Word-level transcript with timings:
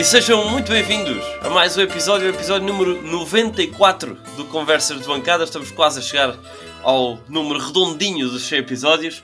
E 0.00 0.04
sejam 0.04 0.48
muito 0.48 0.70
bem-vindos 0.72 1.22
a 1.42 1.50
mais 1.50 1.76
um 1.76 1.82
episódio, 1.82 2.26
o 2.26 2.34
episódio 2.34 2.66
número 2.66 3.02
94 3.02 4.14
do 4.34 4.46
Conversas 4.46 4.98
de 4.98 5.06
Bancada. 5.06 5.44
Estamos 5.44 5.70
quase 5.70 5.98
a 5.98 6.02
chegar 6.02 6.38
ao 6.82 7.18
número 7.28 7.60
redondinho 7.60 8.26
dos 8.30 8.44
100 8.44 8.60
episódios 8.60 9.22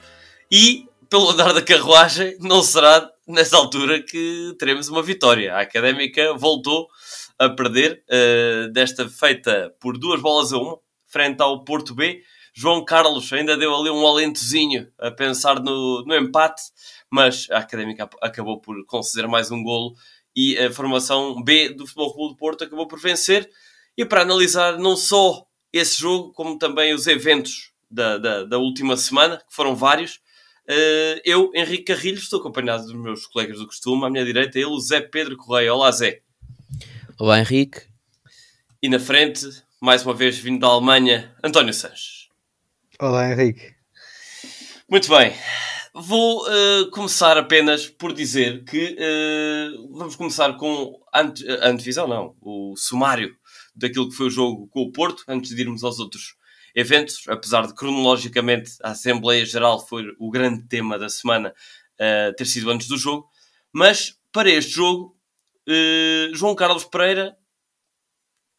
e, 0.52 0.86
pelo 1.08 1.30
andar 1.30 1.54
da 1.54 1.62
carruagem, 1.62 2.36
não 2.40 2.62
será 2.62 3.10
nessa 3.26 3.56
altura 3.56 4.02
que 4.02 4.54
teremos 4.58 4.90
uma 4.90 5.02
vitória. 5.02 5.54
A 5.54 5.62
Académica 5.62 6.34
voltou 6.34 6.88
a 7.38 7.48
perder, 7.48 8.04
uh, 8.10 8.70
desta 8.70 9.08
feita 9.08 9.74
por 9.80 9.96
duas 9.96 10.20
bolas 10.20 10.52
a 10.52 10.58
uma, 10.58 10.78
frente 11.06 11.40
ao 11.40 11.64
Porto 11.64 11.94
B. 11.94 12.20
João 12.52 12.84
Carlos 12.84 13.32
ainda 13.32 13.56
deu 13.56 13.74
ali 13.74 13.88
um 13.88 14.06
alentozinho 14.06 14.88
a 14.98 15.10
pensar 15.10 15.58
no, 15.58 16.04
no 16.06 16.14
empate, 16.14 16.62
mas 17.10 17.46
a 17.50 17.60
Académica 17.60 18.08
acabou 18.20 18.60
por 18.60 18.84
conceder 18.84 19.26
mais 19.26 19.50
um 19.50 19.62
golo 19.62 19.94
e 20.36 20.58
a 20.58 20.70
formação 20.70 21.42
B 21.42 21.70
do 21.70 21.86
Futebol 21.86 22.12
Clube 22.14 22.34
do 22.34 22.36
Porto 22.36 22.64
acabou 22.64 22.86
por 22.86 23.00
vencer. 23.00 23.50
E 23.96 24.04
para 24.04 24.20
analisar 24.20 24.78
não 24.78 24.94
só 24.94 25.46
esse 25.72 25.98
jogo, 25.98 26.32
como 26.34 26.58
também 26.58 26.92
os 26.92 27.06
eventos 27.06 27.72
da, 27.90 28.18
da, 28.18 28.44
da 28.44 28.58
última 28.58 28.96
semana, 28.96 29.38
que 29.38 29.54
foram 29.54 29.74
vários, 29.74 30.16
uh, 30.68 31.20
eu, 31.24 31.50
Henrique 31.54 31.94
Carrilho, 31.94 32.18
estou 32.18 32.40
acompanhado 32.40 32.84
dos 32.84 32.94
meus 32.94 33.26
colegas 33.26 33.58
do 33.58 33.66
costume, 33.66 34.04
à 34.04 34.10
minha 34.10 34.24
direita, 34.24 34.58
ele, 34.58 34.66
o 34.66 34.78
Zé 34.78 35.00
Pedro 35.00 35.36
Correia. 35.36 35.72
Olá, 35.72 35.90
Zé. 35.90 36.20
Olá, 37.18 37.40
Henrique. 37.40 37.80
E 38.82 38.88
na 38.90 38.98
frente, 38.98 39.46
mais 39.80 40.04
uma 40.04 40.12
vez 40.12 40.36
vindo 40.36 40.60
da 40.60 40.66
Alemanha, 40.66 41.34
António 41.42 41.72
Sanches. 41.72 42.28
Olá, 43.00 43.30
Henrique. 43.30 43.74
Muito 44.88 45.08
bem. 45.08 45.32
Vou 45.98 46.46
uh, 46.46 46.90
começar 46.90 47.38
apenas 47.38 47.86
por 47.86 48.12
dizer 48.12 48.64
que 48.64 48.94
uh, 49.00 49.96
vamos 49.96 50.14
começar 50.14 50.52
com 50.58 51.00
a, 51.10 51.22
ante 51.22 51.50
a 51.50 51.68
antevisão, 51.70 52.06
não, 52.06 52.36
o 52.42 52.74
sumário 52.76 53.34
daquilo 53.74 54.10
que 54.10 54.14
foi 54.14 54.26
o 54.26 54.30
jogo 54.30 54.68
com 54.68 54.82
o 54.82 54.92
Porto, 54.92 55.24
antes 55.26 55.56
de 55.56 55.62
irmos 55.62 55.82
aos 55.82 55.98
outros 55.98 56.36
eventos, 56.74 57.26
apesar 57.28 57.66
de 57.66 57.74
cronologicamente 57.74 58.72
a 58.82 58.90
Assembleia 58.90 59.46
Geral 59.46 59.86
foi 59.86 60.04
o 60.18 60.30
grande 60.30 60.68
tema 60.68 60.98
da 60.98 61.08
semana 61.08 61.54
uh, 61.94 62.36
ter 62.36 62.44
sido 62.44 62.70
antes 62.70 62.88
do 62.88 62.98
jogo, 62.98 63.26
mas 63.72 64.18
para 64.30 64.50
este 64.50 64.72
jogo, 64.72 65.16
João 66.34 66.54
Carlos 66.54 66.84
Pereira 66.84 67.34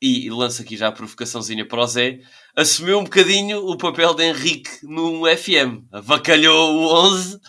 e, 0.01 0.29
lança 0.29 0.61
aqui 0.61 0.77
já 0.77 0.87
a 0.87 0.91
provocaçãozinha 0.91 1.67
para 1.67 1.81
o 1.81 1.87
Zé, 1.87 2.19
assumiu 2.57 2.97
um 2.97 3.03
bocadinho 3.03 3.67
o 3.67 3.77
papel 3.77 4.15
de 4.15 4.23
Henrique 4.23 4.79
no 4.81 5.25
FM. 5.27 5.85
Avacalhou 5.91 6.73
o 6.73 7.05
11, 7.05 7.39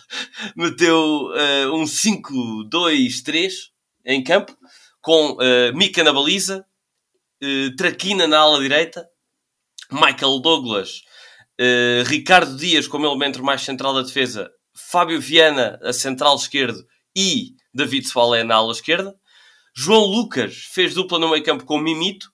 meteu 0.55 1.31
uh, 1.31 1.73
um 1.73 1.83
5-2-3 1.83 3.51
em 4.05 4.23
campo, 4.23 4.55
com 5.01 5.31
uh, 5.31 5.75
Mika 5.75 6.03
na 6.03 6.13
baliza, 6.13 6.63
uh, 7.43 7.75
Traquina 7.75 8.27
na 8.27 8.37
ala 8.37 8.59
direita, 8.59 9.09
Michael 9.91 10.39
Douglas, 10.41 11.01
uh, 11.59 12.03
Ricardo 12.05 12.55
Dias 12.55 12.87
como 12.87 13.07
elemento 13.07 13.43
mais 13.43 13.63
central 13.63 13.95
da 13.95 14.03
defesa, 14.03 14.51
Fábio 14.75 15.19
Viana 15.19 15.79
a 15.81 15.91
central 15.91 16.35
esquerdo 16.35 16.85
e 17.17 17.55
David 17.73 18.07
Soalé 18.07 18.43
na 18.43 18.57
ala 18.57 18.71
esquerda. 18.71 19.15
João 19.75 20.05
Lucas 20.05 20.67
fez 20.71 20.93
dupla 20.93 21.17
no 21.17 21.31
meio 21.31 21.43
campo 21.43 21.65
com 21.65 21.79
Mimito, 21.79 22.31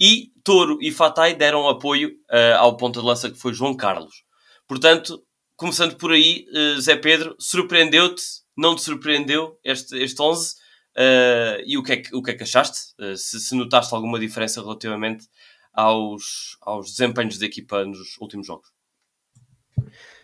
e 0.00 0.32
Toro 0.42 0.78
e 0.80 0.90
Fatai 0.90 1.34
deram 1.34 1.68
apoio 1.68 2.10
uh, 2.30 2.56
ao 2.58 2.76
ponto 2.76 2.98
de 3.00 3.06
lança 3.06 3.30
que 3.30 3.38
foi 3.38 3.52
João 3.52 3.76
Carlos. 3.76 4.24
Portanto, 4.66 5.22
começando 5.54 5.96
por 5.96 6.12
aí, 6.12 6.46
uh, 6.48 6.80
Zé 6.80 6.96
Pedro, 6.96 7.36
surpreendeu-te? 7.38 8.22
Não 8.56 8.74
te 8.74 8.82
surpreendeu 8.82 9.58
este, 9.62 9.96
este 9.98 10.20
11? 10.20 10.52
Uh, 10.52 10.56
eh, 10.96 11.62
e 11.66 11.78
o 11.78 11.82
que, 11.82 11.92
é 11.92 11.96
que, 11.98 12.14
o 12.16 12.22
que 12.22 12.32
é 12.32 12.34
que 12.34 12.42
achaste? 12.42 12.78
Se, 13.16 13.38
se, 13.38 13.54
notaste 13.54 13.94
alguma 13.94 14.18
diferença 14.18 14.60
relativamente 14.60 15.26
aos, 15.72 16.56
aos 16.60 16.90
desempenhos 16.90 17.38
da 17.38 17.46
equipa 17.46 17.84
nos 17.84 18.18
últimos 18.20 18.46
jogos? 18.46 18.68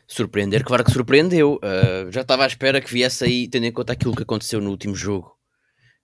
Surpreender, 0.08 0.64
claro 0.64 0.84
que 0.84 0.90
surpreendeu. 0.90 1.60
já 2.10 2.22
estava 2.22 2.44
à 2.44 2.46
espera 2.46 2.80
que 2.80 2.92
viesse 2.92 3.24
aí, 3.24 3.48
tendo 3.48 3.66
em 3.66 3.72
conta 3.72 3.92
aquilo 3.92 4.14
que 4.14 4.24
aconteceu 4.24 4.60
no 4.60 4.70
último 4.70 4.94
jogo 4.94 5.35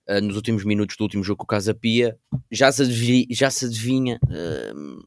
uh, 0.08 0.20
nos 0.20 0.36
últimos 0.36 0.64
minutos 0.64 0.96
do 0.96 1.02
último 1.02 1.24
jogo 1.24 1.38
com 1.38 1.44
o 1.44 1.46
Casa 1.46 1.74
Pia, 1.74 2.18
já 2.50 2.70
se, 2.70 2.82
adivinha, 2.82 3.26
já 3.30 3.50
se 3.50 3.66
adivinha 3.66 4.18
uh, 4.24 5.06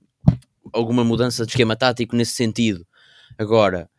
alguma 0.73 1.03
mudança 1.03 1.45
de 1.45 1.51
esquema 1.51 1.75
tático 1.75 2.15
nesse 2.15 2.33
sentido. 2.33 2.85
Agora, 3.37 3.89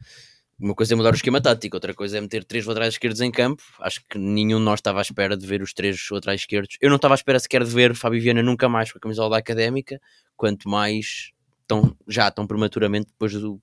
uma 0.58 0.74
coisa 0.74 0.94
é 0.94 0.96
mudar 0.96 1.12
o 1.12 1.16
esquema 1.16 1.38
tático, 1.40 1.76
outra 1.76 1.92
coisa 1.92 2.16
é 2.16 2.20
meter 2.20 2.42
três 2.42 2.64
laterais 2.64 2.94
esquerdos 2.94 3.20
em 3.20 3.30
campo. 3.30 3.62
Acho 3.80 4.00
que 4.08 4.18
nenhum 4.18 4.58
de 4.58 4.64
nós 4.64 4.78
estava 4.78 5.00
à 5.00 5.02
espera 5.02 5.36
de 5.36 5.46
ver 5.46 5.60
os 5.60 5.74
três 5.74 6.08
laterais 6.10 6.40
esquerdos. 6.40 6.78
Eu 6.80 6.88
não 6.88 6.96
estava 6.96 7.12
à 7.12 7.16
espera 7.16 7.38
sequer 7.38 7.62
de 7.62 7.70
ver 7.70 7.94
Fábio 7.94 8.20
Viana 8.22 8.42
nunca 8.42 8.68
mais 8.68 8.90
com 8.90 8.98
a 8.98 9.00
camisola 9.00 9.30
da 9.30 9.36
Académica, 9.36 10.00
quanto 10.34 10.68
mais 10.68 11.32
tão, 11.66 11.94
já 12.08 12.30
tão 12.30 12.46
prematuramente 12.46 13.08
depois 13.08 13.32
do, 13.34 13.60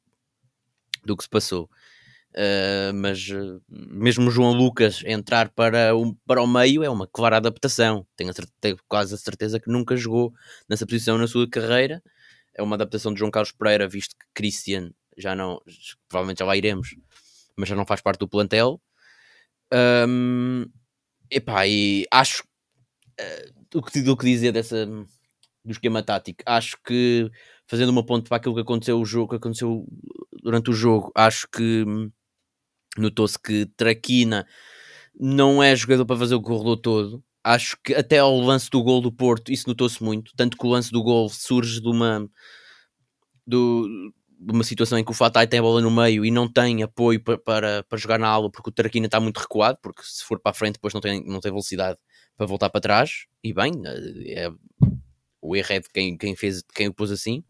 do 1.03 1.17
que 1.17 1.23
se 1.23 1.29
passou. 1.29 1.67
Uh, 2.35 2.91
mas 2.95 3.29
uh, 3.29 3.61
mesmo 3.69 4.31
João 4.31 4.53
Lucas 4.53 5.03
entrar 5.05 5.49
para 5.49 5.95
o, 5.95 6.15
para 6.25 6.41
o 6.41 6.47
meio 6.47 6.83
é 6.83 6.89
uma 6.89 7.07
clara 7.07 7.37
adaptação. 7.37 8.07
Tenho, 8.15 8.31
a, 8.31 8.33
tenho 8.59 8.77
quase 8.87 9.13
a 9.13 9.17
certeza 9.17 9.59
que 9.59 9.69
nunca 9.69 9.95
jogou 9.95 10.33
nessa 10.67 10.85
posição 10.85 11.17
na 11.17 11.27
sua 11.27 11.47
carreira. 11.47 12.01
É 12.55 12.63
uma 12.63 12.75
adaptação 12.75 13.13
de 13.13 13.19
João 13.19 13.31
Carlos 13.31 13.51
Pereira, 13.51 13.87
visto 13.87 14.15
que 14.15 14.25
Christian 14.33 14.91
já 15.17 15.35
não, 15.35 15.61
provavelmente 16.09 16.39
já 16.39 16.45
lá 16.45 16.57
iremos, 16.57 16.95
mas 17.55 17.69
já 17.69 17.75
não 17.75 17.85
faz 17.85 18.01
parte 18.01 18.19
do 18.19 18.27
plantel. 18.27 18.81
Um, 19.71 20.65
epá, 21.29 21.67
e 21.67 22.05
acho 22.11 22.43
uh, 23.19 23.77
o, 23.77 23.81
que, 23.81 24.09
o 24.09 24.17
que 24.17 24.25
dizer 24.25 24.51
dessa, 24.51 24.85
do 24.85 25.71
esquema 25.71 26.03
tático. 26.03 26.43
Acho 26.45 26.77
que 26.83 27.29
fazendo 27.67 27.89
uma 27.89 28.05
ponte 28.05 28.27
para 28.27 28.37
aquilo 28.37 28.55
que 28.55 28.61
aconteceu, 28.61 28.99
o 28.99 29.05
jogo, 29.05 29.29
que 29.29 29.35
aconteceu 29.35 29.85
durante 30.41 30.69
o 30.69 30.73
jogo, 30.73 31.11
acho 31.15 31.47
que 31.49 31.83
hum, 31.87 32.11
Notou-se 32.97 33.39
que 33.39 33.65
Traquina 33.77 34.45
não 35.19 35.61
é 35.61 35.75
jogador 35.75 36.05
para 36.05 36.17
fazer 36.17 36.35
o 36.35 36.41
corredor 36.41 36.77
todo. 36.77 37.23
Acho 37.43 37.77
que 37.83 37.93
até 37.93 38.19
ao 38.19 38.39
lance 38.39 38.69
do 38.69 38.81
gol 38.81 39.01
do 39.01 39.11
Porto, 39.11 39.51
isso 39.51 39.67
notou-se 39.67 40.01
muito. 40.03 40.31
Tanto 40.35 40.57
que 40.57 40.65
o 40.65 40.69
lance 40.69 40.91
do 40.91 41.03
gol 41.03 41.27
surge 41.29 41.81
de 41.81 41.89
uma, 41.89 42.29
do, 43.45 43.87
de 44.39 44.51
uma 44.53 44.63
situação 44.63 44.97
em 44.97 45.03
que 45.03 45.11
o 45.11 45.13
Fatai 45.13 45.47
tem 45.47 45.59
a 45.59 45.63
bola 45.63 45.81
no 45.81 45.91
meio 45.91 46.23
e 46.23 46.31
não 46.31 46.51
tem 46.51 46.83
apoio 46.83 47.21
para, 47.21 47.37
para, 47.37 47.83
para 47.83 47.97
jogar 47.97 48.19
na 48.19 48.27
aula 48.27 48.49
porque 48.49 48.69
o 48.69 48.73
Traquina 48.73 49.07
está 49.07 49.19
muito 49.19 49.39
recuado. 49.39 49.77
Porque 49.81 50.01
se 50.03 50.23
for 50.23 50.39
para 50.39 50.51
a 50.51 50.53
frente, 50.53 50.75
depois 50.75 50.93
não 50.93 51.01
tem, 51.01 51.23
não 51.25 51.39
tem 51.39 51.51
velocidade 51.51 51.97
para 52.37 52.45
voltar 52.45 52.69
para 52.69 52.81
trás. 52.81 53.25
E 53.43 53.53
bem, 53.53 53.73
é, 54.27 54.49
o 55.41 55.55
erro 55.55 55.73
é 55.73 55.79
de 55.79 55.89
quem, 55.89 56.17
quem, 56.17 56.35
fez, 56.35 56.63
quem 56.73 56.87
o 56.87 56.93
pôs 56.93 57.11
assim. 57.11 57.43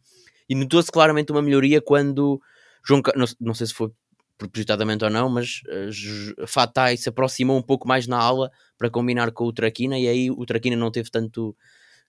E 0.49 0.55
notou-se 0.55 0.91
claramente 0.91 1.31
uma 1.31 1.41
melhoria 1.41 1.81
quando 1.81 2.41
João, 2.85 3.01
não, 3.15 3.25
não 3.39 3.53
sei 3.53 3.67
se 3.67 3.73
foi 3.73 3.91
propositadamente 4.47 5.03
ou 5.03 5.09
não, 5.09 5.29
mas 5.29 5.61
uh, 5.67 6.47
Fatai 6.47 6.97
se 6.97 7.09
aproximou 7.09 7.57
um 7.57 7.61
pouco 7.61 7.87
mais 7.87 8.07
na 8.07 8.17
aula 8.17 8.51
para 8.77 8.89
combinar 8.89 9.31
com 9.31 9.45
o 9.45 9.53
Traquina 9.53 9.97
e 9.97 10.07
aí 10.07 10.31
o 10.31 10.45
Traquina 10.45 10.75
não 10.75 10.91
teve 10.91 11.09
tanto 11.09 11.55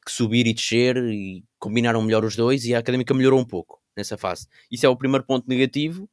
que 0.04 0.12
subir 0.12 0.46
e 0.46 0.52
descer 0.52 0.96
e 0.96 1.44
combinaram 1.58 2.02
melhor 2.02 2.24
os 2.24 2.36
dois 2.36 2.64
e 2.64 2.74
a 2.74 2.78
Académica 2.78 3.14
melhorou 3.14 3.40
um 3.40 3.44
pouco 3.44 3.80
nessa 3.96 4.16
fase. 4.18 4.46
Isso 4.70 4.84
é 4.84 4.88
o 4.88 4.96
primeiro 4.96 5.24
ponto 5.24 5.48
negativo. 5.48 6.08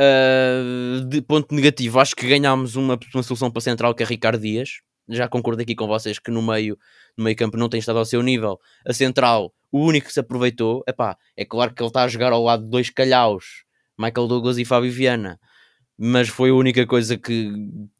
Uh, 0.00 1.04
de 1.06 1.20
ponto 1.20 1.54
negativo, 1.54 2.00
acho 2.00 2.16
que 2.16 2.26
ganhámos 2.26 2.76
uma, 2.76 2.98
uma 3.14 3.22
solução 3.22 3.50
para 3.50 3.60
central 3.60 3.94
que 3.94 4.02
é 4.02 4.06
Ricardo 4.06 4.40
Dias. 4.40 4.80
Já 5.08 5.28
concordo 5.28 5.62
aqui 5.62 5.74
com 5.74 5.86
vocês 5.86 6.18
que 6.18 6.30
no 6.30 6.42
meio, 6.42 6.78
no 7.16 7.24
meio 7.24 7.36
campo 7.36 7.56
não 7.56 7.68
tem 7.68 7.78
estado 7.78 7.98
ao 7.98 8.04
seu 8.04 8.22
nível. 8.22 8.58
A 8.86 8.92
central, 8.92 9.52
o 9.70 9.80
único 9.80 10.06
que 10.06 10.12
se 10.12 10.20
aproveitou, 10.20 10.82
epá, 10.88 11.16
é 11.36 11.44
claro 11.44 11.74
que 11.74 11.82
ele 11.82 11.88
está 11.88 12.04
a 12.04 12.08
jogar 12.08 12.32
ao 12.32 12.42
lado 12.42 12.64
de 12.64 12.70
dois 12.70 12.88
calhaus 12.88 13.64
Michael 14.02 14.28
Douglas 14.28 14.58
e 14.58 14.64
Fábio 14.64 14.92
Viana. 14.92 15.38
Mas 15.96 16.28
foi 16.28 16.50
a 16.50 16.54
única 16.54 16.86
coisa 16.86 17.16
que, 17.16 17.52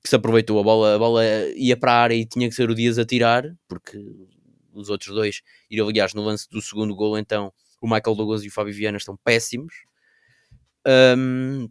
que, 0.02 0.08
se 0.08 0.16
aproveitou. 0.16 0.58
A 0.58 0.62
bola, 0.62 0.94
a 0.96 0.98
bola 0.98 1.24
ia 1.54 1.76
para 1.76 1.92
a 1.92 2.02
área 2.02 2.14
e 2.14 2.26
tinha 2.26 2.48
que 2.48 2.54
ser 2.54 2.68
o 2.70 2.74
Dias 2.74 2.98
a 2.98 3.04
tirar, 3.04 3.44
porque 3.68 3.98
os 4.72 4.88
outros 4.88 5.14
dois, 5.14 5.42
e 5.70 5.80
aliás, 5.80 6.14
no 6.14 6.22
lance 6.22 6.48
do 6.50 6.60
segundo 6.60 6.94
gol, 6.94 7.18
então 7.18 7.52
o 7.80 7.86
Michael 7.86 8.16
Douglas 8.16 8.44
e 8.44 8.48
o 8.48 8.52
Fábio 8.52 8.74
Viana 8.74 8.96
estão 8.96 9.16
péssimos. 9.24 9.74
Um, 10.86 11.68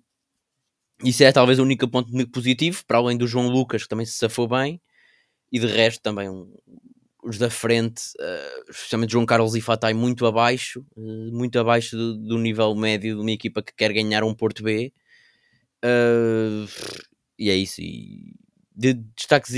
isso 1.04 1.24
é 1.24 1.32
talvez 1.32 1.58
o 1.60 1.64
único 1.64 1.88
ponto 1.88 2.12
positivo, 2.30 2.84
para 2.86 3.00
além 3.00 3.18
do 3.18 3.28
João 3.28 3.48
Lucas, 3.48 3.84
que 3.84 3.90
também 3.90 4.06
se 4.06 4.14
safou 4.14 4.48
bem, 4.48 4.80
e 5.52 5.60
de 5.60 5.66
resto 5.66 6.02
também 6.02 6.30
um, 6.30 6.54
os 7.24 7.38
da 7.38 7.50
frente, 7.50 8.02
uh, 8.20 8.72
especialmente 8.72 9.12
João 9.12 9.26
Carlos 9.26 9.56
e 9.56 9.62
Fatai, 9.62 9.94
muito 9.94 10.26
abaixo, 10.26 10.86
uh, 10.96 11.32
muito 11.32 11.60
abaixo 11.60 11.96
do, 11.96 12.18
do, 12.18 12.38
nível 12.38 12.74
médio 12.76 13.16
de 13.16 13.22
uma 13.22 13.32
equipa 13.32 13.62
que 13.62 13.74
quer 13.74 13.94
ganhar 13.94 14.24
um 14.24 14.34
Porto 14.34 14.64
B. 14.64 14.92
Uh, 15.84 16.68
e 17.38 17.50
é 17.50 17.56
isso. 17.56 17.82
E 17.82 18.34
de 18.76 18.94
destaques 18.94 19.54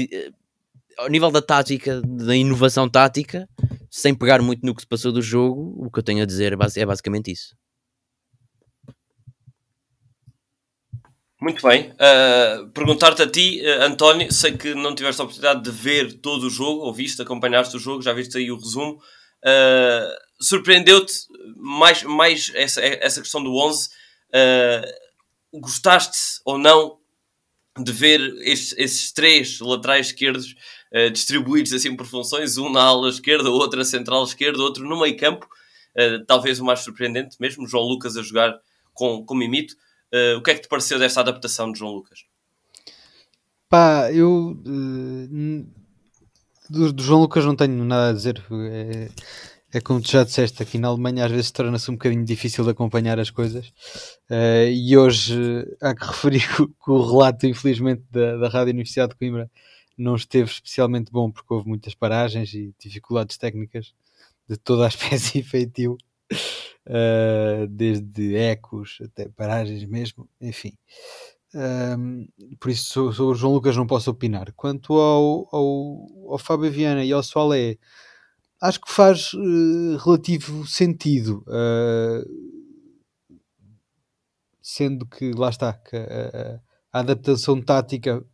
ao 0.97 1.07
nível 1.07 1.31
da 1.31 1.41
tática, 1.41 2.01
da 2.01 2.35
inovação 2.35 2.89
tática, 2.89 3.47
sem 3.89 4.13
pegar 4.13 4.41
muito 4.41 4.65
no 4.65 4.75
que 4.75 4.81
se 4.81 4.87
passou 4.87 5.11
do 5.11 5.21
jogo, 5.21 5.73
o 5.77 5.89
que 5.89 5.99
eu 5.99 6.03
tenho 6.03 6.23
a 6.23 6.25
dizer 6.25 6.53
é, 6.53 6.81
é 6.81 6.85
basicamente 6.85 7.31
isso. 7.31 7.55
Muito 11.43 11.67
bem. 11.67 11.91
Uh, 11.91 12.69
Perguntar-te 12.69 13.21
a 13.21 13.29
ti, 13.29 13.61
uh, 13.65 13.81
António, 13.81 14.31
sei 14.31 14.55
que 14.55 14.73
não 14.73 14.95
tiveste 14.95 15.19
a 15.19 15.25
oportunidade 15.25 15.61
de 15.61 15.71
ver 15.71 16.13
todo 16.21 16.43
o 16.43 16.49
jogo, 16.49 16.83
ou 16.83 16.93
viste, 16.93 17.21
acompanhaste 17.21 17.75
o 17.75 17.79
jogo, 17.79 18.01
já 18.01 18.13
viste 18.13 18.37
aí 18.37 18.49
o 18.49 18.55
resumo. 18.55 18.93
Uh, 19.43 20.41
Surpreendeu-te 20.41 21.13
mais, 21.57 22.01
mais 22.03 22.49
essa, 22.55 22.79
essa 22.81 23.21
questão 23.21 23.43
do 23.43 23.53
11? 23.57 23.89
gostaste 25.53 26.17
ou 26.45 26.57
não 26.57 26.97
de 27.77 27.91
ver 27.91 28.21
estes, 28.41 28.73
esses 28.77 29.11
três 29.11 29.59
laterais 29.59 30.07
esquerdos 30.07 30.55
distribuídos 31.11 31.71
assim 31.71 31.95
por 31.95 32.07
funções, 32.07 32.57
um 32.57 32.71
na 32.71 32.81
ala 32.81 33.09
esquerda, 33.09 33.51
outro 33.51 33.77
na 33.77 33.85
central 33.85 34.23
esquerda, 34.23 34.63
outro 34.63 34.83
no 34.87 34.99
meio 34.99 35.15
campo? 35.15 35.47
talvez 36.25 36.59
o 36.59 36.65
mais 36.65 36.79
surpreendente 36.79 37.37
mesmo, 37.39 37.67
João 37.67 37.83
Lucas 37.83 38.17
a 38.17 38.23
jogar 38.23 38.57
com, 38.93 39.23
com 39.23 39.35
Mimito. 39.35 39.75
Uh, 40.13 40.37
o 40.37 40.43
que 40.43 40.51
é 40.51 40.55
que 40.55 40.61
te 40.61 40.67
pareceu 40.67 40.99
desta 40.99 41.21
adaptação 41.21 41.71
de 41.71 41.79
João 41.79 41.93
Lucas? 41.93 42.25
Pá, 43.67 44.11
eu 44.13 44.51
uh, 44.51 45.65
do, 46.69 46.93
do, 46.93 47.03
João 47.03 47.21
Lucas 47.21 47.43
não 47.43 47.55
tenho 47.55 47.83
nada 47.83 48.11
a 48.11 48.13
dizer. 48.13 48.43
É, 48.71 49.09
é 49.73 49.81
como 49.81 49.99
tu 49.99 50.11
já 50.11 50.23
disseste, 50.23 50.61
aqui 50.61 50.77
na 50.77 50.87
Alemanha 50.89 51.25
às 51.25 51.31
vezes 51.31 51.49
torna-se 51.49 51.89
um 51.89 51.95
bocadinho 51.95 52.23
difícil 52.23 52.63
de 52.63 52.69
acompanhar 52.69 53.19
as 53.19 53.31
coisas. 53.31 53.69
Uh, 54.29 54.69
e 54.71 54.95
hoje 54.95 55.35
há 55.81 55.95
que 55.95 56.05
referir 56.05 56.47
que, 56.55 56.91
o 56.91 57.11
relato, 57.11 57.47
infelizmente, 57.47 58.03
da, 58.11 58.37
da 58.37 58.49
Rádio 58.49 58.73
Universidade 58.73 59.13
de 59.13 59.17
Coimbra 59.17 59.49
não 59.97 60.15
esteve 60.15 60.51
especialmente 60.51 61.11
bom 61.11 61.31
porque 61.31 61.51
houve 61.51 61.67
muitas 61.67 61.95
paragens 61.95 62.53
e 62.53 62.71
dificuldades 62.79 63.35
técnicas 63.37 63.93
de 64.47 64.57
toda 64.57 64.85
a 64.85 64.89
espécie 64.89 65.39
e 65.39 65.43
feitio 65.43 65.97
uh, 66.87 67.67
desde 67.67 68.35
ecos 68.35 68.99
até 69.03 69.29
paragens 69.29 69.83
mesmo, 69.85 70.29
enfim. 70.41 70.73
Um, 71.55 72.27
por 72.59 72.71
isso 72.71 73.13
sobre 73.13 73.23
o 73.23 73.35
João 73.35 73.53
Lucas 73.53 73.77
não 73.77 73.85
posso 73.85 74.09
opinar. 74.09 74.51
Quanto 74.55 74.93
ao, 74.93 75.47
ao, 75.51 76.31
ao 76.31 76.37
Fábio 76.39 76.71
Viana 76.71 77.03
e 77.03 77.11
ao 77.11 77.21
Soalé, 77.21 77.77
acho 78.61 78.81
que 78.81 78.91
faz 78.91 79.33
uh, 79.33 79.97
relativo 79.97 80.65
sentido. 80.65 81.43
Uh, 81.47 82.53
sendo 84.61 85.05
que 85.05 85.31
lá 85.33 85.49
está 85.49 85.73
que 85.73 85.95
a, 85.95 86.59
a, 86.93 86.99
adaptação 87.01 87.61
tática 87.61 88.25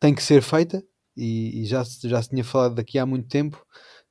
tem 0.00 0.12
que 0.12 0.22
ser 0.22 0.42
feita 0.42 0.82
e, 1.16 1.62
e, 1.62 1.64
já, 1.64 1.84
já 2.02 2.20
se 2.20 2.30
tinha 2.30 2.42
falado 2.42 2.74
daqui 2.74 2.98
há 2.98 3.06
muito 3.06 3.28
tempo. 3.28 3.64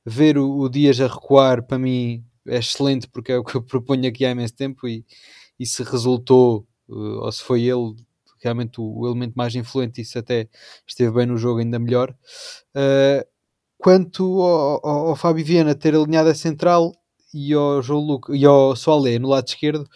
Ver 0.04 0.38
o, 0.38 0.58
o 0.58 0.68
Dias 0.68 0.98
a 1.00 1.06
recuar 1.06 1.62
para 1.62 1.78
mim 1.78 2.24
é 2.46 2.58
excelente 2.58 3.08
porque 3.08 3.32
é 3.32 3.38
o 3.38 3.44
que 3.44 3.54
eu 3.56 3.62
proponho 3.64 4.08
aqui 4.08 4.24
há 4.24 4.30
imenso 4.30 4.54
tempo 4.54 4.88
e, 4.88 5.04
e 5.58 5.66
se 5.66 5.82
resultou 5.82 6.66
uh, 6.88 7.24
ou 7.24 7.32
se 7.32 7.42
foi 7.42 7.62
ele 7.62 7.94
realmente 8.42 8.80
o, 8.80 8.84
o, 8.84 9.06
elemento 9.06 9.34
mais 9.36 9.54
influente 9.54 10.00
isso 10.00 10.18
até 10.18 10.48
esteve 10.86 11.12
bem 11.12 11.26
no 11.26 11.36
jogo 11.36 11.60
ainda 11.60 11.78
melhor. 11.78 12.10
Uh, 12.74 13.24
quanto 13.78 14.40
ao, 14.42 14.86
ao, 14.86 15.08
ao, 15.08 15.16
Fábio 15.16 15.44
Viana 15.44 15.74
ter 15.74 15.94
alinhado 15.94 16.30
a 16.30 16.34
central 16.34 16.92
e 17.32 17.52
ao 17.52 17.82
João 17.82 18.00
Luca, 18.00 18.36
e 18.36 18.44
ao 18.44 18.74
Soalé 18.76 19.18
no 19.18 19.28
lado 19.28 19.46
esquerdo 19.48 19.88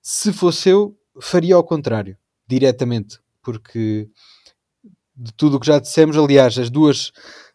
se 0.00 0.32
fosse 0.32 0.70
eu 0.70 0.96
faria 1.20 1.54
ao 1.54 1.64
contrário 1.64 2.16
diretamente 2.48 3.18
porque 3.42 4.08
de 5.14 5.32
tudo 5.34 5.56
o 5.56 5.60
que 5.60 5.66
já 5.66 5.78
dissemos 5.78 6.16
aliás 6.16 6.58
as 6.58 6.70
duas 6.70 7.12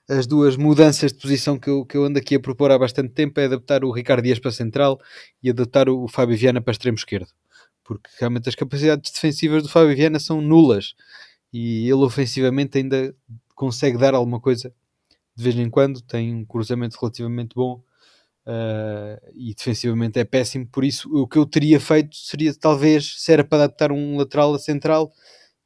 as 0.09 0.25
duas 0.25 0.55
mudanças 0.55 1.11
de 1.11 1.19
posição 1.19 1.59
que 1.59 1.69
eu, 1.69 1.85
que 1.85 1.97
eu 1.97 2.05
ando 2.05 2.17
aqui 2.17 2.35
a 2.35 2.39
propor 2.39 2.71
há 2.71 2.79
bastante 2.79 3.09
tempo 3.13 3.39
é 3.39 3.45
adaptar 3.45 3.83
o 3.83 3.91
Ricardo 3.91 4.23
Dias 4.23 4.39
para 4.39 4.51
central 4.51 4.99
e 5.43 5.49
adaptar 5.49 5.89
o, 5.89 6.07
Fábio 6.07 6.37
Viana 6.37 6.61
para 6.61 6.71
extremo 6.71 6.97
esquerdo. 6.97 7.29
Porque 7.83 8.09
realmente 8.19 8.47
as 8.47 8.55
capacidades 8.55 9.11
defensivas 9.11 9.63
do 9.63 9.69
Fábio 9.69 9.95
Viana 9.95 10.19
são 10.19 10.41
nulas 10.41 10.93
e 11.51 11.85
ele 11.85 12.03
ofensivamente 12.03 12.77
ainda 12.77 13.13
consegue 13.53 13.97
dar 13.97 14.13
alguma 14.13 14.39
coisa 14.39 14.73
de 15.35 15.43
vez 15.43 15.55
em 15.55 15.69
quando, 15.69 16.01
tem 16.01 16.33
um 16.33 16.45
cruzamento 16.45 16.97
relativamente 16.99 17.53
bom 17.53 17.83
uh, 18.45 19.31
e 19.35 19.53
defensivamente 19.53 20.17
é 20.17 20.23
péssimo. 20.23 20.65
Por 20.67 20.83
isso, 20.83 21.07
o 21.13 21.27
que 21.27 21.37
eu 21.37 21.45
teria 21.45 21.79
feito 21.79 22.15
seria 22.15 22.53
talvez, 22.55 23.15
se 23.19 23.31
era 23.31 23.43
para 23.43 23.65
adaptar 23.65 23.91
um 23.91 24.17
lateral 24.17 24.53
a 24.55 24.59
central, 24.59 25.11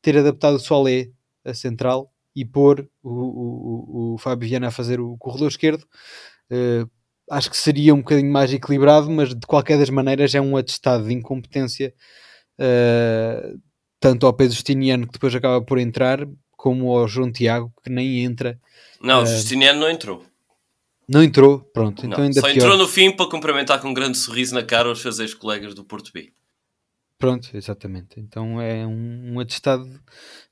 ter 0.01 0.17
adaptado 0.17 0.55
o 0.55 0.59
Solé 0.59 1.09
a 1.45 1.53
central 1.53 2.10
e 2.35 2.45
pôr 2.45 2.87
o, 3.03 3.09
o, 3.09 4.13
o 4.13 4.17
Fábio 4.17 4.47
Viana 4.47 4.67
a 4.67 4.71
fazer 4.71 4.99
o 4.99 5.17
corredor 5.17 5.49
esquerdo. 5.49 5.83
Uh, 6.51 6.89
acho 7.29 7.49
que 7.49 7.57
seria 7.57 7.93
um 7.93 7.99
bocadinho 7.99 8.31
mais 8.31 8.53
equilibrado, 8.53 9.09
mas 9.09 9.29
de 9.29 9.47
qualquer 9.47 9.77
das 9.77 9.89
maneiras 9.89 10.35
é 10.35 10.41
um 10.41 10.57
atestado 10.57 11.07
de 11.07 11.13
incompetência 11.13 11.93
uh, 12.59 13.59
tanto 13.99 14.25
ao 14.25 14.33
Pedro 14.33 14.53
Justiniano 14.53 15.05
que 15.05 15.13
depois 15.13 15.33
acaba 15.35 15.63
por 15.63 15.77
entrar, 15.77 16.27
como 16.51 16.97
ao 16.97 17.07
João 17.07 17.31
Tiago 17.31 17.71
que 17.83 17.89
nem 17.89 18.23
entra. 18.23 18.59
Não, 19.01 19.19
o 19.19 19.23
uh, 19.23 19.25
Justiniano 19.25 19.79
não 19.79 19.89
entrou. 19.89 20.25
Não 21.07 21.23
entrou, 21.23 21.59
pronto. 21.59 22.05
Então 22.05 22.23
ainda 22.23 22.39
só 22.39 22.47
pior. 22.47 22.55
entrou 22.55 22.77
no 22.77 22.87
fim 22.87 23.11
para 23.11 23.29
cumprimentar 23.29 23.81
com 23.81 23.89
um 23.89 23.93
grande 23.93 24.17
sorriso 24.17 24.55
na 24.55 24.63
cara 24.63 24.89
os 24.89 25.01
seus 25.01 25.19
ex-colegas 25.19 25.73
do 25.73 25.83
Porto 25.83 26.11
B. 26.13 26.31
Pronto, 27.21 27.55
exatamente. 27.55 28.19
Então 28.19 28.59
é 28.59 28.85
um, 28.85 29.33
um 29.33 29.39
atestado 29.39 29.87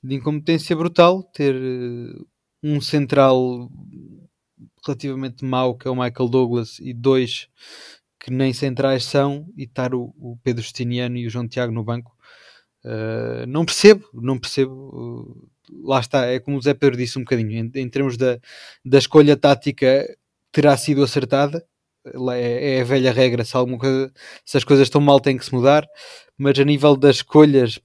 de 0.04 0.14
incompetência 0.14 0.76
brutal 0.76 1.24
ter 1.24 1.56
uh, 1.56 2.28
um 2.62 2.80
central 2.80 3.68
relativamente 4.86 5.44
mau, 5.44 5.76
que 5.76 5.88
é 5.88 5.92
o 5.92 5.96
Michael 5.96 6.30
Douglas, 6.30 6.78
e 6.80 6.94
dois 6.94 7.50
que 8.20 8.30
nem 8.32 8.54
centrais 8.54 9.04
são, 9.04 9.48
e 9.58 9.64
estar 9.64 9.96
o, 9.96 10.14
o 10.20 10.38
Pedro 10.44 10.62
Justiniano 10.62 11.18
e 11.18 11.26
o 11.26 11.30
João 11.30 11.48
Tiago 11.48 11.74
no 11.74 11.84
banco. 11.84 12.16
Uh, 12.86 13.48
não 13.48 13.66
percebo, 13.66 14.08
não 14.14 14.38
percebo. 14.38 14.74
Uh, 14.74 15.50
lá 15.90 16.00
está, 16.00 16.28
é 16.28 16.40
como 16.40 16.56
o 16.58 16.62
Zé 16.62 16.76
Pedro 16.76 16.98
disse 16.98 17.18
um 17.18 17.24
bocadinho, 17.24 17.52
em, 17.52 17.72
em 17.82 17.90
termos 17.90 18.16
da, 18.16 18.40
da 18.86 19.00
escolha 19.00 19.36
tática, 19.36 20.06
terá 20.52 20.78
sido 20.78 21.02
acertada. 21.02 21.66
É, 22.06 22.78
é 22.78 22.82
a 22.82 22.84
velha 22.84 23.12
regra, 23.12 23.44
se, 23.44 23.56
alguma 23.56 23.78
coisa, 23.78 24.12
se 24.46 24.58
as 24.58 24.64
coisas 24.64 24.88
estão 24.88 25.02
mal 25.02 25.20
tem 25.20 25.38
que 25.38 25.46
se 25.46 25.54
mudar, 25.54 25.86
mas 26.38 26.58
a 26.58 26.64
nível 26.64 26.96
das 26.96 27.18
escolhas 27.18 27.80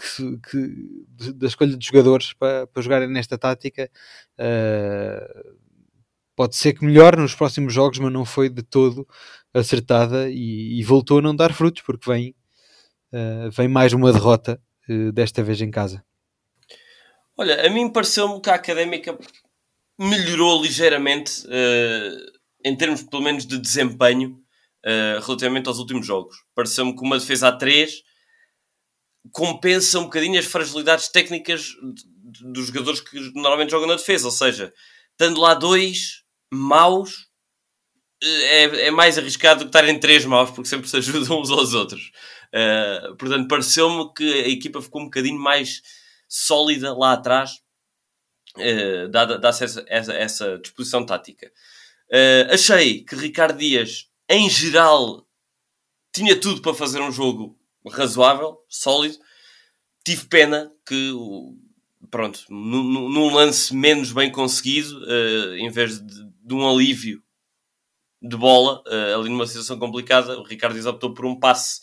que, 0.00 0.38
que, 0.50 1.32
da 1.32 1.46
escolha 1.46 1.76
de 1.76 1.86
jogadores 1.86 2.32
para, 2.32 2.66
para 2.66 2.82
jogarem 2.82 3.08
nesta 3.08 3.38
tática 3.38 3.90
uh, 4.38 5.60
pode 6.34 6.56
ser 6.56 6.72
que 6.72 6.84
melhor 6.84 7.16
nos 7.16 7.34
próximos 7.34 7.72
jogos, 7.72 7.98
mas 7.98 8.12
não 8.12 8.24
foi 8.24 8.48
de 8.48 8.62
todo 8.62 9.06
acertada 9.52 10.30
e, 10.30 10.80
e 10.80 10.82
voltou 10.82 11.18
a 11.18 11.22
não 11.22 11.36
dar 11.36 11.52
frutos 11.52 11.82
porque 11.82 12.10
vem, 12.10 12.34
uh, 13.12 13.50
vem 13.50 13.68
mais 13.68 13.92
uma 13.92 14.12
derrota 14.12 14.60
uh, 14.88 15.12
desta 15.12 15.42
vez 15.42 15.60
em 15.60 15.70
casa. 15.70 16.02
Olha, 17.36 17.66
a 17.66 17.70
mim 17.70 17.90
pareceu-me 17.90 18.40
que 18.40 18.50
a 18.50 18.54
académica 18.54 19.18
melhorou 19.98 20.62
ligeiramente 20.62 21.46
em 22.64 22.76
termos 22.76 23.02
pelo 23.02 23.22
menos 23.22 23.46
de 23.46 23.58
desempenho 23.58 24.40
uh, 24.84 25.20
relativamente 25.24 25.68
aos 25.68 25.78
últimos 25.78 26.06
jogos. 26.06 26.36
Pareceu-me 26.54 26.94
que 26.94 27.02
uma 27.02 27.18
defesa 27.18 27.48
a 27.48 27.52
3 27.52 28.02
compensa 29.32 29.98
um 29.98 30.04
bocadinho 30.04 30.38
as 30.38 30.46
fragilidades 30.46 31.08
técnicas 31.08 31.74
dos 32.42 32.66
jogadores 32.66 33.00
que 33.00 33.18
normalmente 33.34 33.70
jogam 33.70 33.88
na 33.88 33.96
defesa. 33.96 34.26
Ou 34.26 34.32
seja, 34.32 34.72
estando 35.12 35.40
lá 35.40 35.54
dois 35.54 36.22
maus, 36.52 37.28
eh, 38.22 38.64
é, 38.64 38.86
é 38.86 38.90
mais 38.90 39.18
arriscado 39.18 39.60
do 39.60 39.62
que 39.64 39.68
estarem 39.68 39.98
três 40.00 40.24
maus, 40.24 40.50
porque 40.50 40.68
sempre 40.68 40.88
se 40.88 40.96
ajudam 40.96 41.40
uns 41.40 41.50
aos 41.50 41.74
outros. 41.74 42.10
Uh, 42.52 43.16
portanto, 43.16 43.46
pareceu-me 43.46 44.12
que 44.12 44.24
a 44.24 44.48
equipa 44.48 44.82
ficou 44.82 45.02
um 45.02 45.04
bocadinho 45.04 45.38
mais 45.38 45.82
sólida 46.28 46.92
lá 46.92 47.12
atrás, 47.12 47.60
uh, 48.56 49.08
dada, 49.08 49.38
dada 49.38 49.48
essa, 49.48 49.84
essa, 49.86 50.12
essa 50.12 50.58
disposição 50.58 51.06
tática. 51.06 51.52
Uh, 52.12 52.52
achei 52.52 53.04
que 53.04 53.14
Ricardo 53.14 53.58
Dias 53.58 54.10
em 54.30 54.48
geral, 54.48 55.26
tinha 56.14 56.38
tudo 56.38 56.62
para 56.62 56.72
fazer 56.72 57.00
um 57.00 57.10
jogo 57.10 57.58
razoável, 57.88 58.58
sólido. 58.68 59.18
Tive 60.04 60.26
pena 60.26 60.70
que, 60.86 61.12
pronto, 62.08 62.44
num, 62.48 63.34
lance 63.34 63.74
menos 63.74 64.12
bem 64.12 64.30
conseguido, 64.30 65.00
uh, 65.00 65.56
em 65.56 65.68
vez 65.68 66.00
de, 66.00 66.30
de, 66.44 66.54
um 66.54 66.68
alívio 66.68 67.20
de 68.22 68.36
bola, 68.36 68.84
uh, 68.86 69.18
ali 69.18 69.28
numa 69.28 69.48
situação 69.48 69.80
complicada, 69.80 70.38
o 70.38 70.44
Ricardo 70.44 70.74
Dias 70.74 70.86
optou 70.86 71.12
por 71.12 71.26
um 71.26 71.38
passe 71.38 71.80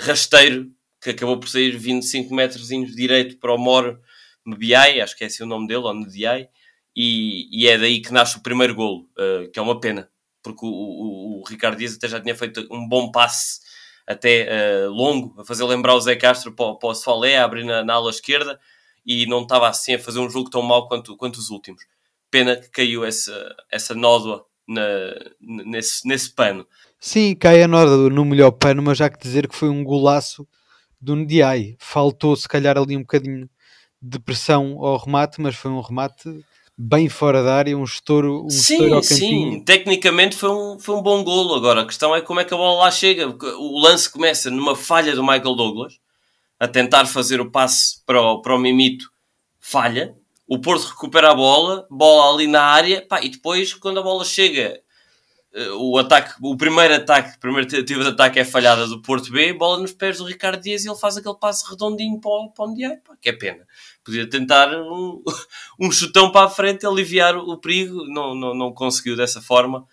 rasteiro, 0.00 0.68
que 1.00 1.10
acabou 1.10 1.38
por 1.38 1.48
sair 1.48 1.76
25 1.78 2.34
metros 2.34 2.66
direito 2.66 3.38
para 3.38 3.54
o 3.54 3.58
Moro 3.58 4.00
Mbiai, 4.44 5.00
acho 5.00 5.16
que 5.16 5.22
é 5.22 5.28
esse 5.28 5.44
o 5.44 5.46
nome 5.46 5.68
dele, 5.68 5.84
ou 5.84 5.94
Ndiaye, 5.94 6.48
e, 6.96 7.48
e 7.50 7.68
é 7.68 7.76
daí 7.78 8.00
que 8.00 8.12
nasce 8.12 8.36
o 8.36 8.42
primeiro 8.42 8.74
golo, 8.74 9.08
que 9.52 9.58
é 9.58 9.62
uma 9.62 9.80
pena, 9.80 10.08
porque 10.42 10.64
o, 10.64 10.68
o, 10.68 11.40
o, 11.40 11.44
Ricardo 11.48 11.78
Dias 11.78 11.96
até 11.96 12.06
já 12.06 12.20
tinha 12.20 12.34
feito 12.34 12.66
um 12.70 12.86
bom 12.86 13.10
passe 13.10 13.60
até 14.06 14.86
uh, 14.86 14.90
longo, 14.90 15.40
a 15.40 15.44
fazer 15.44 15.64
lembrar 15.64 15.94
o 15.94 16.00
Zé 16.00 16.14
Castro 16.14 16.52
para, 16.52 16.74
para 16.74 16.88
o 16.90 16.94
Sfalé, 16.94 17.38
a 17.38 17.44
abrir 17.44 17.64
na, 17.64 17.82
na, 17.82 17.94
ala 17.94 18.10
esquerda, 18.10 18.60
e 19.04 19.26
não 19.26 19.42
estava 19.42 19.68
assim 19.68 19.94
a 19.94 19.98
fazer 19.98 20.18
um 20.18 20.28
jogo 20.28 20.50
tão 20.50 20.62
mau 20.62 20.86
quanto, 20.86 21.16
quanto 21.16 21.36
os 21.36 21.50
últimos. 21.50 21.82
Pena 22.30 22.56
que 22.56 22.68
caiu 22.68 23.04
essa, 23.04 23.56
essa 23.70 23.94
nódoa 23.94 24.44
na, 24.68 24.82
nesse, 25.40 26.06
nesse 26.06 26.30
pano. 26.34 26.66
Sim, 27.00 27.34
cai 27.34 27.62
a 27.62 27.68
nódoa 27.68 28.10
no 28.10 28.24
melhor 28.24 28.50
pano, 28.52 28.82
mas 28.82 28.98
já 28.98 29.08
que 29.08 29.18
dizer 29.18 29.48
que 29.48 29.56
foi 29.56 29.68
um 29.68 29.82
golaço 29.82 30.46
do 31.00 31.16
Ndiaye. 31.16 31.76
Faltou 31.78 32.36
se 32.36 32.48
calhar 32.48 32.76
ali 32.76 32.96
um 32.96 33.00
bocadinho 33.02 33.48
de 34.00 34.18
pressão 34.18 34.78
ao 34.80 34.98
remate, 34.98 35.40
mas 35.40 35.54
foi 35.54 35.70
um 35.70 35.80
remate 35.80 36.44
bem 36.76 37.08
fora 37.08 37.42
da 37.42 37.54
área, 37.54 37.76
um 37.76 37.84
estouro, 37.84 38.44
um 38.44 38.50
sim, 38.50 38.74
estouro 38.74 38.94
ao 38.96 39.02
sim, 39.02 39.62
tecnicamente 39.64 40.36
foi 40.36 40.50
um, 40.50 40.78
foi 40.78 40.94
um 40.96 41.02
bom 41.02 41.22
golo. 41.22 41.54
Agora, 41.54 41.82
a 41.82 41.86
questão 41.86 42.14
é 42.14 42.20
como 42.20 42.40
é 42.40 42.44
que 42.44 42.52
a 42.52 42.56
bola 42.56 42.84
lá 42.84 42.90
chega. 42.90 43.28
O 43.28 43.78
lance 43.80 44.10
começa 44.10 44.50
numa 44.50 44.76
falha 44.76 45.14
do 45.14 45.22
Michael 45.22 45.54
Douglas, 45.54 45.98
a 46.58 46.68
tentar 46.68 47.06
fazer 47.06 47.40
o 47.40 47.50
passe 47.50 48.04
para 48.04 48.20
o, 48.20 48.42
para 48.42 48.54
o 48.54 48.58
Mimito, 48.58 49.10
falha. 49.60 50.14
O 50.46 50.58
Porto 50.60 50.88
recupera 50.88 51.30
a 51.30 51.34
bola, 51.34 51.86
bola 51.90 52.34
ali 52.34 52.46
na 52.46 52.62
área, 52.62 53.00
pá, 53.06 53.22
e 53.22 53.30
depois, 53.30 53.72
quando 53.72 54.00
a 54.00 54.02
bola 54.02 54.24
chega, 54.24 54.78
eh, 55.54 55.70
o 55.70 55.96
ataque, 55.96 56.34
o 56.42 56.54
primeiro 56.54 56.94
ataque, 56.94 57.30
a 57.36 57.38
primeira 57.38 57.66
tentativa 57.66 58.02
de 58.02 58.10
ataque 58.10 58.40
é 58.40 58.44
falhada 58.44 58.86
do 58.86 59.00
Porto 59.00 59.32
B, 59.32 59.54
bola 59.54 59.80
nos 59.80 59.92
pés 59.92 60.18
do 60.18 60.24
Ricardo 60.24 60.60
Dias 60.60 60.84
e 60.84 60.88
ele 60.88 60.98
faz 60.98 61.16
aquele 61.16 61.36
passe 61.36 61.68
redondinho 61.70 62.20
para 62.20 62.30
o, 62.30 62.50
para 62.50 62.64
o 62.66 62.68
Ndiaye, 62.72 62.98
pá, 62.98 63.16
que 63.18 63.30
é 63.30 63.32
pena. 63.32 63.66
Podia 64.04 64.28
tentar 64.28 64.68
um, 64.74 65.22
um 65.80 65.90
chutão 65.90 66.30
para 66.30 66.46
a 66.46 66.50
frente, 66.50 66.86
aliviar 66.86 67.36
o 67.36 67.58
perigo, 67.58 68.04
não, 68.06 68.34
não, 68.34 68.54
não 68.54 68.72
conseguiu 68.72 69.16
dessa 69.16 69.40
forma. 69.40 69.86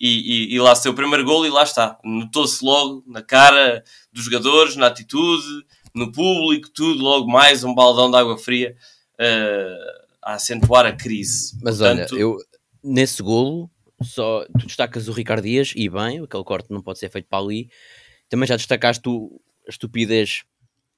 E, 0.00 0.08
e, 0.50 0.54
e 0.54 0.58
lá 0.58 0.74
se 0.74 0.88
o 0.88 0.94
primeiro 0.94 1.24
gol 1.24 1.46
e 1.46 1.50
lá 1.50 1.62
está. 1.62 1.98
Notou-se 2.02 2.64
logo 2.64 3.04
na 3.06 3.22
cara 3.22 3.84
dos 4.12 4.24
jogadores, 4.24 4.74
na 4.74 4.88
atitude, 4.88 5.64
no 5.94 6.10
público, 6.10 6.68
tudo, 6.70 7.02
logo 7.02 7.30
mais 7.30 7.62
um 7.62 7.72
baldão 7.72 8.10
de 8.10 8.16
água 8.16 8.36
fria 8.36 8.74
uh, 9.20 10.02
a 10.22 10.34
acentuar 10.34 10.86
a 10.86 10.92
crise. 10.92 11.56
Mas 11.62 11.78
Portanto, 11.78 12.14
olha, 12.14 12.20
eu 12.20 12.36
nesse 12.82 13.22
golo 13.22 13.70
só 14.02 14.44
tu 14.58 14.66
destacas 14.66 15.06
o 15.06 15.12
Ricardo 15.12 15.44
Dias 15.44 15.72
e 15.76 15.88
bem, 15.88 16.20
aquele 16.20 16.44
corte 16.44 16.70
não 16.70 16.82
pode 16.82 16.98
ser 16.98 17.10
feito 17.10 17.28
para 17.28 17.38
ali. 17.38 17.68
Também 18.28 18.46
já 18.46 18.56
destacaste 18.56 19.08
o, 19.08 19.40
a 19.66 19.70
estupidez 19.70 20.42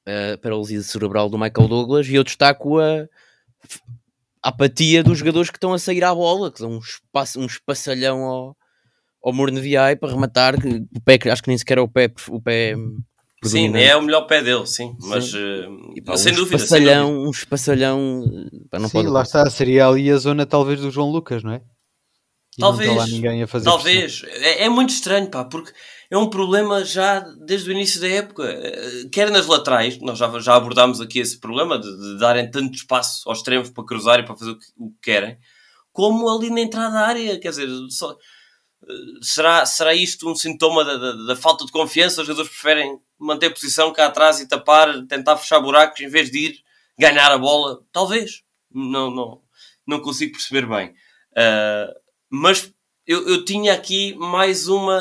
a 0.06 0.38
paralisia 0.38 0.82
cerebral 0.82 1.28
do 1.28 1.38
Michael 1.38 1.68
Douglas 1.68 2.06
e 2.08 2.14
eu 2.14 2.24
destaco 2.24 2.78
a, 2.78 3.06
a 4.42 4.48
apatia 4.48 5.02
dos 5.02 5.18
jogadores 5.18 5.50
que 5.50 5.56
estão 5.56 5.72
a 5.72 5.78
sair 5.78 6.04
à 6.04 6.14
bola, 6.14 6.50
que 6.52 6.58
são 6.58 6.72
um, 6.72 6.78
espaço, 6.78 7.40
um 7.40 7.46
espassalhão 7.46 8.22
ao, 8.24 8.56
ao 9.22 9.32
Morneviai 9.32 9.96
para 9.96 10.12
rematar, 10.12 10.60
que 10.60 10.84
o 10.94 11.00
pé, 11.00 11.18
acho 11.30 11.42
que 11.42 11.48
nem 11.48 11.58
sequer 11.58 11.78
é 11.78 11.80
o 11.80 11.88
pé, 11.88 12.12
o 12.28 12.40
pé 12.40 12.74
Sim, 13.44 13.76
é 13.76 13.94
o 13.94 14.00
melhor 14.00 14.22
pé 14.22 14.42
dele, 14.42 14.66
sim. 14.66 14.96
Mas, 15.00 15.26
Sim. 15.30 15.38
eh, 15.38 15.68
E 15.96 16.00
pá, 16.02 16.16
sem, 16.16 16.32
um 16.32 16.36
dúvida, 16.36 16.58
sem 16.58 16.80
dúvida. 16.80 17.06
um 17.06 17.30
espassalhão, 17.30 18.24
pá, 18.70 18.78
não 18.78 18.88
Sim, 18.88 18.98
pode 18.98 19.08
lá 19.08 19.22
está, 19.22 19.48
seria 19.50 19.86
ali 19.86 20.10
a 20.10 20.16
zona 20.16 20.46
talvez 20.46 20.80
do 20.80 20.90
João 20.90 21.10
Lucas, 21.10 21.42
não 21.44 21.52
é? 21.52 21.56
E 22.56 22.60
não 22.62 22.70
Talvez, 22.70 23.10
ninguém 23.10 23.42
a 23.42 23.46
fazer. 23.46 23.64
Talvez. 23.66 24.22
É, 24.28 24.64
é 24.64 24.68
muito 24.68 24.90
estranho, 24.90 25.28
pá, 25.28 25.44
porque 25.44 25.72
é 26.14 26.18
um 26.18 26.30
problema 26.30 26.84
já 26.84 27.20
desde 27.20 27.68
o 27.68 27.72
início 27.72 28.00
da 28.00 28.08
época. 28.08 28.44
Eh, 28.44 29.08
Quer 29.12 29.30
nas 29.30 29.46
laterais, 29.46 29.98
nós 30.00 30.18
já, 30.18 30.38
já 30.40 30.54
abordámos 30.54 31.00
aqui 31.00 31.18
esse 31.18 31.38
problema 31.38 31.78
de, 31.78 31.88
de 31.96 32.18
darem 32.18 32.50
tanto 32.50 32.74
espaço 32.74 33.28
aos 33.28 33.38
extremos 33.38 33.70
para 33.70 33.84
cruzar 33.84 34.20
e 34.20 34.24
para 34.24 34.36
fazer 34.36 34.50
o 34.52 34.58
que, 34.58 34.66
o 34.78 34.90
que 34.90 34.96
querem, 35.02 35.38
como 35.92 36.28
ali 36.28 36.50
na 36.50 36.60
entrada 36.60 36.92
da 36.94 37.00
área. 37.06 37.38
Quer 37.40 37.50
dizer, 37.50 37.68
só- 37.90 38.12
eh, 38.88 38.92
será, 39.22 39.66
será 39.66 39.94
isto 39.94 40.28
um 40.30 40.34
sintoma 40.36 40.84
da, 40.84 40.96
da- 40.96 41.26
da 41.28 41.36
falta 41.36 41.64
de 41.66 41.72
confiança? 41.72 42.20
Os 42.20 42.26
jogadores 42.26 42.50
preferem 42.52 42.98
manter 43.18 43.50
posição 43.50 43.92
cá 43.92 44.06
atrás 44.06 44.40
e 44.40 44.48
tapar, 44.48 45.06
tentar 45.06 45.36
fechar 45.36 45.60
buracos 45.60 46.00
em 46.00 46.08
vez 46.08 46.30
de 46.30 46.38
ir 46.46 46.58
ganhar 46.98 47.30
a 47.32 47.38
bola? 47.38 47.80
Talvez. 47.92 48.42
Não, 48.72 49.10
não, 49.10 49.40
não 49.86 50.00
consigo 50.00 50.32
perceber 50.32 50.66
bem. 50.66 50.94
Ah, 51.36 51.92
mas 52.30 52.72
eu, 53.06 53.28
eu 53.28 53.44
tinha 53.44 53.72
aqui 53.74 54.14
mais 54.16 54.66
uma 54.68 55.00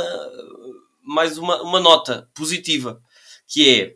mais 1.04 1.38
uma, 1.38 1.62
uma 1.62 1.80
nota 1.80 2.30
positiva 2.34 3.02
que 3.48 3.70
é 3.70 3.96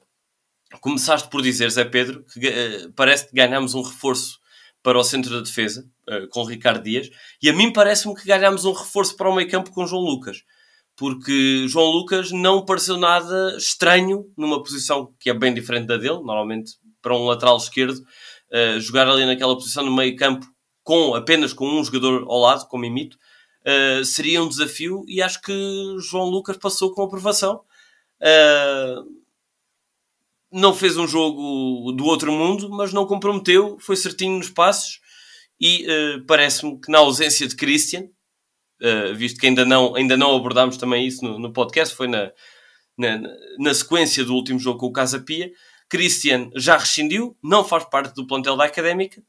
começaste 0.82 1.30
por 1.30 1.42
dizer 1.42 1.70
Zé 1.72 1.86
Pedro 1.86 2.26
que 2.26 2.48
eh, 2.48 2.90
parece 2.96 3.28
que 3.28 3.36
ganhamos 3.36 3.74
um 3.74 3.82
reforço 3.82 4.40
para 4.84 5.00
o 5.00 5.04
centro 5.04 5.32
da 5.32 5.42
defesa 5.42 5.90
eh, 6.10 6.28
com 6.30 6.44
Ricardo 6.44 6.84
Dias 6.84 7.10
e 7.42 7.50
a 7.50 7.54
mim 7.54 7.72
parece-me 7.72 8.16
que 8.16 8.28
ganhamos 8.28 8.66
um 8.66 8.74
reforço 8.74 9.16
para 9.16 9.30
o 9.30 9.36
meio 9.36 9.50
campo 9.50 9.72
com 9.72 9.88
João 9.88 10.04
Lucas 10.04 10.44
porque 10.96 11.66
João 11.68 11.92
Lucas 11.92 12.32
não 12.32 12.66
pareceu 12.66 12.98
nada 12.98 13.56
estranho 13.58 14.26
numa 14.38 14.62
posição 14.62 15.14
que 15.20 15.30
é 15.30 15.34
bem 15.34 15.54
diferente 15.54 15.88
da 15.88 15.98
dele 15.98 16.20
normalmente 16.20 16.74
para 17.02 17.16
um 17.16 17.26
lateral 17.26 17.58
esquerdo 17.58 18.04
eh, 18.52 18.80
jogar 18.80 19.08
ali 19.08 19.26
naquela 19.26 19.56
posição 19.56 19.86
no 19.86 19.96
meio 19.96 20.16
campo 20.16 20.46
com 20.88 21.16
apenas 21.16 21.52
com 21.52 21.68
um 21.68 21.84
jogador 21.84 22.24
ao 22.30 22.40
lado, 22.40 22.66
como 22.70 22.86
imito, 22.86 23.18
uh, 23.68 24.06
seria 24.06 24.42
um 24.42 24.48
desafio 24.48 25.04
e 25.08 25.22
acho 25.22 25.42
que 25.42 25.54
João 26.00 26.26
Lucas 26.26 26.58
passou 26.58 26.94
com 26.94 27.04
aprovação. 27.04 27.62
Uh, 28.22 29.18
não 30.52 30.74
fez 30.74 30.96
um 30.98 31.08
jogo 31.08 31.92
do 31.92 32.06
outro 32.06 32.32
mundo, 32.32 32.70
mas 32.70 32.94
não 32.94 33.06
comprometeu, 33.06 33.78
foi 33.80 33.98
certinho 33.98 34.38
nos 34.38 34.50
passos 34.50 35.02
e 35.60 35.86
uh, 35.86 36.26
parece-me 36.26 36.80
que 36.80 36.92
na 36.92 37.00
ausência 37.00 37.48
de 37.48 37.56
Christian, 37.56 38.08
uh, 38.82 39.14
visto 39.14 39.40
que 39.40 39.48
ainda 39.48 39.66
não, 39.66 39.96
ainda 39.96 40.16
não 40.16 40.36
abordámos 40.36 40.78
também 40.78 41.06
isso 41.06 41.24
no, 41.24 41.38
no 41.38 41.52
podcast, 41.52 41.94
foi 41.94 42.08
na, 42.08 42.32
na, 42.98 43.22
na 43.60 43.74
sequência 43.74 44.24
do 44.24 44.34
último 44.34 44.58
jogo 44.58 44.80
com 44.80 44.88
o 44.88 44.94
Casa 44.94 45.20
Pia, 45.20 45.52
Christian 45.90 46.50
já 46.56 46.78
rescindiu, 46.78 47.38
não 47.44 47.64
faz 47.64 47.86
parte 47.86 48.14
do 48.16 48.26
plantel 48.26 48.56
da 48.56 48.66
Académica, 48.66 49.22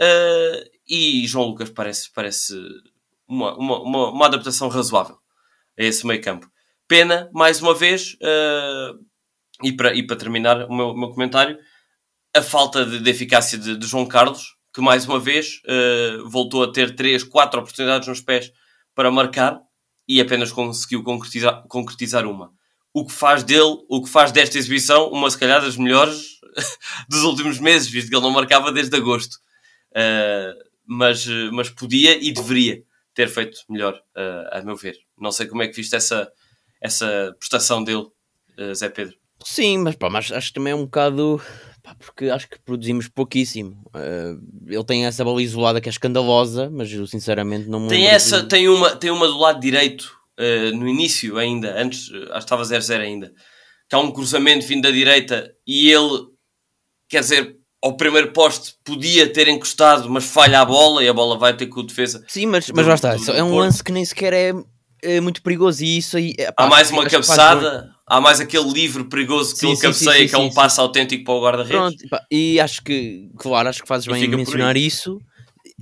Uh, 0.00 0.68
e 0.88 1.26
João 1.26 1.46
Lucas 1.46 1.70
parece, 1.70 2.10
parece 2.12 2.54
uma, 3.28 3.56
uma, 3.56 3.80
uma, 3.80 4.10
uma 4.10 4.26
adaptação 4.26 4.68
razoável 4.68 5.16
a 5.78 5.82
esse 5.82 6.06
meio 6.06 6.22
campo. 6.22 6.48
Pena, 6.86 7.30
mais 7.32 7.60
uma 7.60 7.74
vez, 7.74 8.14
uh, 8.14 8.98
e, 9.62 9.72
para, 9.72 9.94
e 9.94 10.06
para 10.06 10.16
terminar 10.16 10.66
o 10.66 10.74
meu, 10.74 10.94
meu 10.94 11.10
comentário, 11.10 11.58
a 12.34 12.42
falta 12.42 12.84
de, 12.84 13.00
de 13.00 13.10
eficácia 13.10 13.56
de, 13.56 13.76
de, 13.76 13.86
João 13.86 14.06
Carlos, 14.06 14.56
que 14.72 14.80
mais 14.80 15.06
uma 15.06 15.18
vez 15.18 15.60
uh, 15.64 16.28
voltou 16.28 16.62
a 16.62 16.72
ter 16.72 16.94
3, 16.94 17.24
4 17.24 17.60
oportunidades 17.60 18.08
nos 18.08 18.20
pés 18.20 18.52
para 18.94 19.10
marcar 19.10 19.60
e 20.06 20.20
apenas 20.20 20.52
conseguiu 20.52 21.02
concretizar, 21.02 21.64
concretizar 21.68 22.26
uma. 22.26 22.52
O 22.92 23.06
que 23.06 23.12
faz 23.12 23.42
dele, 23.42 23.76
o 23.88 24.02
que 24.02 24.10
faz 24.10 24.30
desta 24.30 24.58
exibição, 24.58 25.08
uma 25.10 25.30
se 25.30 25.38
calhar 25.38 25.60
das 25.60 25.76
melhores 25.76 26.38
dos 27.08 27.22
últimos 27.22 27.58
meses, 27.58 27.88
visto 27.88 28.08
que 28.08 28.14
ele 28.14 28.22
não 28.22 28.30
marcava 28.30 28.70
desde 28.70 28.94
agosto. 28.96 29.36
Uh, 29.90 30.74
mas, 30.86 31.26
mas 31.50 31.70
podia 31.70 32.22
e 32.22 32.30
deveria 32.30 32.84
ter 33.14 33.28
feito 33.28 33.58
melhor, 33.68 33.94
uh, 33.94 34.58
a 34.58 34.62
meu 34.62 34.76
ver. 34.76 34.96
Não 35.18 35.30
sei 35.30 35.46
como 35.46 35.62
é 35.62 35.68
que 35.68 35.76
viste 35.76 35.94
essa, 35.94 36.30
essa 36.80 37.34
prestação 37.38 37.82
dele, 37.82 38.06
uh, 38.58 38.74
Zé 38.74 38.88
Pedro. 38.88 39.14
Sim, 39.44 39.78
mas, 39.78 39.94
pá, 39.94 40.10
mas 40.10 40.30
acho 40.32 40.48
que 40.48 40.54
também 40.54 40.72
é 40.72 40.76
um 40.76 40.84
bocado. 40.84 41.40
Pá, 41.82 41.94
porque 41.94 42.26
acho 42.26 42.48
que 42.48 42.58
produzimos 42.60 43.08
pouquíssimo. 43.08 43.84
ele 44.66 44.84
tem 44.84 45.04
essa 45.06 45.22
bola 45.22 45.42
isolada 45.42 45.80
que 45.80 45.88
é 45.88 45.92
escandalosa, 45.92 46.70
mas 46.70 46.90
eu 46.90 47.06
sinceramente 47.06 47.68
não 47.68 47.80
me 47.80 47.88
Tem 47.88 48.06
essa, 48.06 48.42
de... 48.42 48.48
tem, 48.48 48.68
uma, 48.68 48.96
tem 48.96 49.10
uma 49.10 49.26
do 49.26 49.38
lado 49.38 49.60
direito, 49.60 50.10
no 50.74 50.88
início 50.88 51.36
ainda, 51.36 51.78
antes, 51.78 52.10
acho 52.10 52.30
que 52.30 52.38
estava 52.38 52.62
0-0 52.62 53.00
ainda, 53.00 53.32
que 53.86 53.94
há 53.94 53.98
um 53.98 54.10
cruzamento 54.10 54.66
vindo 54.66 54.84
da 54.84 54.90
direita 54.90 55.54
e 55.66 55.90
ele, 55.90 56.26
quer 57.06 57.20
dizer, 57.20 57.54
ao 57.84 57.98
primeiro 57.98 58.32
poste 58.32 58.76
podia 58.82 59.30
ter 59.30 59.46
encostado, 59.46 60.08
mas 60.08 60.24
falha 60.24 60.60
a 60.60 60.64
bola 60.64 61.04
e 61.04 61.08
a 61.08 61.12
bola 61.12 61.36
vai 61.36 61.54
ter 61.54 61.66
com 61.66 61.80
o 61.80 61.82
defesa. 61.82 62.24
Sim, 62.26 62.46
mas, 62.46 62.70
mas 62.70 62.86
lá 62.86 62.94
está, 62.94 63.12
é 63.12 63.42
um 63.42 63.50
Porto. 63.50 63.58
lance 63.58 63.84
que 63.84 63.92
nem 63.92 64.02
sequer 64.02 64.32
é, 64.32 64.54
é 65.02 65.20
muito 65.20 65.42
perigoso 65.42 65.84
e 65.84 65.98
isso 65.98 66.16
aí. 66.16 66.34
Pá, 66.34 66.64
há 66.64 66.66
mais 66.66 66.90
uma 66.90 67.06
cabeçada, 67.06 67.94
há 68.06 68.22
mais 68.22 68.40
aquele 68.40 68.72
livre 68.72 69.04
perigoso 69.04 69.52
que 69.52 69.60
sim, 69.60 69.72
ele 69.72 69.76
cabeceia, 69.76 70.22
sim, 70.22 70.28
que 70.28 70.34
é 70.34 70.38
um 70.38 70.50
passo 70.50 70.80
autêntico 70.80 71.24
para 71.24 71.34
o 71.34 71.42
guarda-redes. 71.42 72.08
E 72.30 72.58
acho 72.58 72.82
que, 72.82 73.28
claro, 73.36 73.68
acho 73.68 73.82
que 73.82 73.88
fazes 73.88 74.06
bem 74.06 74.24
em 74.24 74.28
mencionar 74.28 74.78
isso. 74.78 75.20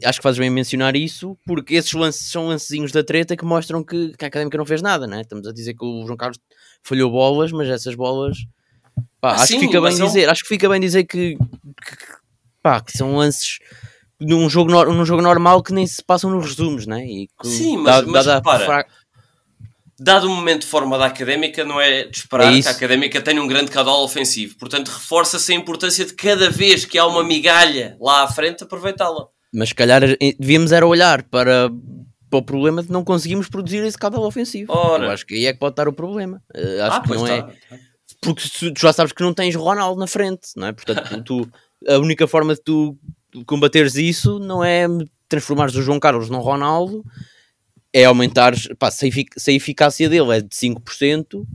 Acho 0.04 0.18
que 0.18 0.22
fazes 0.24 0.40
bem 0.40 0.48
em 0.48 0.52
mencionar 0.52 0.96
isso, 0.96 1.38
porque 1.46 1.74
esses 1.74 1.92
lances 1.92 2.28
são 2.32 2.48
lancezinhos 2.48 2.90
da 2.90 3.04
treta 3.04 3.36
que 3.36 3.44
mostram 3.44 3.84
que, 3.84 4.12
que 4.18 4.24
a 4.24 4.28
Académica 4.28 4.58
não 4.58 4.66
fez 4.66 4.82
nada, 4.82 5.06
né? 5.06 5.20
Estamos 5.20 5.46
a 5.46 5.52
dizer 5.52 5.74
que 5.74 5.84
o 5.84 6.04
João 6.04 6.16
Carlos 6.16 6.38
falhou 6.82 7.12
bolas, 7.12 7.52
mas 7.52 7.68
essas 7.68 7.94
bolas 7.94 8.38
Pá, 9.22 9.34
acho, 9.34 9.52
que 9.52 9.60
fica 9.60 9.80
bem 9.80 9.94
dizer, 9.94 10.28
acho 10.28 10.42
que 10.42 10.48
fica 10.48 10.68
bem 10.68 10.80
dizer 10.80 11.04
que, 11.04 11.36
que, 11.36 11.96
pá, 12.60 12.80
que 12.80 12.90
são 12.90 13.14
lances 13.14 13.60
num 14.20 14.50
jogo, 14.50 14.84
num 14.86 15.04
jogo 15.06 15.22
normal 15.22 15.62
que 15.62 15.72
nem 15.72 15.86
se 15.86 16.02
passam 16.02 16.28
nos 16.28 16.44
resumos, 16.44 16.88
né? 16.88 17.06
E 17.06 17.28
que 17.40 17.46
Sim, 17.46 17.76
mas, 17.76 18.04
dá, 18.04 18.10
mas 18.10 18.26
dá, 18.26 18.34
repara, 18.34 18.84
dado 19.96 20.26
o 20.26 20.34
momento 20.34 20.62
de 20.62 20.66
forma 20.66 20.98
da 20.98 21.06
Académica, 21.06 21.64
não 21.64 21.80
é 21.80 22.02
de 22.02 22.18
esperar 22.18 22.52
é 22.52 22.60
que 22.60 22.66
a 22.66 22.72
Académica 22.72 23.20
tenha 23.20 23.40
um 23.40 23.46
grande 23.46 23.70
caudal 23.70 24.02
ofensivo. 24.02 24.58
Portanto, 24.58 24.88
reforça-se 24.88 25.52
a 25.52 25.54
importância 25.54 26.04
de 26.04 26.14
cada 26.14 26.50
vez 26.50 26.84
que 26.84 26.98
há 26.98 27.06
uma 27.06 27.22
migalha 27.22 27.96
lá 28.00 28.24
à 28.24 28.28
frente, 28.28 28.64
aproveitá-la. 28.64 29.28
Mas 29.54 29.68
se 29.68 29.74
calhar 29.76 30.02
devíamos 30.36 30.72
era 30.72 30.84
olhar 30.84 31.22
para, 31.22 31.70
para 32.28 32.38
o 32.40 32.42
problema 32.42 32.82
de 32.82 32.90
não 32.90 33.04
conseguirmos 33.04 33.48
produzir 33.48 33.84
esse 33.84 33.96
caudal 33.96 34.24
ofensivo. 34.24 34.72
Ora. 34.72 35.04
Eu 35.04 35.10
acho 35.12 35.24
que 35.24 35.34
aí 35.34 35.46
é 35.46 35.52
que 35.52 35.60
pode 35.60 35.74
estar 35.74 35.86
o 35.86 35.92
problema. 35.92 36.42
Uh, 36.52 36.82
acho 36.82 36.96
ah, 36.96 37.02
que 37.02 37.08
não 37.10 37.24
tá. 37.24 37.32
é 37.32 37.91
porque 38.22 38.48
tu 38.72 38.80
já 38.80 38.92
sabes 38.92 39.12
que 39.12 39.22
não 39.22 39.34
tens 39.34 39.54
Ronaldo 39.54 40.00
na 40.00 40.06
frente, 40.06 40.48
não 40.56 40.68
é? 40.68 40.72
Portanto, 40.72 41.02
tu, 41.26 41.52
a 41.86 41.98
única 41.98 42.26
forma 42.26 42.54
de 42.54 42.62
tu 42.62 42.96
combateres 43.44 43.96
isso 43.96 44.38
não 44.38 44.64
é 44.64 44.86
transformares 45.28 45.74
o 45.74 45.82
João 45.82 45.98
Carlos 45.98 46.30
num 46.30 46.38
Ronaldo, 46.38 47.04
é 47.92 48.04
aumentar, 48.04 48.54
pá, 48.78 48.90
se, 48.90 49.06
a 49.06 49.52
eficácia 49.52 50.08
dele 50.08 50.36
é 50.36 50.40
de 50.40 50.48
5%, 50.48 51.46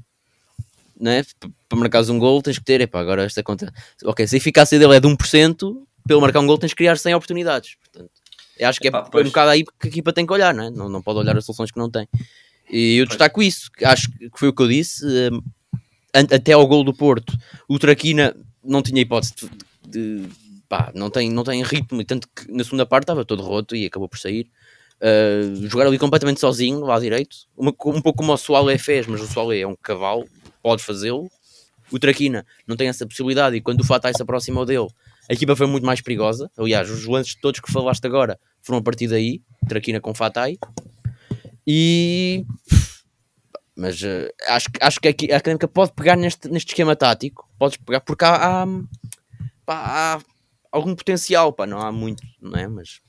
né? 1.00 1.24
para 1.69 1.79
marcares 1.79 2.09
um 2.09 2.19
gol 2.19 2.41
tens 2.41 2.57
que 2.59 2.65
ter, 2.65 2.81
epá, 2.81 3.00
agora 3.00 3.24
esta 3.24 3.41
conta. 3.43 3.71
Ok, 4.03 4.27
se 4.27 4.36
a 4.36 4.38
eficácia 4.38 4.77
dele 4.77 4.95
é 4.95 5.00
de 5.00 5.07
1%, 5.07 5.75
pelo 6.07 6.21
marcar 6.21 6.39
um 6.39 6.47
gol 6.47 6.57
tens 6.57 6.71
que 6.71 6.77
criar 6.77 6.97
100 6.97 7.15
oportunidades. 7.15 7.75
Portanto, 7.75 8.12
acho 8.62 8.79
que 8.79 8.88
Epá, 8.88 9.00
é, 9.00 9.01
é 9.01 9.05
um 9.05 9.09
pois. 9.09 9.27
bocado 9.27 9.50
aí 9.51 9.63
que 9.63 9.88
a 9.88 9.88
equipa 9.88 10.13
tem 10.13 10.25
que 10.25 10.33
olhar, 10.33 10.53
não 10.53 10.63
é? 10.65 10.69
Não, 10.69 10.89
não 10.89 11.01
pode 11.01 11.19
olhar 11.19 11.38
as 11.38 11.45
soluções 11.45 11.71
que 11.71 11.77
não 11.77 11.89
tem. 11.89 12.07
E 12.69 12.97
eu 12.97 13.05
Pois. 13.05 13.09
destaco 13.09 13.41
isso, 13.41 13.69
acho 13.83 14.12
que 14.12 14.31
foi 14.36 14.50
o 14.50 14.53
que 14.53 14.62
eu 14.62 14.67
disse. 14.67 15.05
Até 16.19 16.53
ao 16.53 16.67
gol 16.67 16.83
do 16.83 16.93
Porto, 16.93 17.38
o 17.67 17.77
Traquina 17.79 18.36
não 18.63 18.81
tinha 18.81 19.01
hipótese 19.01 19.33
de. 19.88 20.21
de- 20.21 20.29
pá, 20.67 20.91
não 20.93 21.09
tem, 21.09 21.31
não 21.31 21.43
tem 21.43 21.63
ritmo, 21.63 22.01
e 22.01 22.05
tanto 22.05 22.27
que 22.27 22.51
na 22.51 22.63
segunda 22.63 22.86
parte 22.86 23.03
estava 23.03 23.24
todo 23.24 23.41
roto 23.41 23.75
e 23.75 23.86
acabou 23.86 24.09
por 24.09 24.19
sair. 24.19 24.50
Uh, 25.00 25.67
jogar 25.67 25.86
ali 25.88 25.97
completamente 25.97 26.39
sozinho, 26.39 26.79
lá 26.81 27.00
direito, 27.00 27.38
uma, 27.55 27.69
um 27.69 28.01
pouco 28.01 28.13
como 28.15 28.33
o 28.33 28.38
Soalé 28.38 28.77
fez, 28.77 29.07
mas 29.07 29.21
o 29.21 29.27
Soalé 29.27 29.59
é 29.59 29.67
um 29.67 29.75
cavalo, 29.75 30.27
pode 30.62 30.83
fazê-lo. 30.83 31.29
O 31.91 31.97
Traquina 31.97 32.45
não 32.67 32.75
tem 32.75 32.89
essa 32.89 33.05
possibilidade 33.05 33.55
e 33.55 33.62
quando 33.62 33.81
o 33.81 33.83
Fatai 33.86 34.13
se 34.13 34.21
aproximou 34.21 34.65
dele, 34.65 34.88
a 35.29 35.33
equipa 35.33 35.55
foi 35.55 35.67
muito 35.67 35.86
mais 35.86 36.01
perigosa. 36.01 36.51
Aliás, 36.57 36.89
os 36.89 37.05
lances 37.05 37.36
todos 37.36 37.62
que 37.62 37.71
falaste 37.71 38.05
agora 38.05 38.38
foram 38.62 38.79
a 38.79 38.81
partir 38.81 39.07
daí, 39.07 39.41
Traquina 39.69 40.01
com 40.01 40.13
Fatai. 40.13 40.57
E 41.65 42.45
mas 43.77 44.01
eh, 44.03 44.29
acho, 44.48 44.72
que- 44.72 44.79
acho 44.84 45.00
que 45.00 45.07
aqui 45.07 45.31
a 45.31 45.38
Académica 45.38 45.67
pode 45.67 45.93
pegar 45.93 46.15
neste, 46.15 46.50
neste 46.50 46.69
esquema 46.69 46.96
tático, 46.96 47.48
podes 47.60 47.77
pegar, 47.77 48.01
porque 48.01 48.25
há, 48.25 48.63
há, 48.63 48.67
pá, 49.65 49.75
há 49.75 50.19
algum 50.72 50.96
potencial, 50.96 51.53
pá, 51.53 51.65
não 51.67 51.79
há 51.79 51.91
muito, 51.91 52.24
não 52.41 52.57
é? 52.60 52.67
Mas 52.67 53.00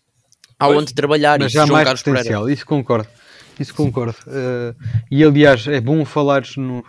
há 0.58 0.66
Pois. 0.66 0.78
onde 0.78 0.94
trabalhar. 0.94 1.38
Mas 1.38 1.50
e 1.52 1.54
já 1.54 1.62
há 1.62 1.66
João 1.66 1.76
mais 1.76 1.84
Carlos 1.86 2.02
Pereira- 2.02 2.22
potencial, 2.24 2.50
isso 2.50 2.66
concordo. 2.66 3.08
Isso 3.58 3.74
concordo. 3.74 4.14
Eh, 4.28 4.74
e 5.10 5.24
aliás, 5.24 5.66
é 5.66 5.80
bom 5.80 6.04
falares 6.04 6.56
no, 6.56 6.84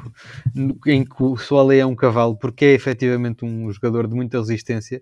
no- 0.53 0.77
em 0.85 1.03
que 1.03 1.23
o 1.23 1.35
Soalé 1.35 1.79
é 1.79 1.85
um 1.85 1.95
cavalo, 1.95 2.37
porque 2.37 2.63
é 2.65 2.73
efetivamente 2.73 3.43
um 3.43 3.71
jogador 3.71 4.07
de 4.07 4.13
muita 4.13 4.37
resistência 4.37 5.01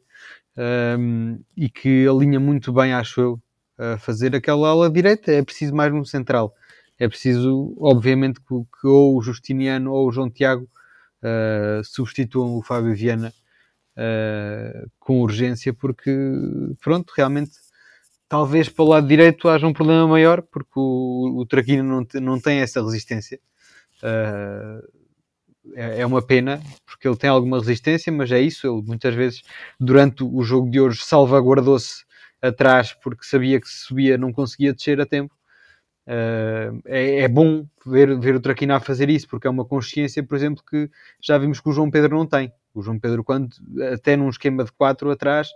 ehm, 0.55 1.37
e 1.57 1.69
que 1.69 2.07
alinha 2.07 2.39
muito 2.39 2.71
bem, 2.71 2.93
acho 2.93 3.19
eu, 3.21 3.41
a 3.77 3.97
fazer 3.97 4.33
aquela 4.35 4.69
ala 4.69 4.89
direita. 4.89 5.31
É 5.31 5.41
preciso 5.43 5.75
mais 5.75 5.93
um 5.93 6.05
central. 6.05 6.53
É 6.99 7.07
preciso, 7.07 7.75
obviamente, 7.79 8.39
que, 8.41 8.47
que 8.81 8.87
ou 8.87 9.17
o 9.17 9.21
Justiniano 9.21 9.91
ou 9.93 10.07
o 10.07 10.11
João 10.11 10.29
Tiago 10.29 10.67
eh, 11.23 11.81
substituam 11.85 12.55
o 12.57 12.63
Fábio 12.63 12.95
Viana 12.95 13.33
eh, 13.97 14.85
com 14.99 15.21
urgência, 15.21 15.73
porque, 15.73 16.11
pronto, 16.81 17.13
realmente 17.17 17.51
talvez 18.29 18.69
para 18.69 18.85
o 18.85 18.89
lado 18.89 19.07
direito 19.07 19.49
haja 19.49 19.67
um 19.67 19.73
problema 19.73 20.07
maior, 20.07 20.41
porque 20.43 20.73
o, 20.77 21.39
o 21.41 21.45
Traquino 21.45 21.83
não, 21.83 22.05
te- 22.05 22.19
não 22.19 22.39
tem 22.41 22.59
essa 22.59 22.81
resistência. 22.83 23.39
Ah, 24.03 24.81
é, 25.75 26.01
é 26.01 26.05
uma 26.05 26.21
pena, 26.21 26.61
porque 26.85 27.07
ele 27.07 27.17
tem 27.17 27.29
alguma 27.29 27.59
resistência, 27.59 28.11
mas 28.11 28.31
é 28.31 28.39
isso. 28.41 28.67
Ele 28.67 28.81
muitas 28.85 29.13
vezes, 29.15 29.41
durante 29.79 30.23
o 30.23 30.43
jogo 30.43 30.69
de 30.69 30.79
hoje, 30.79 31.01
salvaguardou-se 31.03 32.05
atrás 32.41 32.93
porque 33.03 33.25
sabia 33.25 33.59
que 33.59 33.67
se 33.67 33.79
subia 33.85 34.17
não 34.17 34.31
conseguia 34.31 34.73
descer 34.73 35.01
a 35.01 35.05
tempo. 35.05 35.35
Ah, 36.07 36.71
é, 36.85 37.21
é 37.21 37.27
bom 37.27 37.67
ver, 37.85 38.17
ver 38.19 38.35
o 38.35 38.39
Traquina 38.39 38.77
a 38.77 38.79
fazer 38.79 39.09
isso, 39.09 39.27
porque 39.27 39.45
é 39.47 39.49
uma 39.49 39.65
consciência, 39.65 40.23
por 40.23 40.35
exemplo, 40.35 40.63
que 40.63 40.89
já 41.21 41.37
vimos 41.37 41.59
que 41.59 41.69
o 41.69 41.73
João 41.73 41.91
Pedro 41.91 42.15
não 42.15 42.25
tem. 42.25 42.51
O 42.73 42.81
João 42.81 42.99
Pedro, 42.99 43.23
quando 43.23 43.55
até 43.93 44.15
num 44.15 44.29
esquema 44.29 44.63
de 44.63 44.71
4 44.71 45.11
atrás, 45.11 45.49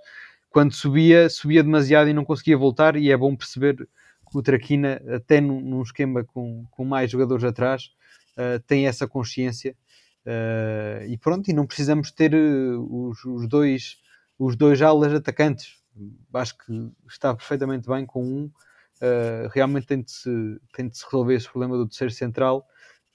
quando 0.50 0.74
subia, 0.74 1.29
subia 1.29 1.63
demasiado 1.63 2.10
e 2.10 2.13
não 2.13 2.25
conseguia 2.25 2.58
voltar, 2.58 2.96
e 2.98 3.12
é 3.12 3.17
bom 3.17 3.36
perceber 3.36 3.75
que 3.77 4.38
o 4.38 4.41
Traquina, 4.41 5.01
até 5.15 5.39
num, 5.39 5.62
num 5.62 5.81
esquema 5.81 6.24
com, 6.24 6.65
com 6.72 6.84
mais 6.84 7.10
jogadores 7.12 7.43
atrás, 7.43 7.91
uh, 8.38 8.60
tem 8.67 8.88
essa 8.88 9.08
consciência. 9.08 9.75
Uh, 10.25 11.05
e 11.07 11.18
pronto, 11.18 11.50
e 11.50 11.53
não 11.53 11.66
precisamos 11.66 12.11
ter 12.11 12.33
uh, 12.33 13.07
os, 13.09 13.24
os 13.25 13.48
dois 13.48 13.98
os 14.37 14.55
dois 14.55 14.81
alas 14.81 15.14
atacantes. 15.14 15.75
Acho 16.33 16.57
que 16.57 16.92
está 17.07 17.33
perfeitamente 17.35 17.87
bem 17.87 18.05
com 18.05 18.24
um. 18.24 18.51
Uh, 19.01 19.50
realmente 19.51 19.87
tem 19.87 20.01
de, 20.01 20.11
se, 20.11 20.29
tem 20.74 20.87
de 20.87 20.96
se 20.96 21.03
resolver 21.05 21.33
esse 21.33 21.50
problema 21.50 21.75
do 21.75 21.87
terceiro 21.87 22.14
central. 22.14 22.66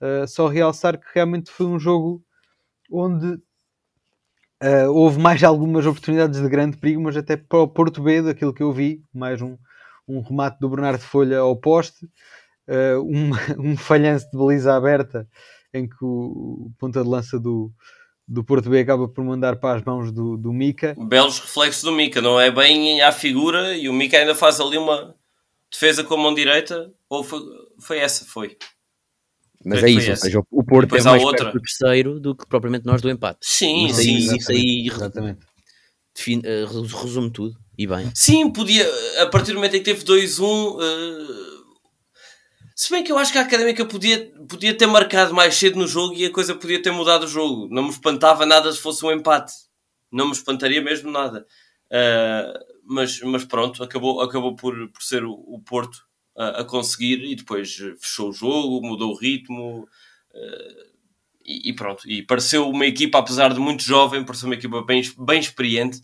Uh, 0.01 0.27
só 0.27 0.49
realçar 0.49 0.99
que 0.99 1.07
realmente 1.14 1.51
foi 1.51 1.66
um 1.66 1.79
jogo 1.79 2.22
onde 2.90 3.40
Uh, 4.62 4.90
houve 4.90 5.18
mais 5.18 5.44
algumas 5.44 5.85
oportunidades 5.85 6.40
de 6.40 6.49
grande 6.49 6.79
perigo, 6.79 7.03
mas 7.03 7.14
até 7.14 7.37
para 7.37 7.59
o 7.59 7.68
Porto 7.68 8.03
B, 8.03 8.22
daquilo 8.22 8.55
que 8.55 8.62
eu 8.62 8.72
vi, 8.72 9.03
mais 9.12 9.42
um, 9.42 9.59
um 10.09 10.22
remate 10.22 10.59
do 10.59 10.70
Bernardo 10.70 11.03
Folha 11.03 11.40
ao 11.40 11.55
poste, 11.55 12.09
um, 13.05 13.33
um 13.61 13.77
falhanço 13.77 14.31
de 14.31 14.38
baliza 14.38 14.75
aberta, 14.75 15.29
em 15.75 15.87
que 15.87 16.03
o, 16.03 16.68
o 16.68 16.72
ponta 16.79 17.03
de 17.03 17.09
lança 17.09 17.38
do, 17.38 17.70
do 18.27 18.42
Porto 18.42 18.70
B 18.70 18.81
acaba 18.81 19.07
por 19.07 19.22
mandar 19.22 19.57
para 19.57 19.79
as 19.79 19.85
mãos 19.85 20.11
do, 20.11 20.38
do 20.38 20.55
Mica. 20.55 20.96
Belos 20.99 21.38
reflexos 21.38 21.83
do 21.83 21.92
Mica, 21.92 22.22
não 22.22 22.40
é 22.40 22.51
bem 22.51 23.03
à 23.03 23.12
figura, 23.12 23.77
e 23.77 23.90
o 23.90 23.92
Mica 23.92 24.16
ainda 24.16 24.35
faz 24.35 24.59
ali 24.59 24.79
uma 24.79 25.14
defesa 25.78 26.02
com 26.02 26.14
a 26.14 26.16
mão 26.18 26.34
direita, 26.34 26.90
ou 27.08 27.22
foi, 27.22 27.40
foi 27.80 27.98
essa? 27.98 28.24
Foi. 28.24 28.56
Mas 29.64 29.82
é 29.82 29.90
isso, 29.90 30.10
ou 30.10 30.16
seja, 30.16 30.40
o 30.50 30.64
Porto 30.64 30.96
é 30.96 31.02
mais 31.02 31.22
outra. 31.22 31.44
perto 31.44 31.58
do 31.58 31.60
terceiro 31.62 32.20
do 32.20 32.34
que 32.36 32.46
propriamente 32.46 32.86
nós 32.86 33.02
do 33.02 33.10
empate. 33.10 33.38
Sim, 33.42 33.86
Isso 33.86 34.00
aí- 34.00 34.22
sim. 34.22 34.36
isso 34.36 34.52
aí- 34.52 34.86
Exatamente. 34.88 35.40
Define- 36.14 36.42
eh, 36.46 36.64
res- 36.64 36.92
resume 36.92 37.30
tudo, 37.30 37.54
e 37.76 37.86
bem. 37.86 38.10
Sim, 38.14 38.50
podia, 38.50 38.88
a 39.22 39.26
partir 39.26 39.52
do 39.52 39.56
momento 39.56 39.74
em 39.74 39.78
que 39.80 39.84
teve 39.84 40.02
2-1. 40.04 40.78
eh, 40.80 41.56
se 42.74 42.90
bem 42.90 43.02
que 43.02 43.10
eu 43.12 43.18
acho 43.18 43.32
que 43.32 43.38
a 43.38 43.42
académica 43.42 43.84
podia, 43.84 44.30
podia 44.48 44.72
ter 44.76 44.86
marcado 44.86 45.34
mais 45.34 45.54
cedo 45.56 45.78
no 45.78 45.86
jogo 45.86 46.14
e 46.14 46.24
a 46.26 46.30
coisa 46.32 46.54
podia 46.54 46.80
ter 46.80 46.90
mudado 46.90 47.24
o 47.24 47.28
jogo. 47.28 47.68
Não 47.70 47.82
me 47.84 47.90
espantava 47.90 48.46
nada 48.46 48.70
se 48.72 48.78
fosse 48.78 49.04
um 49.04 49.10
empate. 49.12 49.52
Não 50.12 50.26
me 50.26 50.32
espantaria 50.32 50.80
mesmo 50.80 51.10
nada. 51.10 51.44
Eh, 51.90 52.54
mas, 52.87 53.20
mas 53.20 53.44
pronto, 53.44 53.83
acabou, 53.83 54.20
acabou 54.20 54.55
por, 54.57 54.75
por 54.90 55.03
ser 55.03 55.25
o, 55.25 55.33
o 55.33 55.61
Porto 55.61 56.07
a, 56.37 56.61
a 56.61 56.64
conseguir 56.64 57.22
e 57.25 57.35
depois 57.35 57.79
eh, 57.81 57.94
fechou 58.01 58.31
o 58.31 58.33
jogo, 58.33 58.81
mudou 58.87 59.12
o 59.12 59.16
ritmo. 59.18 59.88
eh, 60.35 60.87
e, 61.44 61.70
e 61.70 61.72
pronto, 61.75 62.09
e 62.11 62.22
pareceu 62.22 62.68
uma 62.68 62.87
equipa, 62.87 63.18
apesar 63.18 63.53
de 63.55 63.61
muito 63.61 63.83
jovem, 63.83 64.25
pareceu 64.25 64.49
uma 64.49 64.55
equipa 64.57 64.83
bem, 64.83 65.03
bem 65.18 65.38
experiente 65.40 66.01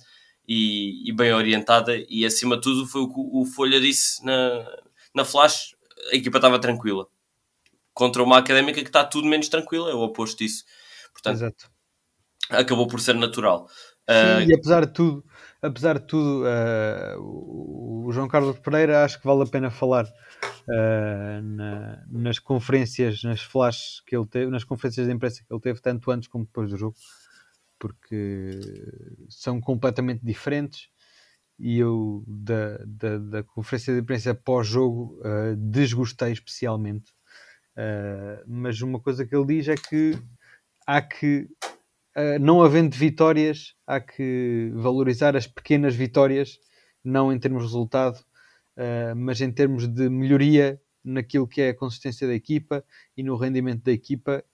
e, 0.47 1.09
e 1.09 1.13
bem 1.13 1.33
orientada. 1.33 1.97
E 2.09 2.25
acima 2.25 2.57
de 2.57 2.63
tudo, 2.63 2.87
foi 2.87 3.03
o 3.03 3.09
que 3.09 3.15
o 3.19 3.45
Folha 3.45 3.81
disse 3.81 4.25
na, 4.25 4.65
na 5.15 5.25
Flash: 5.25 5.75
a 6.13 6.17
equipa 6.17 6.39
estava 6.39 6.61
tranquila 6.61 7.07
contra 7.95 8.23
uma 8.23 8.39
académica 8.39 8.81
que 8.83 8.89
está 8.89 9.05
tudo 9.05 9.29
menos 9.29 9.49
tranquila, 9.49 9.91
é 9.91 9.95
o 9.95 10.01
oposto 10.01 10.39
disso. 10.39 10.65
Portanto, 11.13 11.37
Exato. 11.37 11.71
acabou 12.51 12.87
por 12.87 13.01
ser 13.01 13.15
natural. 13.15 13.69
Sim, 13.69 13.77
Ah, 14.09 14.45
e 14.47 14.55
apesar 14.55 14.87
de 14.87 14.93
tudo, 14.93 15.25
apesar 15.63 15.99
de 15.99 16.07
tudo 16.07 16.45
uh, 16.45 18.07
o 18.07 18.13
João 18.13 18.29
Carlos 18.29 18.59
Pereira 18.59 19.05
acho 19.05 19.21
que 19.21 19.27
vale 19.27 19.43
a 19.43 19.47
pena 19.47 19.71
falar 19.71 20.05
uh, 20.05 21.43
na- 21.43 22.05
nas 22.11 22.39
conferências, 22.39 23.23
nas 23.23 23.41
flashes 23.41 24.01
que 24.07 24.17
ele 24.17 24.27
teve, 24.27 24.51
nas 24.51 24.65
conferências 24.65 25.07
de 25.07 25.13
imprensa 25.13 25.43
que 25.47 25.55
ele 25.55 25.61
teve, 25.61 25.81
tanto 25.81 26.11
antes 26.11 26.29
como 26.29 26.45
depois 26.45 26.69
do 26.71 26.77
jogo, 26.77 26.97
porque 27.79 28.61
são 29.29 29.61
completamente 29.61 30.21
diferentes. 30.25 30.89
E 31.59 31.79
eu, 31.79 32.25
da, 32.27 32.79
da, 32.85 33.19
da 33.19 33.43
conferência 33.45 33.95
de 33.95 34.01
imprensa 34.01 34.35
pós-jogo, 34.35 35.21
uh, 35.21 35.55
desgostei 35.57 36.33
especialmente. 36.33 37.13
Mas 38.47 38.83
uma 38.83 39.01
coisa 39.01 39.25
que 39.25 39.35
ele 39.35 39.47
diz 39.47 39.69
é 39.69 39.75
que 39.77 40.13
há 40.87 41.01
que 41.01 41.49
não 42.41 42.63
havendo 42.63 42.97
vitórias, 42.97 43.75
há 43.87 44.01
que 44.01 44.71
valorizar 44.75 45.35
as 45.37 45.47
pequenas 45.47 45.95
vitórias, 45.95 46.59
não 47.05 47.33
em 47.33 47.39
termos 47.39 47.63
de 47.63 47.69
resultado, 47.69 48.19
uh, 48.77 49.17
mas 49.17 49.41
em 49.41 49.51
termos 49.51 49.87
de 49.89 50.09
melhoria 50.09 50.81
naquilo 51.05 51.49
que 51.49 51.61
é 51.61 51.71
a 51.71 51.77
consistência 51.77 52.27
da 52.27 52.35
equipa 52.35 52.85
e 53.17 53.23
no 53.23 53.37
rendimento 53.37 53.83
da 53.83 53.93
equipa. 53.93 54.45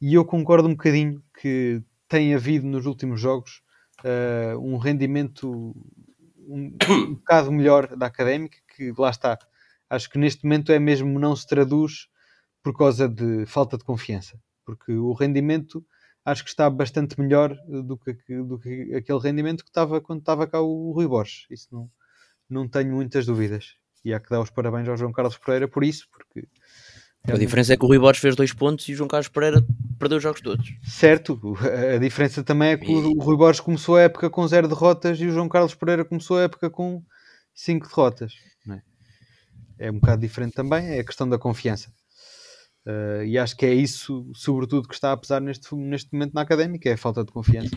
E 0.00 0.14
eu 0.14 0.24
concordo 0.24 0.68
um 0.68 0.72
bocadinho 0.72 1.22
que 1.40 1.82
tem 2.08 2.34
havido 2.34 2.66
nos 2.66 2.86
últimos 2.86 3.20
jogos 3.20 3.62
uh, 4.04 4.58
um 4.58 4.78
rendimento 4.78 5.74
um, 6.48 6.74
um 6.88 7.14
bocado 7.14 7.52
melhor 7.52 7.94
da 7.96 8.06
académica, 8.06 8.56
que 8.74 8.92
lá 8.96 9.10
está. 9.10 9.38
Acho 9.90 10.08
que 10.08 10.18
neste 10.18 10.44
momento 10.44 10.72
é 10.72 10.78
mesmo 10.78 11.18
não 11.18 11.34
se 11.36 11.46
traduz 11.46 12.08
por 12.62 12.76
causa 12.76 13.08
de 13.08 13.44
falta 13.46 13.76
de 13.76 13.84
confiança, 13.84 14.40
porque 14.64 14.92
o 14.92 15.12
rendimento 15.12 15.84
acho 16.24 16.44
que 16.44 16.50
está 16.50 16.68
bastante 16.68 17.18
melhor 17.20 17.56
do 17.66 17.96
que, 17.96 18.12
do 18.42 18.58
que 18.58 18.94
aquele 18.94 19.18
rendimento 19.18 19.64
que 19.64 19.70
estava 19.70 20.00
quando 20.00 20.20
estava 20.20 20.46
cá 20.46 20.60
o 20.60 20.92
Rui 20.92 21.06
Borges. 21.06 21.46
Isso 21.50 21.68
não, 21.72 21.90
não 22.48 22.68
tenho 22.68 22.94
muitas 22.94 23.26
dúvidas. 23.26 23.76
E 24.04 24.12
há 24.12 24.20
que 24.20 24.30
dar 24.30 24.40
os 24.40 24.50
parabéns 24.50 24.88
ao 24.88 24.96
João 24.96 25.12
Carlos 25.12 25.38
Pereira 25.38 25.66
por 25.66 25.82
isso, 25.82 26.06
porque 26.10 26.46
A 27.24 27.36
diferença 27.36 27.74
é 27.74 27.76
que 27.76 27.84
o 27.84 27.88
Rui 27.88 27.98
Borges 27.98 28.20
fez 28.20 28.36
dois 28.36 28.52
pontos 28.52 28.88
e 28.88 28.92
o 28.92 28.96
João 28.96 29.08
Carlos 29.08 29.28
Pereira 29.28 29.64
perdeu 29.98 30.18
os 30.18 30.22
jogos 30.22 30.40
todos. 30.40 30.72
certo, 30.84 31.40
a 31.94 31.98
diferença 31.98 32.44
também 32.44 32.70
é 32.70 32.76
que 32.76 32.90
o, 32.90 33.16
o 33.16 33.20
Rui 33.20 33.36
Borges 33.36 33.60
começou 33.60 33.96
a 33.96 34.02
época 34.02 34.30
com 34.30 34.46
zero 34.46 34.68
derrotas 34.68 35.20
e 35.20 35.26
o 35.26 35.32
João 35.32 35.48
Carlos 35.48 35.74
Pereira 35.74 36.04
começou 36.04 36.38
a 36.38 36.42
época 36.42 36.70
com 36.70 37.02
cinco 37.52 37.88
derrotas. 37.88 38.32
É? 38.70 39.86
é 39.86 39.90
um 39.90 39.98
bocado 39.98 40.22
diferente 40.22 40.54
também, 40.54 40.86
é 40.96 41.00
a 41.00 41.04
questão 41.04 41.28
da 41.28 41.38
confiança. 41.38 41.92
Uh, 42.88 43.22
e 43.24 43.36
acho 43.36 43.54
que 43.54 43.66
é 43.66 43.74
isso, 43.74 44.30
sobretudo, 44.34 44.88
que 44.88 44.94
está 44.94 45.12
a 45.12 45.16
pesar 45.16 45.42
neste, 45.42 45.74
neste 45.74 46.10
momento 46.10 46.32
na 46.32 46.40
académica, 46.40 46.88
é 46.88 46.94
a 46.94 46.98
falta 46.98 47.22
de 47.22 47.30
confiança. 47.30 47.76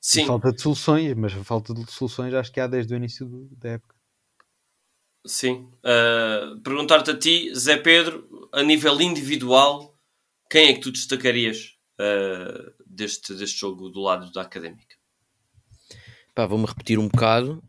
Sim. 0.00 0.26
falta 0.26 0.52
de 0.52 0.62
soluções, 0.62 1.14
mas 1.14 1.34
a 1.34 1.42
falta 1.42 1.74
de 1.74 1.90
soluções 1.90 2.32
acho 2.32 2.52
que 2.52 2.60
há 2.60 2.68
desde 2.68 2.94
o 2.94 2.96
início 2.96 3.26
do, 3.26 3.48
da 3.56 3.70
época. 3.70 3.96
Sim. 5.26 5.68
Uh, 5.84 6.60
Perguntar-te 6.62 7.10
a 7.10 7.18
ti, 7.18 7.52
Zé 7.54 7.76
Pedro, 7.76 8.48
a 8.52 8.62
nível 8.62 9.00
individual, 9.00 9.98
quem 10.48 10.68
é 10.68 10.72
que 10.72 10.80
tu 10.80 10.92
destacarias 10.92 11.76
uh, 12.00 12.72
deste, 12.86 13.34
deste 13.34 13.58
jogo 13.58 13.90
do 13.90 14.00
lado 14.00 14.32
da 14.32 14.42
académica? 14.42 14.96
Pá, 16.32 16.46
vou-me 16.46 16.64
repetir 16.64 16.98
um 16.98 17.08
bocado. 17.08 17.62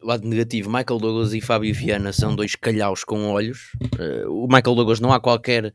Lado 0.00 0.28
negativo, 0.28 0.70
Michael 0.70 1.00
Douglas 1.00 1.34
e 1.34 1.40
Fábio 1.40 1.74
Viana 1.74 2.12
são 2.12 2.34
dois 2.36 2.54
calhaus 2.54 3.02
com 3.02 3.30
olhos. 3.30 3.72
Uh, 3.98 4.44
o 4.44 4.46
Michael 4.46 4.76
Douglas 4.76 5.00
não 5.00 5.12
há 5.12 5.18
qualquer 5.18 5.74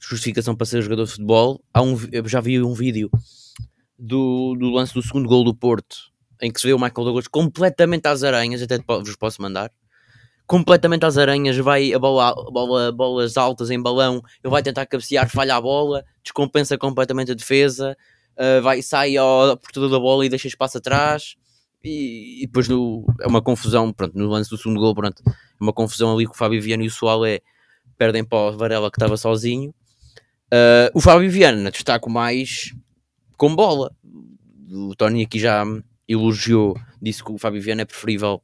justificação 0.00 0.56
para 0.56 0.66
ser 0.66 0.82
jogador 0.82 1.04
de 1.04 1.12
futebol. 1.12 1.62
Há 1.72 1.80
um, 1.80 1.96
eu 2.10 2.26
já 2.28 2.40
vi 2.40 2.60
um 2.60 2.74
vídeo 2.74 3.08
do, 3.96 4.56
do 4.58 4.70
lance 4.70 4.92
do 4.92 5.02
segundo 5.02 5.28
gol 5.28 5.44
do 5.44 5.54
Porto 5.54 6.12
em 6.42 6.50
que 6.50 6.60
se 6.60 6.66
vê 6.66 6.72
o 6.74 6.78
Michael 6.78 7.04
Douglas 7.04 7.28
completamente 7.28 8.06
às 8.08 8.24
aranhas, 8.24 8.60
até 8.60 8.76
vos 8.78 9.14
posso 9.14 9.40
mandar. 9.40 9.70
Completamente 10.44 11.06
às 11.06 11.16
aranhas, 11.16 11.56
vai 11.56 11.94
a 11.94 11.98
bola, 12.00 12.34
bola, 12.50 12.90
bolas 12.90 13.36
altas 13.36 13.70
em 13.70 13.80
balão, 13.80 14.20
ele 14.42 14.50
vai 14.50 14.60
tentar 14.60 14.84
cabecear, 14.86 15.30
falha 15.30 15.54
a 15.54 15.60
bola, 15.60 16.04
descompensa 16.20 16.76
completamente 16.76 17.30
a 17.30 17.34
defesa, 17.34 17.96
uh, 18.36 18.60
vai, 18.60 18.82
sai 18.82 19.16
ao 19.16 19.56
portador 19.56 19.88
da 19.88 20.00
bola 20.00 20.26
e 20.26 20.28
deixa 20.28 20.48
espaço 20.48 20.78
atrás 20.78 21.36
e, 21.84 22.42
e 22.42 22.46
depois 22.46 22.68
no, 22.68 23.04
é 23.20 23.26
uma 23.26 23.42
confusão, 23.42 23.92
pronto, 23.92 24.16
no 24.16 24.28
lance 24.28 24.50
do 24.50 24.56
segundo 24.56 24.80
gol, 24.80 24.94
pronto, 24.94 25.22
é 25.26 25.32
uma 25.60 25.72
confusão 25.72 26.14
ali 26.14 26.26
com 26.26 26.34
o 26.34 26.36
Fábio 26.36 26.60
Viana 26.60 26.84
e 26.84 26.86
o 26.86 26.90
Soalé 26.90 27.40
perdem 27.96 28.24
para 28.24 28.38
o 28.38 28.56
Varela 28.56 28.90
que 28.90 28.96
estava 28.96 29.16
sozinho. 29.16 29.74
Uh, 30.52 30.90
o 30.94 31.00
Fábio 31.00 31.30
Viana 31.30 31.70
destaco 31.70 32.10
mais 32.10 32.74
com 33.36 33.54
bola. 33.54 33.90
O 34.70 34.94
Tony 34.94 35.22
aqui 35.22 35.38
já 35.38 35.64
elogiou, 36.08 36.78
disse 37.00 37.24
que 37.24 37.32
o 37.32 37.38
Fábio 37.38 37.62
Viana 37.62 37.82
é 37.82 37.84
preferível 37.84 38.42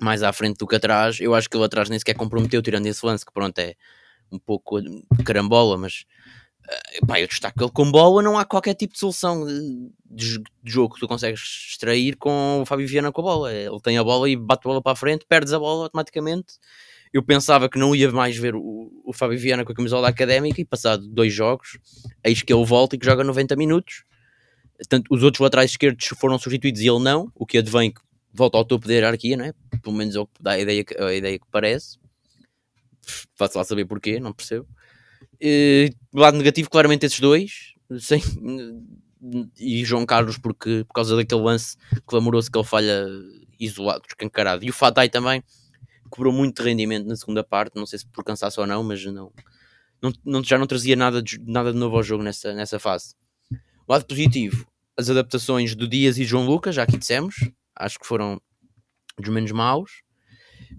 mais 0.00 0.22
à 0.22 0.32
frente 0.32 0.58
do 0.58 0.66
que 0.66 0.76
atrás. 0.76 1.18
Eu 1.20 1.34
acho 1.34 1.48
que 1.48 1.56
ele 1.56 1.64
atrás 1.64 1.88
nem 1.88 1.98
sequer 1.98 2.14
comprometeu, 2.14 2.62
tirando 2.62 2.86
esse 2.86 3.04
lance, 3.04 3.24
que 3.24 3.32
pronto, 3.32 3.58
é 3.58 3.74
um 4.30 4.38
pouco 4.38 4.80
carambola, 5.24 5.78
mas 5.78 6.04
pá, 7.06 7.20
eu 7.20 7.26
destaco 7.26 7.62
ele 7.62 7.70
com 7.70 7.90
bola, 7.90 8.22
não 8.22 8.38
há 8.38 8.44
qualquer 8.44 8.74
tipo 8.74 8.94
de 8.94 8.98
solução 8.98 9.46
de, 9.46 10.38
de, 10.38 10.42
jogo 10.64 10.94
que 10.94 11.00
tu 11.00 11.08
consegues 11.08 11.40
extrair 11.70 12.16
com 12.16 12.62
o 12.62 12.66
Fábio 12.66 12.88
Viana 12.88 13.12
com 13.12 13.20
a 13.20 13.24
bola. 13.24 13.52
Ele 13.52 13.80
tem 13.80 13.98
a 13.98 14.04
bola 14.04 14.28
e 14.28 14.36
bate 14.36 14.62
a 14.64 14.68
bola 14.68 14.82
para 14.82 14.92
a 14.92 14.96
frente, 14.96 15.26
perdes 15.28 15.52
a 15.52 15.58
bola 15.58 15.84
automaticamente. 15.84 16.54
Eu 17.12 17.22
pensava 17.22 17.68
que 17.68 17.78
não 17.78 17.94
ia 17.94 18.10
mais 18.10 18.36
ver 18.36 18.54
o, 18.56 18.90
o 19.04 19.12
Fábio 19.12 19.38
Viana 19.38 19.64
com 19.64 19.72
a 19.72 19.74
camisola 19.74 20.08
académica 20.08 20.60
e 20.60 20.64
passado 20.64 21.06
dois 21.06 21.32
jogos, 21.32 21.78
eis 22.24 22.42
que 22.42 22.52
ele 22.52 22.64
volta 22.64 22.96
e 22.96 22.98
que 22.98 23.06
joga 23.06 23.22
90 23.22 23.54
minutos. 23.56 24.04
Tanto, 24.88 25.06
os 25.14 25.22
outros 25.22 25.40
laterais 25.40 25.70
esquerdos 25.70 26.06
foram 26.18 26.38
substituídos 26.38 26.80
e 26.80 26.88
ele 26.88 26.98
não, 26.98 27.30
o 27.34 27.46
que 27.46 27.58
advém 27.58 27.92
que 27.92 28.00
volta 28.32 28.58
ao 28.58 28.64
topo 28.64 28.88
da 28.88 28.94
hierarquia, 28.94 29.36
não 29.36 29.44
é? 29.44 29.54
Pelo 29.80 29.94
menos 29.94 30.16
é 30.16 30.20
o 30.20 30.26
que 30.26 30.42
dá 30.42 30.52
a 30.52 30.58
ideia, 30.58 30.84
a 30.98 31.14
ideia 31.14 31.38
que 31.38 31.46
parece. 31.52 31.98
Faço 33.36 33.58
lá 33.58 33.64
saber 33.64 33.84
porquê, 33.84 34.18
não 34.18 34.32
percebo. 34.32 34.66
E, 35.40 35.92
lado 36.12 36.36
negativo, 36.36 36.70
claramente 36.70 37.06
esses 37.06 37.20
dois, 37.20 37.74
e 39.58 39.84
João 39.84 40.04
Carlos, 40.04 40.38
porque 40.38 40.84
por 40.86 40.94
causa 40.94 41.16
daquele 41.16 41.40
lance 41.40 41.76
clamoroso 42.06 42.50
que 42.50 42.58
ele 42.58 42.66
falha 42.66 43.06
isolado, 43.58 44.02
escancarado. 44.06 44.64
E 44.64 44.70
o 44.70 44.72
Fatai 44.72 45.08
também 45.08 45.42
cobrou 46.10 46.32
muito 46.32 46.62
rendimento 46.62 47.06
na 47.06 47.16
segunda 47.16 47.42
parte, 47.42 47.76
não 47.76 47.86
sei 47.86 47.98
se 47.98 48.06
por 48.06 48.24
cansaço 48.24 48.60
ou 48.60 48.66
não, 48.66 48.84
mas 48.84 49.04
não, 49.06 49.32
não, 50.00 50.12
não 50.24 50.44
já 50.44 50.58
não 50.58 50.66
trazia 50.66 50.94
nada 50.94 51.22
de, 51.22 51.40
nada 51.40 51.72
de 51.72 51.78
novo 51.78 51.96
ao 51.96 52.02
jogo 52.02 52.22
nessa, 52.22 52.52
nessa 52.54 52.78
fase. 52.78 53.14
Lado 53.88 54.04
positivo, 54.04 54.66
as 54.96 55.10
adaptações 55.10 55.74
do 55.74 55.88
Dias 55.88 56.18
e 56.18 56.24
João 56.24 56.46
Lucas, 56.46 56.74
já 56.74 56.82
aqui 56.82 56.96
dissemos, 56.96 57.34
acho 57.74 57.98
que 57.98 58.06
foram 58.06 58.40
dos 59.18 59.28
menos 59.28 59.50
maus. 59.52 60.02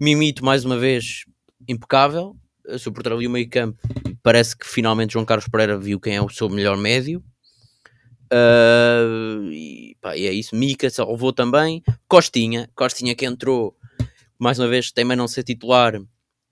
Mimito, 0.00 0.44
mais 0.44 0.64
uma 0.64 0.78
vez, 0.78 1.24
impecável, 1.68 2.36
suportar 2.78 3.12
ali 3.12 3.26
o 3.26 3.30
meio 3.30 3.48
campo. 3.48 3.78
Parece 4.26 4.56
que 4.56 4.66
finalmente 4.66 5.12
João 5.12 5.24
Carlos 5.24 5.46
Pereira 5.46 5.78
viu 5.78 6.00
quem 6.00 6.16
é 6.16 6.20
o 6.20 6.28
seu 6.28 6.48
melhor 6.48 6.76
médio. 6.76 7.22
Uh, 8.24 9.52
e, 9.52 9.96
pá, 10.00 10.16
e 10.16 10.26
é 10.26 10.32
isso. 10.32 10.56
Mica 10.56 10.90
salvou 10.90 11.32
também. 11.32 11.80
Costinha, 12.08 12.68
Costinha 12.74 13.14
que 13.14 13.24
entrou, 13.24 13.76
mais 14.36 14.58
uma 14.58 14.66
vez, 14.66 14.90
também 14.90 15.16
não 15.16 15.28
ser 15.28 15.44
titular, 15.44 16.02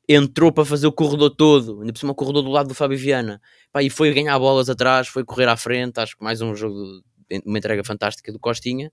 entrou 0.08 0.52
para 0.52 0.64
fazer 0.64 0.86
o 0.86 0.92
corredor 0.92 1.30
todo, 1.30 1.80
ainda 1.80 1.92
por 1.92 1.98
cima 1.98 2.12
o 2.12 2.14
corredor 2.14 2.44
do 2.44 2.50
lado 2.50 2.68
do 2.68 2.76
Fábio 2.76 2.96
Viana, 2.96 3.42
pá, 3.72 3.82
e 3.82 3.90
foi 3.90 4.14
ganhar 4.14 4.38
bolas 4.38 4.70
atrás, 4.70 5.08
foi 5.08 5.24
correr 5.24 5.48
à 5.48 5.56
frente, 5.56 5.98
acho 5.98 6.16
que 6.16 6.22
mais 6.22 6.40
um 6.40 6.54
jogo, 6.54 7.02
uma 7.44 7.58
entrega 7.58 7.82
fantástica 7.82 8.32
do 8.32 8.38
Costinha, 8.38 8.92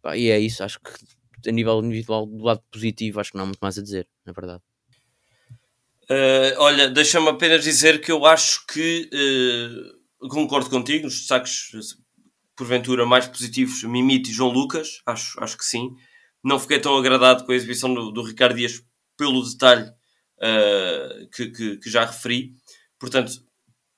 pá, 0.00 0.16
e 0.16 0.30
é 0.30 0.38
isso, 0.38 0.62
acho 0.62 0.78
que 0.78 1.48
a 1.48 1.52
nível 1.52 1.80
individual, 1.80 2.26
do 2.26 2.44
lado 2.44 2.62
positivo, 2.70 3.18
acho 3.18 3.32
que 3.32 3.36
não 3.38 3.42
há 3.42 3.46
muito 3.46 3.58
mais 3.60 3.76
a 3.76 3.82
dizer, 3.82 4.06
na 4.24 4.32
verdade. 4.32 4.62
Uh, 6.12 6.52
olha, 6.58 6.90
deixa-me 6.90 7.30
apenas 7.30 7.64
dizer 7.64 7.98
que 8.02 8.12
eu 8.12 8.26
acho 8.26 8.66
que 8.66 9.08
uh, 10.20 10.28
concordo 10.28 10.68
contigo, 10.68 11.04
nos 11.04 11.20
destaques 11.20 11.70
porventura 12.54 13.06
mais 13.06 13.26
positivos, 13.26 13.82
Mimite 13.84 14.30
e 14.30 14.34
João 14.34 14.50
Lucas, 14.50 15.00
acho, 15.06 15.42
acho 15.42 15.56
que 15.56 15.64
sim. 15.64 15.88
Não 16.44 16.58
fiquei 16.58 16.78
tão 16.78 16.98
agradado 16.98 17.46
com 17.46 17.52
a 17.52 17.54
exibição 17.54 17.94
do, 17.94 18.10
do 18.10 18.22
Ricardo 18.22 18.56
Dias 18.56 18.84
pelo 19.16 19.42
detalhe 19.42 19.88
uh, 19.88 21.30
que, 21.34 21.46
que, 21.46 21.76
que, 21.78 21.88
já 21.88 22.04
referi. 22.04 22.52
Portanto, 22.98 23.32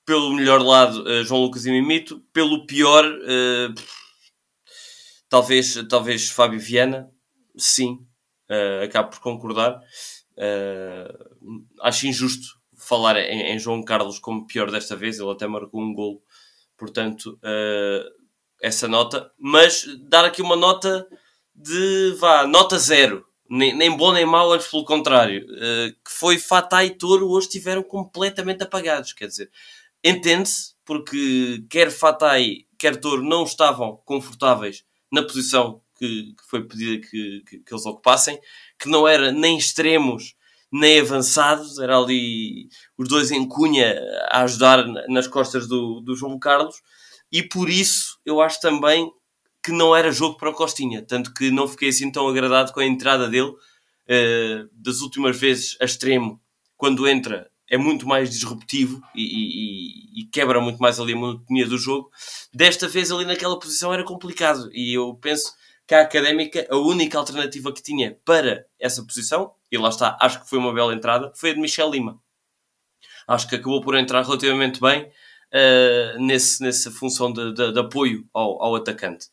pelo 0.05 0.33
melhor 0.33 0.61
lado, 0.61 1.23
João 1.25 1.41
Lucas 1.41 1.65
e 1.65 1.71
Mimito. 1.71 2.23
Pelo 2.31 2.65
pior, 2.65 3.03
talvez, 5.27 5.83
talvez 5.89 6.29
Fábio 6.29 6.59
Viana. 6.59 7.09
Sim, 7.57 8.05
acabo 8.83 9.09
por 9.09 9.19
concordar. 9.19 9.81
Acho 11.81 12.07
injusto 12.07 12.45
falar 12.77 13.17
em, 13.17 13.53
em, 13.53 13.59
João 13.59 13.83
Carlos 13.83 14.19
como 14.19 14.45
pior 14.45 14.69
desta 14.69 14.95
vez. 14.95 15.19
Ele 15.19 15.31
até 15.31 15.47
marcou 15.47 15.81
um 15.81 15.93
gol. 15.93 16.21
Portanto, 16.77 17.39
essa 18.61 18.87
nota. 18.87 19.31
Mas 19.39 19.85
dar 20.09 20.25
aqui 20.25 20.41
uma 20.41 20.55
nota 20.55 21.07
de, 21.55 22.15
vá, 22.19 22.45
nota 22.45 22.77
zero 22.77 23.25
nem, 23.49 23.75
nem 23.75 23.95
bom 23.95 24.11
nem 24.11 24.25
mau, 24.25 24.51
antes 24.51 24.67
pelo 24.67 24.83
contrário, 24.83 25.45
uh, 25.45 25.91
que 26.03 26.11
foi 26.11 26.37
Fatah 26.37 26.83
e 26.83 26.91
Toro 26.91 27.29
hoje 27.29 27.47
estiveram 27.47 27.83
completamente 27.83 28.63
apagados. 28.63 29.13
Quer 29.13 29.27
dizer, 29.27 29.51
entende-se, 30.03 30.73
porque 30.83 31.63
quer 31.69 31.91
Fatah 31.91 32.35
quer 32.77 32.99
Toro 32.99 33.23
não 33.23 33.43
estavam 33.43 33.97
confortáveis 34.05 34.83
na 35.11 35.23
posição 35.23 35.81
que, 35.97 36.33
que 36.33 36.49
foi 36.49 36.63
pedida 36.63 37.07
que, 37.07 37.43
que, 37.47 37.59
que, 37.59 37.73
eles 37.73 37.85
ocupassem, 37.85 38.39
que 38.79 38.89
não 38.89 39.07
era 39.07 39.31
nem 39.31 39.57
extremos 39.57 40.35
nem 40.71 40.99
avançados, 40.99 41.79
era 41.79 41.97
ali 41.97 42.67
os 42.97 43.07
dois 43.07 43.31
em 43.31 43.47
cunha 43.47 43.97
a 44.29 44.41
ajudar 44.41 44.85
nas 45.07 45.27
costas 45.27 45.67
do, 45.67 46.01
do 46.01 46.15
João 46.15 46.37
Carlos, 46.37 46.81
e 47.31 47.41
por 47.41 47.69
isso 47.69 48.19
eu 48.25 48.41
acho 48.41 48.59
também 48.59 49.11
que 49.63 49.71
não 49.71 49.95
era 49.95 50.11
jogo 50.11 50.37
para 50.37 50.49
o 50.49 50.53
Costinha, 50.53 51.01
tanto 51.01 51.33
que 51.33 51.49
não 51.49 51.67
fiquei 51.67 51.89
assim 51.89 52.11
tão 52.11 52.27
agradado 52.27 52.71
com 52.71 52.79
a 52.79 52.85
entrada 52.85 53.27
dele. 53.27 53.51
Uh, 54.07 54.69
das 54.71 55.01
últimas 55.01 55.35
vezes 55.35 55.75
a 55.81 55.85
extremo, 55.85 56.39
quando 56.77 57.07
entra, 57.07 57.49
é 57.67 57.75
muito 57.75 58.07
mais 58.07 58.29
disruptivo 58.29 59.01
e, 59.15 59.23
e, 59.23 60.21
e, 60.21 60.25
quebra 60.25 60.61
muito 60.61 60.77
mais 60.77 60.99
ali 60.99 61.13
a 61.13 61.15
monotonia 61.15 61.65
do 61.65 61.79
jogo. 61.79 62.11
Desta 62.53 62.87
vez, 62.87 63.11
ali 63.11 63.25
naquela 63.25 63.57
posição, 63.57 63.91
era 63.91 64.03
complicado 64.03 64.69
e 64.71 64.93
eu 64.93 65.15
penso 65.15 65.51
que 65.87 65.93
a 65.93 66.01
académica, 66.01 66.65
a 66.69 66.77
única 66.77 67.17
alternativa 67.17 67.71
que 67.71 67.81
tinha 67.81 68.17
para 68.25 68.65
essa 68.79 69.03
posição, 69.03 69.53
e 69.71 69.77
lá 69.77 69.89
está, 69.89 70.17
acho 70.19 70.41
que 70.41 70.49
foi 70.49 70.57
uma 70.57 70.73
bela 70.73 70.93
entrada, 70.93 71.31
foi 71.35 71.51
a 71.51 71.53
de 71.53 71.59
Michel 71.59 71.91
Lima. 71.91 72.19
Acho 73.27 73.47
que 73.47 73.55
acabou 73.55 73.81
por 73.81 73.95
entrar 73.95 74.23
relativamente 74.23 74.79
bem 74.79 75.03
uh, 75.03 76.19
nesse, 76.19 76.61
nessa 76.61 76.91
função 76.91 77.31
de, 77.31 77.53
de, 77.53 77.71
de 77.71 77.79
apoio 77.79 78.25
ao, 78.33 78.61
ao 78.61 78.75
atacante. 78.75 79.27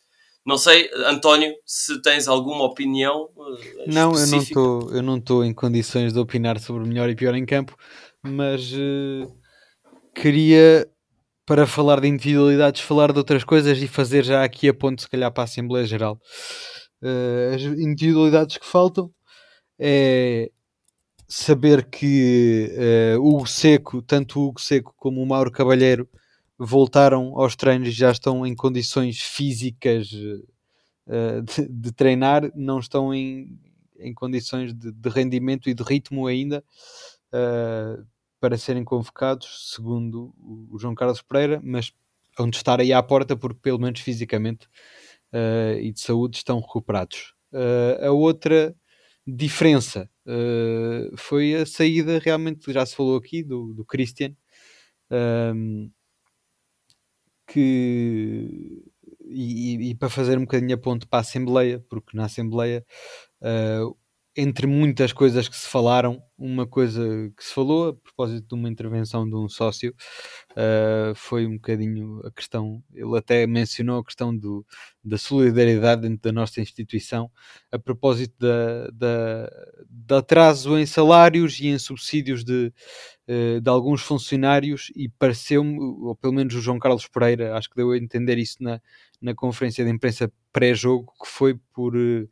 Não 0.44 0.58
sei, 0.58 0.90
António, 1.06 1.54
se 1.64 2.02
tens 2.02 2.26
alguma 2.26 2.64
opinião. 2.64 3.30
Uh, 3.36 3.84
não, 3.86 4.12
eu 4.14 4.26
não 4.26 4.38
estou, 4.38 4.90
eu 4.92 5.02
não 5.02 5.16
estou 5.16 5.44
em 5.44 5.54
condições 5.54 6.12
de 6.12 6.18
opinar 6.18 6.58
sobre 6.58 6.86
melhor 6.86 7.08
e 7.08 7.14
pior 7.14 7.34
em 7.34 7.46
campo, 7.46 7.76
mas 8.22 8.72
uh, 8.72 9.32
queria, 10.14 10.90
para 11.52 11.66
falar 11.66 12.00
de 12.00 12.08
individualidades, 12.08 12.80
falar 12.80 13.12
de 13.12 13.18
outras 13.18 13.44
coisas 13.44 13.76
e 13.82 13.86
fazer 13.86 14.24
já 14.24 14.42
aqui 14.42 14.70
a 14.70 14.72
ponto, 14.72 15.02
se 15.02 15.08
calhar, 15.10 15.30
para 15.30 15.42
a 15.42 15.44
Assembleia 15.44 15.84
Geral. 15.84 16.18
Uh, 17.02 17.54
as 17.54 17.60
individualidades 17.60 18.56
que 18.56 18.64
faltam 18.64 19.12
é 19.78 20.50
saber 21.28 21.84
que 21.90 22.72
uh, 23.14 23.20
Hugo 23.20 23.46
Seco, 23.46 24.00
tanto 24.00 24.40
o 24.40 24.48
Hugo 24.48 24.62
Seco 24.62 24.94
como 24.96 25.22
o 25.22 25.26
Mauro 25.26 25.52
Cabalheiro, 25.52 26.08
voltaram 26.58 27.38
aos 27.38 27.54
treinos 27.54 27.88
e 27.88 27.92
já 27.92 28.10
estão 28.10 28.46
em 28.46 28.54
condições 28.54 29.20
físicas 29.20 30.10
uh, 30.10 31.42
de, 31.42 31.68
de, 31.68 31.92
treinar, 31.92 32.50
não 32.56 32.78
estão 32.78 33.12
em, 33.12 33.60
em 33.98 34.14
condições 34.14 34.72
de, 34.72 34.90
de, 34.90 35.08
rendimento 35.10 35.68
e 35.68 35.74
de 35.74 35.82
ritmo 35.82 36.26
ainda. 36.26 36.64
Uh, 37.30 38.10
para 38.42 38.58
serem 38.58 38.82
convocados, 38.82 39.70
segundo 39.72 40.34
o 40.36 40.76
João 40.76 40.96
Carlos 40.96 41.22
Pereira, 41.22 41.60
mas 41.62 41.92
vão 42.36 42.48
estar 42.48 42.80
aí 42.80 42.92
à 42.92 43.00
porta 43.00 43.36
porque 43.36 43.60
pelo 43.62 43.78
menos 43.78 44.00
fisicamente 44.00 44.66
uh, 45.32 45.78
e 45.80 45.92
de 45.92 46.00
saúde 46.00 46.38
estão 46.38 46.58
recuperados. 46.58 47.34
Uh, 47.52 48.04
a 48.04 48.10
outra 48.10 48.74
diferença 49.24 50.10
uh, 50.26 51.16
foi 51.16 51.54
a 51.54 51.64
saída, 51.64 52.18
realmente, 52.18 52.72
já 52.72 52.84
se 52.84 52.96
falou 52.96 53.16
aqui, 53.16 53.44
do, 53.44 53.72
do 53.74 53.84
Christian, 53.84 54.34
um, 55.54 55.88
que 57.46 58.82
e, 59.24 59.90
e, 59.90 59.94
para 59.94 60.10
fazer 60.10 60.36
um 60.36 60.42
bocadinho 60.42 60.74
a 60.74 60.78
ponto 60.78 61.08
para 61.08 61.20
a 61.20 61.22
Assembleia, 61.22 61.78
porque 61.88 62.16
na 62.16 62.24
Assembleia 62.24 62.84
uh, 63.40 63.96
entre 64.36 64.66
muitas 64.66 65.12
coisas 65.12 65.48
que 65.48 65.56
se 65.56 65.68
falaram, 65.68 66.22
uma 66.42 66.66
coisa 66.66 67.02
que 67.36 67.44
se 67.44 67.54
falou 67.54 67.90
a 67.90 67.94
propósito 67.94 68.48
de 68.48 68.54
uma 68.54 68.68
intervenção 68.68 69.28
de 69.28 69.34
um 69.34 69.48
sócio 69.48 69.94
uh, 70.52 71.14
foi 71.14 71.46
um 71.46 71.54
bocadinho 71.54 72.20
a 72.26 72.30
questão, 72.32 72.82
ele 72.92 73.16
até 73.16 73.46
mencionou 73.46 74.00
a 74.00 74.04
questão 74.04 74.36
do, 74.36 74.66
da 75.04 75.16
solidariedade 75.16 76.02
dentro 76.02 76.20
da 76.22 76.32
nossa 76.32 76.60
instituição 76.60 77.30
a 77.70 77.78
propósito 77.78 78.34
da, 78.38 78.88
da, 78.92 79.50
de 79.88 80.14
atraso 80.14 80.76
em 80.76 80.84
salários 80.84 81.60
e 81.60 81.68
em 81.68 81.78
subsídios 81.78 82.44
de, 82.44 82.72
uh, 83.28 83.60
de 83.60 83.70
alguns 83.70 84.02
funcionários 84.02 84.90
e 84.96 85.08
pareceu-me, 85.08 85.78
ou 85.78 86.16
pelo 86.16 86.32
menos 86.32 86.54
o 86.56 86.60
João 86.60 86.78
Carlos 86.78 87.06
Pereira, 87.06 87.56
acho 87.56 87.70
que 87.70 87.76
deu 87.76 87.92
a 87.92 87.98
entender 87.98 88.36
isso 88.36 88.56
na, 88.60 88.80
na 89.20 89.34
conferência 89.34 89.84
de 89.84 89.90
imprensa 89.90 90.30
pré-jogo, 90.52 91.12
que 91.22 91.28
foi 91.28 91.54
por... 91.72 91.96
Uh, 91.96 92.28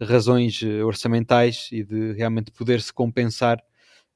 razões 0.00 0.60
eh, 0.62 0.82
orçamentais 0.84 1.68
e 1.72 1.82
de 1.84 2.12
realmente 2.12 2.50
poder-se 2.50 2.92
compensar 2.92 3.58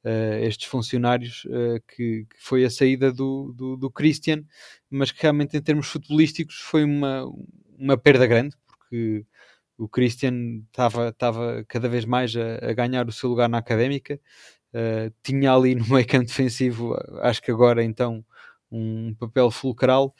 uh, 0.05 0.45
estes 0.45 0.67
funcionários, 0.67 1.45
uh, 1.47 1.81
que, 1.89 2.27
que, 2.27 2.37
foi 2.39 2.65
a 2.65 2.71
saída 2.71 3.13
do, 3.13 3.53
do, 3.57 3.77
do, 3.77 3.91
Christian, 3.91 4.45
mas 4.91 5.11
que 5.13 5.23
realmente 5.23 5.57
em 5.57 5.63
termos 5.63 5.89
futebolísticos 5.89 6.57
foi 6.57 6.85
uma, 6.85 7.25
uma 7.79 7.97
perda 7.97 8.27
grande, 8.27 8.57
porque 8.67 9.25
o 9.77 9.89
Christian 9.89 10.63
estava 10.71 11.15
cada 11.69 11.89
vez 11.89 12.05
mais 12.05 12.35
a, 12.37 12.71
a, 12.71 12.73
ganhar 12.73 13.09
o 13.09 13.13
seu 13.13 13.29
lugar 13.31 13.49
na 13.49 13.59
académica, 13.59 14.21
uh, 14.75 15.15
tinha 15.23 15.53
ali 15.53 15.75
no 15.75 15.87
meio 15.89 16.07
campo 16.07 16.27
defensivo, 16.27 16.97
acho 17.23 17.43
que 17.43 17.51
agora 17.51 17.85
então, 17.85 18.25
um 18.71 19.15
papel 19.15 19.51
fulcral. 19.51 20.15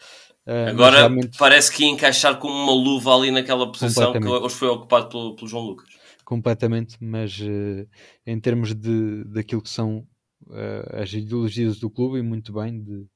Uh, 0.49 0.71
Agora 0.71 1.01
realmente... 1.01 1.37
parece 1.37 1.71
que 1.71 1.83
ia 1.83 1.91
encaixar 1.91 2.39
como 2.39 2.55
uma 2.55 2.73
luva 2.73 3.15
ali 3.15 3.31
naquela 3.31 3.71
posição 3.71 4.15
que 4.15 4.27
hoje 4.27 4.55
foi 4.55 4.69
ocupado 4.69 5.11
pelo, 5.11 5.37
pelo 5.37 5.47
João 5.47 5.67
Lucas. 5.67 5.87
Completamente, 6.25 6.97
mas 6.99 7.39
uh, 7.39 7.87
em 8.27 8.41
termos 8.41 8.75
de, 8.75 9.25
daquilo 9.25 9.61
que 9.61 9.69
são 9.69 10.07
uh, 10.47 11.03
as 11.03 11.13
ideologias 11.13 11.79
do 11.79 11.91
clube, 11.91 12.19
e 12.19 12.23
muito 12.23 12.53
bem, 12.55 12.83
de 12.83 13.07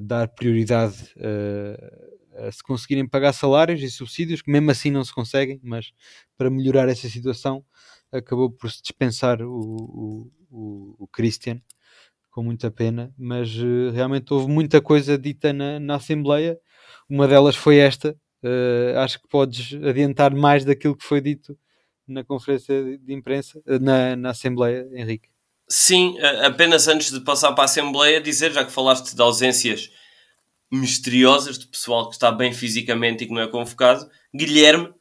dar 0.00 0.26
prioridade 0.28 1.12
a 2.34 2.50
se 2.50 2.62
conseguirem 2.62 3.06
pagar 3.06 3.32
salários 3.32 3.80
e 3.82 3.90
subsídios, 3.90 4.42
que 4.42 4.50
mesmo 4.50 4.70
assim 4.70 4.90
não 4.90 5.04
se 5.04 5.14
conseguem, 5.14 5.60
mas 5.62 5.92
para 6.36 6.50
melhorar 6.50 6.88
essa 6.88 7.08
situação 7.08 7.64
acabou 8.10 8.50
por 8.50 8.70
se 8.70 8.82
dispensar 8.82 9.42
o, 9.42 9.52
o, 9.52 10.32
o, 10.50 10.96
o 11.04 11.08
Christian 11.08 11.60
com 12.36 12.42
muita 12.42 12.70
pena, 12.70 13.10
mas 13.16 13.56
uh, 13.56 13.90
realmente 13.94 14.30
houve 14.30 14.46
muita 14.46 14.78
coisa 14.78 15.16
dita 15.16 15.54
na, 15.54 15.80
na 15.80 15.94
Assembleia. 15.94 16.58
Uma 17.08 17.26
delas 17.26 17.56
foi 17.56 17.78
esta. 17.78 18.14
Uh, 18.44 18.98
acho 18.98 19.18
que 19.22 19.26
podes 19.26 19.72
adiantar 19.82 20.34
mais 20.34 20.62
daquilo 20.62 20.94
que 20.94 21.06
foi 21.06 21.22
dito 21.22 21.58
na 22.06 22.22
conferência 22.22 22.98
de 22.98 23.14
imprensa, 23.14 23.58
uh, 23.60 23.78
na, 23.80 24.14
na 24.16 24.30
Assembleia, 24.32 24.86
Henrique. 24.92 25.30
Sim, 25.66 26.18
apenas 26.44 26.86
antes 26.88 27.10
de 27.10 27.20
passar 27.20 27.52
para 27.52 27.64
a 27.64 27.64
Assembleia, 27.64 28.20
dizer, 28.20 28.52
já 28.52 28.66
que 28.66 28.70
falaste 28.70 29.16
de 29.16 29.22
ausências 29.22 29.90
misteriosas 30.70 31.58
de 31.58 31.66
pessoal 31.66 32.06
que 32.06 32.16
está 32.16 32.30
bem 32.30 32.52
fisicamente 32.52 33.24
e 33.24 33.26
que 33.28 33.32
não 33.32 33.40
é 33.40 33.48
convocado, 33.48 34.06
Guilherme 34.34 34.92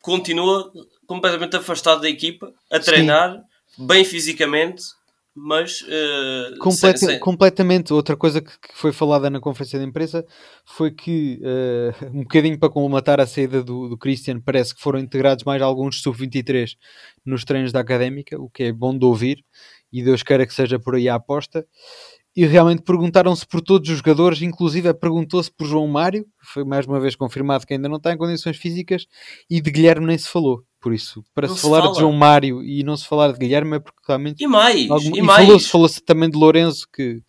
continua 0.00 0.72
completamente 1.04 1.56
afastado 1.56 2.02
da 2.02 2.08
equipa, 2.08 2.54
a 2.70 2.78
treinar, 2.78 3.42
Sim. 3.66 3.86
bem 3.88 4.04
fisicamente, 4.04 4.84
mas 5.34 5.82
uh, 5.82 6.58
Completa, 6.58 6.98
sem, 6.98 7.08
sem... 7.08 7.20
completamente 7.20 7.92
outra 7.92 8.16
coisa 8.16 8.40
que, 8.40 8.50
que, 8.50 8.74
foi 8.74 8.92
falada 8.92 9.30
na 9.30 9.40
conferência 9.40 9.78
de 9.78 9.84
imprensa 9.84 10.24
foi 10.64 10.90
que 10.90 11.40
uh, 11.42 12.06
um 12.12 12.22
bocadinho 12.22 12.58
para 12.58 12.68
colmatar 12.68 13.20
a 13.20 13.26
saída 13.26 13.62
do, 13.62 13.88
do 13.88 13.96
Christian 13.96 14.40
parece 14.40 14.74
que 14.74 14.80
foram 14.80 14.98
integrados 14.98 15.44
mais 15.44 15.62
alguns 15.62 16.02
sub-23 16.02 16.76
nos 17.24 17.44
treinos 17.44 17.72
da 17.72 17.80
académica 17.80 18.40
o 18.40 18.50
que 18.50 18.64
é 18.64 18.72
bom 18.72 18.96
de 18.96 19.04
ouvir 19.04 19.44
e 19.92 20.02
Deus 20.02 20.22
queira 20.22 20.46
que 20.46 20.54
seja 20.54 20.78
por 20.78 20.94
aí 20.96 21.08
a 21.08 21.14
aposta 21.14 21.64
e 22.36 22.46
realmente 22.46 22.82
perguntaram-se 22.82 23.46
por 23.46 23.60
todos 23.60 23.90
os 23.90 23.98
jogadores, 23.98 24.40
inclusive 24.40 24.92
perguntou-se 24.94 25.50
por 25.50 25.66
João 25.66 25.86
Mário, 25.88 26.24
foi 26.42 26.64
mais 26.64 26.86
uma 26.86 27.00
vez 27.00 27.16
confirmado 27.16 27.66
que 27.66 27.74
ainda 27.74 27.88
não 27.88 27.96
está 27.96 28.12
em 28.12 28.16
condições 28.16 28.56
físicas, 28.56 29.06
e 29.48 29.60
de 29.60 29.70
Guilherme 29.70 30.06
nem 30.06 30.18
se 30.18 30.28
falou. 30.28 30.62
Por 30.80 30.94
isso, 30.94 31.22
para 31.34 31.46
se, 31.46 31.56
se 31.56 31.60
falar 31.60 31.82
fala. 31.82 31.92
de 31.92 32.00
João 32.00 32.12
Mário 32.12 32.62
e 32.62 32.82
não 32.82 32.96
se 32.96 33.06
falar 33.06 33.32
de 33.32 33.38
Guilherme 33.38 33.76
é 33.76 33.80
porque 33.80 34.00
realmente. 34.06 34.42
E 34.42 34.46
mais! 34.46 34.90
Algum... 34.90 35.14
E, 35.14 35.20
e 35.20 35.26
falou-se 35.26 35.68
falou 35.68 35.88
também 36.06 36.30
de 36.30 36.38
Lourenço, 36.38 36.86
que 36.90 37.22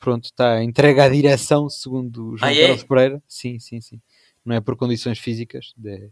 pronto, 0.00 0.24
está 0.24 0.64
entregue 0.64 0.98
à 1.00 1.08
direção, 1.08 1.68
segundo 1.68 2.30
o 2.30 2.36
João 2.36 2.50
ah, 2.50 2.54
é? 2.54 2.66
Carlos 2.66 2.84
Pereira. 2.84 3.22
Sim, 3.28 3.60
sim, 3.60 3.80
sim. 3.80 4.00
Não 4.44 4.56
é 4.56 4.60
por 4.60 4.74
condições 4.76 5.20
físicas. 5.20 5.72
É, 5.84 6.08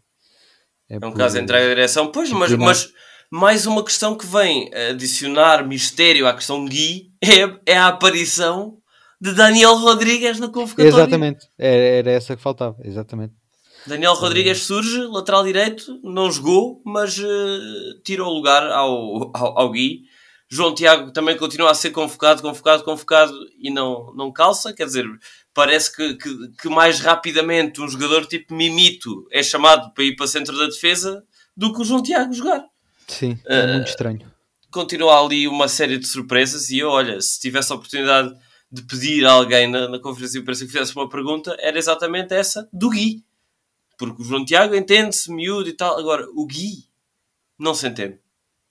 é, 0.91 0.95
é 0.95 0.97
um 0.99 1.11
por... 1.11 1.15
caso 1.15 1.37
de 1.37 1.43
entrega 1.43 1.67
à 1.67 1.69
direção. 1.69 2.13
Pois, 2.13 2.31
mas, 2.31 2.53
mas 2.53 2.93
mais 3.31 3.67
uma 3.67 3.85
questão 3.85 4.17
que 4.17 4.27
vem 4.27 4.71
adicionar 4.91 5.67
mistério 5.67 6.27
à 6.27 6.35
questão 6.35 6.65
Gui 6.65 7.13
é, 7.23 7.73
é 7.73 7.77
a 7.77 7.89
aparição 7.89 8.79
de 9.21 9.33
Daniel 9.33 9.75
Rodrigues 9.77 10.39
na 10.39 10.49
convocatória. 10.49 10.89
Exatamente, 10.89 11.47
era, 11.59 11.77
era 11.77 12.11
essa 12.11 12.37
que 12.37 12.43
faltava, 12.43 12.77
exatamente. 12.85 13.35
Daniel 13.87 14.15
Rodrigues 14.15 14.63
surge, 14.63 14.99
lateral 15.07 15.45
direito, 15.45 15.99
não 16.03 16.31
jogou, 16.31 16.83
mas 16.85 17.19
uh, 17.19 18.01
tirou 18.05 18.29
o 18.29 18.35
lugar 18.35 18.71
ao, 18.71 19.31
ao, 19.35 19.59
ao, 19.59 19.71
Gui. 19.71 20.03
João 20.49 20.75
Tiago 20.75 21.11
também 21.13 21.37
continua 21.37 21.71
a 21.71 21.75
ser 21.75 21.91
convocado, 21.91 22.43
convocado, 22.43 22.85
convocado 22.85 23.33
e 23.59 23.71
não, 23.71 24.13
não 24.15 24.33
calça. 24.33 24.73
Quer 24.73 24.87
dizer, 24.87 25.07
parece 25.55 25.95
que, 25.95 26.15
que, 26.15 26.49
que 26.61 26.69
mais 26.69 27.01
rapidamente 27.01 27.81
um 27.81 27.89
jogador 27.89 28.27
tipo 28.27 28.55
Mimito 28.55 29.27
é 29.31 29.43
chamado 29.43 29.93
para 29.93 30.05
ir 30.05 30.17
para 30.17 30.25
o 30.25 30.29
centro 30.29 30.57
da 30.57 30.67
defesa 30.67 31.23
do 31.57 31.73
que 31.73 31.83
o 31.83 31.85
João 31.85 32.03
Tiago 32.03 32.33
jogar. 32.33 32.65
Sim, 33.09 33.39
é 33.47 33.65
uh, 33.65 33.69
muito 33.75 33.89
estranho. 33.89 34.33
Continua 34.71 35.25
ali 35.25 35.49
uma 35.49 35.67
série 35.67 35.99
de 35.99 36.07
surpresas 36.07 36.71
e 36.71 36.79
eu, 36.79 36.91
olha, 36.91 37.21
se 37.21 37.41
tivesse 37.41 37.73
a 37.73 37.77
oportunidade 37.77 38.33
de 38.71 38.83
pedir 38.83 39.25
a 39.25 39.33
alguém 39.33 39.67
na, 39.67 39.89
na 39.89 39.99
conferência 39.99 40.35
de 40.35 40.43
imprensa 40.43 40.67
que 40.67 40.71
fizesse 40.71 40.95
uma 40.95 41.09
pergunta, 41.09 41.57
era 41.59 41.79
exatamente 41.79 42.35
essa 42.35 42.69
do 42.73 42.91
Gui 42.91 43.25
porque 43.99 44.23
o 44.23 44.25
João 44.25 44.45
Tiago 44.45 44.77
entende-se, 44.77 45.31
miúdo 45.31 45.69
e 45.69 45.73
tal. 45.73 45.99
Agora, 45.99 46.25
o 46.33 46.47
Gui 46.47 46.89
não 47.59 47.75
se 47.75 47.89
entende. 47.89 48.21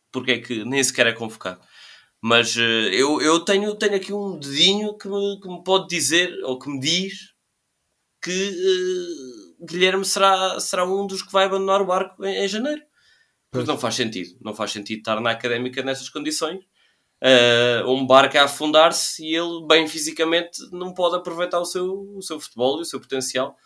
Porque 0.10 0.32
é 0.32 0.40
que 0.40 0.64
nem 0.64 0.82
sequer 0.82 1.08
é 1.08 1.12
convocado. 1.12 1.60
Mas 2.22 2.56
uh, 2.56 2.60
eu, 2.62 3.22
eu 3.22 3.42
tenho, 3.42 3.76
tenho 3.76 3.96
aqui 3.96 4.14
um 4.14 4.40
dedinho 4.40 4.98
que 4.98 5.08
me, 5.08 5.40
que 5.42 5.50
me 5.50 5.64
pode 5.64 5.88
dizer, 5.90 6.34
ou 6.46 6.58
que 6.58 6.70
me 6.70 6.80
diz, 6.80 7.34
que 8.22 8.32
uh, 8.32 9.66
Guilherme 9.66 10.06
será, 10.06 10.60
será 10.62 10.86
um 10.86 11.06
dos 11.06 11.22
que 11.22 11.32
vai 11.32 11.46
abandonar 11.46 11.82
o 11.82 11.86
barco 11.86 12.26
em, 12.26 12.46
em 12.46 12.48
janeiro. 12.48 12.82
Porque 13.52 13.68
não 13.68 13.78
faz 13.78 13.96
sentido. 13.96 14.38
Não 14.42 14.54
faz 14.54 14.72
sentido 14.72 15.00
estar 15.00 15.20
na 15.22 15.32
académica 15.32 15.82
nessas 15.84 16.10
condições. 16.10 16.64
Uh, 17.20 17.90
um 17.90 18.06
barco 18.06 18.38
a 18.38 18.44
afundar-se 18.44 19.26
e 19.26 19.36
ele, 19.36 19.66
bem 19.68 19.88
fisicamente, 19.88 20.60
não 20.72 20.94
pode 20.94 21.16
aproveitar 21.16 21.60
o 21.60 21.66
seu, 21.66 22.16
o 22.16 22.22
seu 22.22 22.40
futebol 22.40 22.78
e 22.78 22.82
o 22.82 22.86
seu 22.86 23.00
potencial 23.00 23.58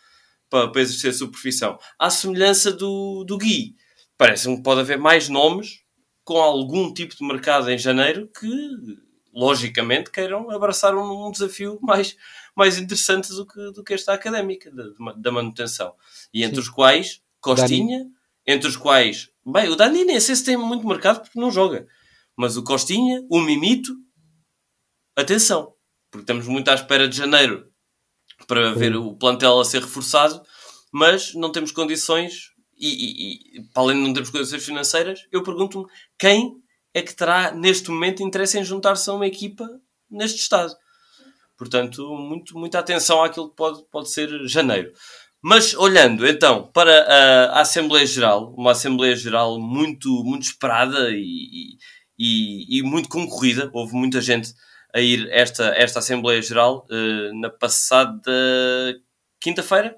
para, 0.49 0.69
para 0.69 0.81
exercer 0.81 1.09
a 1.09 1.13
sua 1.13 1.31
profissão. 1.31 1.79
À 1.97 2.09
semelhança 2.09 2.71
do, 2.71 3.23
do 3.25 3.37
Gui, 3.37 3.75
parece-me 4.17 4.57
que 4.57 4.63
pode 4.63 4.81
haver 4.81 4.97
mais 4.97 5.27
nomes 5.27 5.81
com 6.23 6.37
algum 6.37 6.93
tipo 6.93 7.15
de 7.15 7.25
mercado 7.25 7.69
em 7.71 7.77
janeiro 7.77 8.29
que, 8.39 8.47
logicamente, 9.33 10.11
queiram 10.11 10.49
abraçar 10.51 10.95
um, 10.95 11.27
um 11.27 11.31
desafio 11.31 11.79
mais, 11.81 12.15
mais 12.55 12.77
interessante 12.77 13.33
do 13.33 13.45
que, 13.45 13.71
do 13.71 13.83
que 13.83 13.93
esta 13.93 14.13
académica 14.13 14.71
da, 14.71 15.13
da 15.17 15.31
manutenção. 15.31 15.93
E 16.33 16.43
entre 16.43 16.57
Sim. 16.57 16.61
os 16.61 16.69
quais, 16.69 17.21
Costinha, 17.39 17.99
Dani. 17.99 18.11
entre 18.45 18.69
os 18.69 18.77
quais, 18.77 19.30
bem, 19.45 19.69
o 19.69 19.75
Dani 19.75 20.05
nem 20.05 20.19
sei 20.19 20.35
se 20.35 20.43
tem 20.43 20.57
muito 20.57 20.87
mercado 20.87 21.21
porque 21.21 21.39
não 21.39 21.51
joga, 21.51 21.87
mas 22.35 22.57
o 22.57 22.63
Costinha, 22.63 23.25
o 23.29 23.39
Mimito, 23.39 23.93
atenção, 25.15 25.73
porque 26.09 26.23
estamos 26.23 26.47
muito 26.47 26.69
à 26.69 26.73
espera 26.73 27.07
de 27.07 27.15
janeiro 27.15 27.69
para 28.47 28.73
ver 28.73 28.95
o 28.95 29.15
plantel 29.15 29.59
a 29.59 29.65
ser 29.65 29.81
reforçado, 29.81 30.41
mas 30.91 31.33
não 31.33 31.51
temos 31.51 31.71
condições 31.71 32.51
e, 32.77 32.87
e, 32.87 33.59
e 33.59 33.63
para 33.73 33.83
além 33.83 33.97
de 33.97 34.03
não 34.03 34.13
termos 34.13 34.31
condições 34.31 34.65
financeiras, 34.65 35.27
eu 35.31 35.43
pergunto-me 35.43 35.85
quem 36.17 36.55
é 36.93 37.01
que 37.01 37.15
terá 37.15 37.51
neste 37.51 37.89
momento 37.91 38.23
interesse 38.23 38.57
em 38.57 38.63
juntar-se 38.63 39.09
a 39.09 39.13
uma 39.13 39.27
equipa 39.27 39.69
neste 40.09 40.39
estado. 40.39 40.75
Portanto, 41.57 42.03
muito, 42.17 42.57
muita 42.57 42.79
atenção 42.79 43.23
àquilo 43.23 43.49
que 43.49 43.55
pode, 43.55 43.83
pode 43.91 44.11
ser 44.11 44.29
janeiro. 44.47 44.91
Mas 45.43 45.73
olhando 45.73 46.27
então 46.27 46.69
para 46.71 47.01
a, 47.51 47.61
Assembleia 47.61 48.05
Geral, 48.05 48.53
uma 48.55 48.71
Assembleia 48.71 49.15
Geral 49.15 49.59
muito, 49.59 50.23
muito 50.23 50.43
esperada 50.43 51.09
e, 51.11 51.77
e, 52.17 52.79
e, 52.79 52.83
muito 52.83 53.09
concorrida. 53.09 53.69
Houve 53.73 53.93
muita 53.93 54.21
gente 54.21 54.53
a 54.93 55.01
ir 55.01 55.27
a 55.31 55.35
esta, 55.35 55.67
esta 55.75 55.99
Assembleia 55.99 56.41
Geral 56.41 56.85
uh, 56.91 57.39
na 57.39 57.49
passada 57.49 58.31
quinta-feira. 59.39 59.95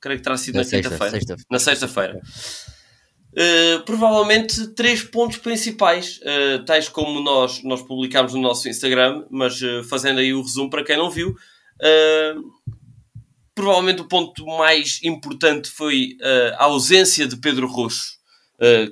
Creio 0.00 0.18
que 0.18 0.24
terá 0.24 0.36
sido 0.36 0.54
na, 0.54 0.62
na 0.62 0.70
quinta-feira. 0.70 1.10
Sexta, 1.10 1.36
na 1.50 1.58
sexta-feira. 1.58 2.20
Uh, 3.32 3.82
provavelmente 3.84 4.68
três 4.68 5.02
pontos 5.02 5.38
principais, 5.38 6.20
uh, 6.22 6.64
tais 6.64 6.88
como 6.88 7.20
nós, 7.20 7.62
nós 7.64 7.82
publicámos 7.82 8.32
no 8.32 8.40
nosso 8.40 8.68
Instagram, 8.68 9.26
mas 9.28 9.60
uh, 9.60 9.82
fazendo 9.84 10.20
aí 10.20 10.32
o 10.32 10.40
resumo 10.40 10.70
para 10.70 10.84
quem 10.84 10.96
não 10.96 11.10
viu, 11.10 11.36
provavelmente 13.58 14.02
o 14.02 14.06
ponto 14.06 14.46
mais 14.46 15.00
importante 15.02 15.68
foi 15.68 16.16
a 16.56 16.64
ausência 16.66 17.26
de 17.26 17.36
Pedro 17.36 17.66
Roxo, 17.66 18.16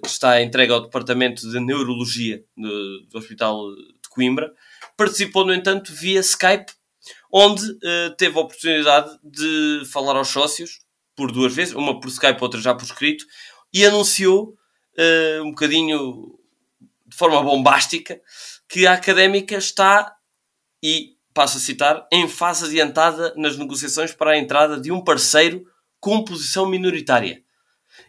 que 0.03 0.09
está 0.09 0.43
entregue 0.43 0.73
ao 0.73 0.83
Departamento 0.83 1.49
de 1.49 1.61
Neurologia 1.61 2.45
do, 2.57 3.07
do 3.07 3.19
Hospital 3.19 3.73
de 3.77 4.09
Coimbra. 4.11 4.53
Participou, 4.97 5.47
no 5.47 5.55
entanto, 5.55 5.93
via 5.93 6.19
Skype, 6.19 6.73
onde 7.33 7.63
teve 8.19 8.37
a 8.37 8.43
oportunidade 8.43 9.17
de 9.23 9.83
falar 9.93 10.17
aos 10.17 10.29
sócios 10.29 10.81
por 11.15 11.31
duas 11.31 11.55
vezes, 11.55 11.73
uma 11.73 12.01
por 12.01 12.09
Skype, 12.09 12.43
outra 12.43 12.61
já 12.61 12.75
por 12.75 12.85
escrito, 12.85 13.25
e 13.73 13.87
anunciou 13.87 14.57
uh, 14.99 15.43
um 15.43 15.51
bocadinho 15.51 16.39
de 17.07 17.17
forma 17.17 17.41
bombástica 17.41 18.21
que 18.69 18.85
a 18.85 18.95
académica 18.95 19.57
está, 19.57 20.13
e 20.83 21.16
passo 21.37 21.59
a 21.59 21.61
citar, 21.61 22.09
em 22.11 22.27
fase 22.27 22.65
adiantada 22.65 23.35
nas 23.37 23.59
negociações 23.59 24.15
para 24.15 24.31
a 24.31 24.39
entrada 24.39 24.81
de 24.81 24.91
um 24.91 25.05
parceiro 25.05 25.71
com 26.01 26.25
posição 26.25 26.67
minoritária. 26.67 27.45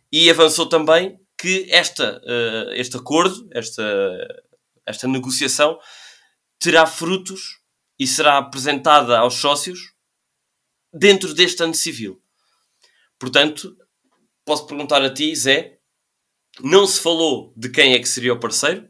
E 0.09 0.29
avançou 0.29 0.69
também 0.69 1.19
que 1.37 1.67
esta, 1.69 2.21
uh, 2.23 2.71
este 2.71 2.95
acordo, 2.95 3.45
esta, 3.51 3.83
esta 4.85 5.09
negociação, 5.09 5.77
terá 6.57 6.87
frutos 6.87 7.59
e 7.99 8.07
será 8.07 8.37
apresentada 8.37 9.19
aos 9.19 9.33
sócios 9.33 9.93
dentro 10.93 11.33
deste 11.33 11.61
ano 11.61 11.75
civil. 11.75 12.21
Portanto, 13.19 13.75
posso 14.45 14.65
perguntar 14.67 15.01
a 15.01 15.13
ti, 15.13 15.35
Zé, 15.35 15.79
não 16.61 16.87
se 16.87 17.01
falou 17.01 17.53
de 17.57 17.67
quem 17.67 17.93
é 17.93 17.99
que 17.99 18.07
seria 18.07 18.33
o 18.33 18.39
parceiro? 18.39 18.87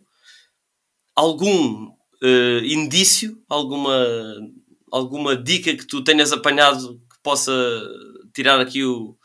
Algum 1.15 1.96
uh, 2.23 2.65
indício, 2.65 3.41
alguma, 3.49 4.06
alguma 4.91 5.36
dica 5.36 5.75
que 5.75 5.86
tu 5.86 6.03
tenhas 6.03 6.32
apanhado 6.32 6.99
que 7.10 7.21
possa 7.21 7.53
tirar 8.34 8.60
aqui 8.60 8.84
o, 8.84 9.17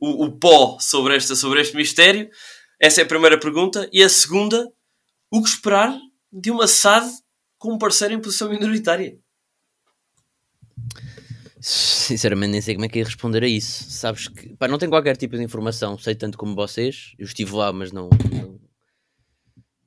o, 0.00 0.24
o 0.24 0.38
pó 0.38 0.78
sobre, 0.80 1.16
esta, 1.16 1.34
sobre 1.36 1.60
este 1.60 1.76
mistério? 1.76 2.28
Essa 2.80 3.02
é 3.02 3.04
a 3.04 3.08
primeira 3.08 3.38
pergunta. 3.38 3.88
E 3.92 4.02
a 4.02 4.08
segunda, 4.08 4.66
o 5.30 5.42
que 5.42 5.48
esperar 5.48 5.96
de 6.32 6.50
uma 6.50 6.66
SAD 6.66 7.10
com 7.58 7.74
um 7.74 7.78
parceiro 7.78 8.14
em 8.14 8.20
posição 8.20 8.48
minoritária? 8.48 9.18
Sinceramente, 11.60 12.52
nem 12.52 12.62
sei 12.62 12.74
como 12.74 12.86
é 12.86 12.88
que 12.88 12.98
ia 12.98 13.04
responder 13.04 13.44
a 13.44 13.48
isso. 13.48 13.90
Sabes 13.90 14.28
que 14.28 14.56
pá, 14.56 14.66
não 14.66 14.78
tenho 14.78 14.90
qualquer 14.90 15.16
tipo 15.16 15.36
de 15.36 15.42
informação, 15.42 15.98
sei 15.98 16.14
tanto 16.14 16.38
como 16.38 16.54
vocês. 16.54 17.12
Eu 17.18 17.26
estive 17.26 17.52
lá, 17.52 17.70
mas 17.70 17.92
não, 17.92 18.08
não, 18.32 18.58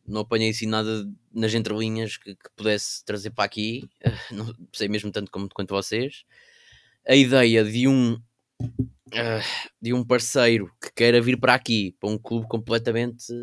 não 0.06 0.22
apanhei 0.22 0.50
assim 0.50 0.66
nada 0.66 1.08
nas 1.34 1.54
entrelinhas 1.54 2.18
que, 2.18 2.36
que 2.36 2.50
pudesse 2.56 3.04
trazer 3.06 3.32
para 3.32 3.46
aqui. 3.46 3.88
Não 4.32 4.54
sei 4.74 4.88
mesmo 4.88 5.12
tanto 5.12 5.32
como 5.32 5.50
quanto 5.50 5.74
vocês. 5.74 6.24
A 7.08 7.16
ideia 7.16 7.63
de 7.63 7.88
um 7.88 8.13
uh, 8.63 9.44
de 9.82 9.94
um 9.94 10.04
parceiro 10.04 10.72
que 10.82 10.92
queira 10.94 11.22
vir 11.22 11.39
para 11.39 11.54
aqui, 11.54 11.96
para 12.00 12.10
um 12.10 12.18
clube 12.18 12.48
completamente 12.48 13.34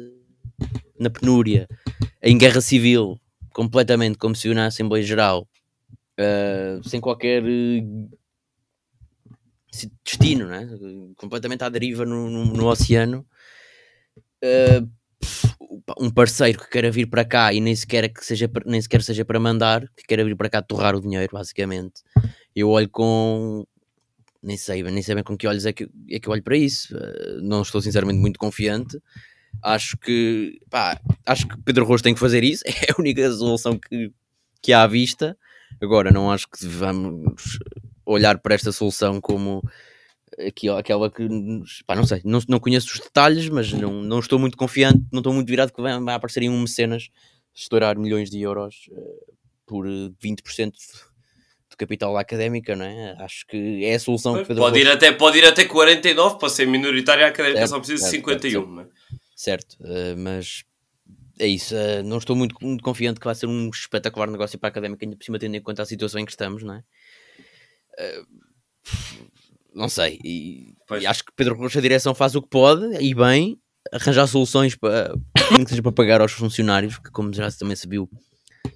na 0.99 1.09
penúria, 1.09 1.67
em 2.23 2.37
guerra 2.37 2.61
civil, 2.61 3.19
completamente 3.55 4.19
como 4.19 4.35
se 4.37 4.53
na 4.53 4.67
Assembleia 4.67 5.03
Geral, 5.03 5.49
uh, 6.19 6.87
sem 6.87 7.01
qualquer 7.01 7.43
destino, 10.05 10.47
né? 10.47 10.69
completamente 11.17 11.65
à 11.65 11.69
deriva 11.69 12.05
no, 12.05 12.29
no, 12.29 12.45
no 12.45 12.67
oceano. 12.67 13.27
Uh, 14.43 15.00
um 15.99 16.11
parceiro 16.11 16.59
que 16.59 16.71
queira 16.71 16.91
vir 16.91 17.07
para 17.07 17.25
cá 17.25 17.53
e 17.53 17.61
nem 17.61 17.75
sequer, 17.75 18.09
que 18.09 18.25
seja, 18.25 18.51
nem 18.65 18.81
sequer 18.81 19.03
seja 19.03 19.25
para 19.25 19.39
mandar, 19.39 19.87
que 19.97 20.05
queira 20.07 20.25
vir 20.25 20.37
para 20.37 20.49
cá 20.49 20.63
torrar 20.63 20.95
o 20.95 21.01
dinheiro, 21.01 21.31
basicamente. 21.33 22.03
Eu 22.55 22.71
olho 22.71 22.89
com. 22.89 23.67
Nem 24.43 24.57
sei, 24.57 24.83
nem 24.83 25.03
sei 25.03 25.15
bem 25.15 25.25
com 25.25 25.37
que 25.37 25.47
olhos 25.47 25.67
é 25.67 25.73
que, 25.73 25.89
é 26.11 26.19
que 26.19 26.27
eu 26.27 26.33
olho 26.33 26.43
para 26.43 26.57
isso. 26.57 26.97
Uh, 26.97 27.43
não 27.43 27.61
estou 27.61 27.83
sinceramente 27.83 28.19
muito 28.19 28.39
confiante. 28.39 28.99
Acho 29.63 29.99
que, 29.99 30.59
pá, 30.71 30.99
acho 31.27 31.47
que 31.47 31.61
Pedro 31.63 31.85
Rocha 31.85 32.05
tem 32.05 32.15
que 32.15 32.21
fazer 32.21 32.43
isso. 32.43 32.65
É 32.89 32.93
a 32.93 33.01
única 33.01 33.31
solução 33.31 33.79
que, 33.79 34.11
que 34.63 34.73
há 34.73 34.83
à 34.83 34.87
vista. 34.87 35.37
Agora, 35.81 36.11
não 36.11 36.31
acho 36.31 36.49
que 36.49 36.67
vamos 36.67 37.59
olhar 38.07 38.39
para 38.39 38.55
esta 38.55 38.73
solução 38.73 39.21
como 39.21 39.63
aqui, 40.39 40.69
aquela 40.69 41.11
que, 41.11 41.27
pá, 41.87 41.95
não 41.95 42.07
sei, 42.07 42.21
não, 42.25 42.41
não 42.49 42.61
conheço 42.61 42.89
os 42.93 43.01
detalhes, 43.01 43.49
mas 43.49 43.73
não, 43.73 44.03
não 44.03 44.19
estou 44.19 44.39
muito 44.39 44.57
confiante, 44.57 45.03
não 45.13 45.21
estou 45.21 45.33
muito 45.33 45.49
virado 45.49 45.73
que 45.73 45.81
vai, 45.81 45.99
vai 46.01 46.15
aparecer 46.15 46.43
em 46.43 46.49
um 46.49 46.61
mecenas 46.61 47.11
estourar 47.55 47.99
milhões 47.99 48.31
de 48.31 48.41
euros 48.41 48.89
uh, 48.91 49.35
por 49.67 49.87
20% 49.87 50.73
de 51.71 51.77
capital 51.77 52.17
académica, 52.17 52.77
não 52.77 52.85
é? 52.85 53.17
Acho 53.19 53.47
que 53.47 53.85
é 53.85 53.95
a 53.95 54.01
solução 54.01 54.35
que 54.39 54.47
Pedro 54.47 54.63
pode 54.63 54.79
ir 54.79 54.89
até 54.89 55.13
Pode 55.13 55.39
ir 55.39 55.45
até 55.45 55.65
49 55.65 56.39
para 56.39 56.49
ser 56.49 56.67
minoritária 56.67 57.27
académica, 57.27 57.61
certo, 57.61 57.71
só 57.71 57.79
precisa 57.79 58.05
de 58.05 58.11
51, 58.11 58.77
certo, 58.77 59.77
certo. 59.77 59.77
uh, 59.81 60.17
mas 60.19 60.65
é 61.39 61.47
isso, 61.47 61.75
uh, 61.75 62.03
não 62.05 62.19
estou 62.19 62.37
muito, 62.37 62.55
muito 62.61 62.83
confiante 62.83 63.19
que 63.19 63.27
vai 63.27 63.35
ser 63.35 63.47
um 63.47 63.69
espetacular 63.71 64.31
negócio 64.31 64.59
para 64.59 64.69
a 64.69 64.71
académica, 64.71 65.05
ainda 65.05 65.17
por 65.17 65.25
cima 65.25 65.39
tendo 65.39 65.57
em 65.57 65.63
conta 65.63 65.83
a 65.83 65.87
situação 65.87 66.21
em 66.21 66.25
que 66.25 66.33
estamos, 66.33 66.63
não 66.63 66.75
é? 66.75 66.83
Não 69.75 69.89
sei. 69.89 70.19
E, 70.25 70.75
e, 71.01 71.07
acho 71.07 71.25
que 71.25 71.33
Pedro 71.35 71.57
Rocha, 71.57 71.79
a 71.79 71.83
direção, 71.83 72.15
faz 72.15 72.35
o 72.35 72.43
que 72.43 72.49
pode 72.49 72.97
e 73.03 73.15
bem 73.15 73.59
arranjar 73.93 74.27
soluções 74.27 74.77
para, 74.77 75.15
que 75.65 75.69
seja 75.69 75.83
para 75.83 75.93
pagar 75.93 76.21
aos 76.21 76.33
funcionários, 76.33 76.99
que 76.99 77.11
como 77.11 77.33
já 77.33 77.51
também 77.53 77.77
se 77.77 77.89
viu 77.89 78.09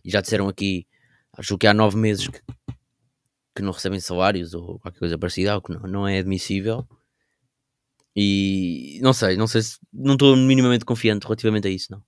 e 0.04 0.10
já 0.10 0.20
disseram 0.20 0.48
aqui, 0.48 0.86
acho 1.36 1.58
que 1.58 1.66
há 1.66 1.74
nove 1.74 1.96
meses 1.96 2.28
que, 2.28 2.40
que 3.54 3.62
não 3.62 3.72
recebem 3.72 4.00
salários 4.00 4.54
ou 4.54 4.78
qualquer 4.78 4.98
coisa 4.98 5.18
parecida, 5.18 5.52
algo 5.52 5.66
que 5.66 5.74
não, 5.74 5.80
não 5.88 6.08
é 6.08 6.18
admissível. 6.18 6.86
E 8.16 9.00
não 9.02 9.12
sei, 9.12 9.36
não 9.36 9.46
sei 9.46 9.62
se 9.62 9.76
não 9.92 10.12
estou 10.12 10.36
minimamente 10.36 10.84
confiante 10.84 11.24
relativamente 11.24 11.66
a 11.66 11.70
isso, 11.70 11.90
não. 11.90 12.02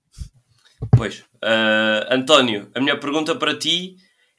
Pois, 0.97 1.21
uh, 1.43 2.07
António, 2.11 2.71
a 2.75 2.81
minha 2.81 2.99
pergunta 2.99 3.35
para 3.35 3.59
ti 3.59 3.97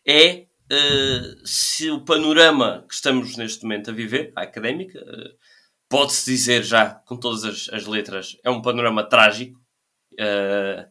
é 0.08 0.47
uh, 0.72 1.48
se 1.48 1.90
o 1.90 2.04
panorama 2.04 2.86
que 2.88 2.94
estamos 2.94 3.36
neste 3.38 3.64
momento 3.64 3.92
a 3.92 3.94
viver, 3.94 4.32
a 4.36 4.42
académica, 4.42 5.00
uh, 5.00 5.38
pode-se 5.90 6.30
dizer 6.30 6.64
já 6.64 6.96
com 7.06 7.18
todas 7.18 7.44
as, 7.44 7.70
as, 7.74 7.86
letras, 7.86 8.38
é 8.44 8.50
um 8.50 8.62
panorama 8.62 9.04
trágico. 9.04 9.60
Uh, 10.14 10.86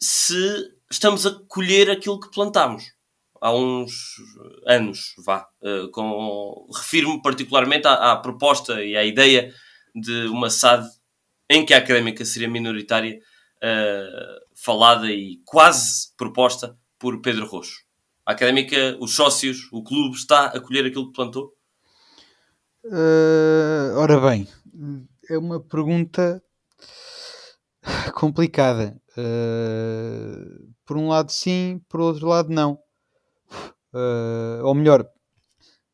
se 0.00 0.36
estamos 0.90 1.26
a 1.26 1.38
colher 1.48 1.90
aquilo 1.90 2.20
que 2.20 2.30
plantámos 2.30 2.84
há 3.40 3.52
uns 3.52 3.92
anos, 4.66 5.14
vá. 5.24 5.46
com, 5.92 6.68
refiro-me 6.74 7.20
particularmente 7.22 7.86
à, 7.86 8.12
à, 8.12 8.16
proposta 8.16 8.82
e 8.82 8.96
à 8.96 9.04
ideia 9.04 9.52
de 9.94 10.26
uma 10.26 10.50
SAD 10.50 10.86
em 11.50 11.64
que 11.64 11.74
a 11.74 11.78
académica 11.78 12.24
seria 12.24 12.48
minoritária, 12.48 13.18
falada 14.54 15.10
e 15.10 15.40
quase 15.44 16.14
proposta 16.16 16.76
por 16.98 17.20
Pedro 17.20 17.46
Roxo 17.46 17.85
a 18.26 18.32
académica, 18.32 18.98
os 19.00 19.14
sócios, 19.14 19.68
o 19.72 19.84
clube 19.84 20.16
está 20.16 20.46
a 20.46 20.60
colher 20.60 20.84
aquilo 20.84 21.06
que 21.06 21.12
plantou? 21.12 21.54
Uh, 22.84 23.96
ora 23.96 24.20
bem, 24.20 24.48
é 25.30 25.38
uma 25.38 25.60
pergunta 25.60 26.42
complicada. 28.14 29.00
Uh, 29.16 30.74
por 30.84 30.96
um 30.96 31.08
lado 31.08 31.30
sim, 31.30 31.80
por 31.88 32.00
outro 32.00 32.26
lado 32.26 32.50
não. 32.50 32.78
Uh, 33.94 34.62
ou 34.64 34.74
melhor, 34.74 35.08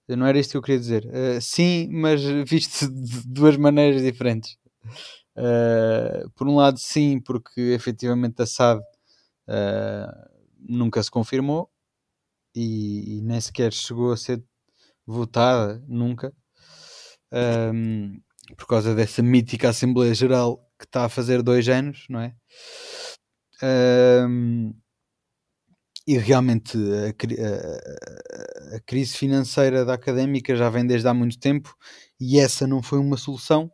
não 0.08 0.26
era 0.26 0.38
isto 0.38 0.52
que 0.52 0.56
eu 0.56 0.62
queria 0.62 0.80
dizer. 0.80 1.04
Uh, 1.06 1.40
sim, 1.40 1.88
mas 1.92 2.22
visto 2.48 2.88
de 2.88 3.28
duas 3.28 3.58
maneiras 3.58 4.02
diferentes. 4.02 4.56
Uh, 5.36 6.28
por 6.34 6.48
um 6.48 6.56
lado, 6.56 6.78
sim, 6.78 7.20
porque 7.20 7.60
efetivamente 7.60 8.40
a 8.40 8.46
SAD 8.46 8.82
nunca 10.58 11.02
se 11.02 11.10
confirmou 11.10 11.71
e, 12.54 13.18
e 13.18 13.22
nem 13.22 13.40
sequer 13.40 13.72
chegou 13.72 14.12
a 14.12 14.16
ser 14.16 14.42
votada 15.06 15.82
nunca 15.88 16.32
um, 17.32 18.20
por 18.56 18.66
causa 18.66 18.94
dessa 18.94 19.22
mítica 19.22 19.70
Assembleia 19.70 20.14
Geral 20.14 20.58
que 20.78 20.84
está 20.84 21.04
a 21.04 21.08
fazer 21.08 21.42
dois 21.42 21.68
anos, 21.68 22.06
não 22.10 22.20
é? 22.20 22.34
Um, 24.28 24.74
e 26.06 26.18
realmente 26.18 26.76
a, 26.76 27.10
a, 27.10 28.76
a, 28.76 28.80
crise 28.80 29.16
financeira 29.16 29.84
da 29.84 29.94
académica 29.94 30.56
já 30.56 30.68
vem 30.68 30.84
desde 30.84 31.06
há 31.06 31.14
muito 31.14 31.38
tempo 31.38 31.72
e 32.20 32.40
essa 32.40 32.66
não 32.66 32.82
foi 32.82 32.98
uma 32.98 33.16
solução. 33.16 33.70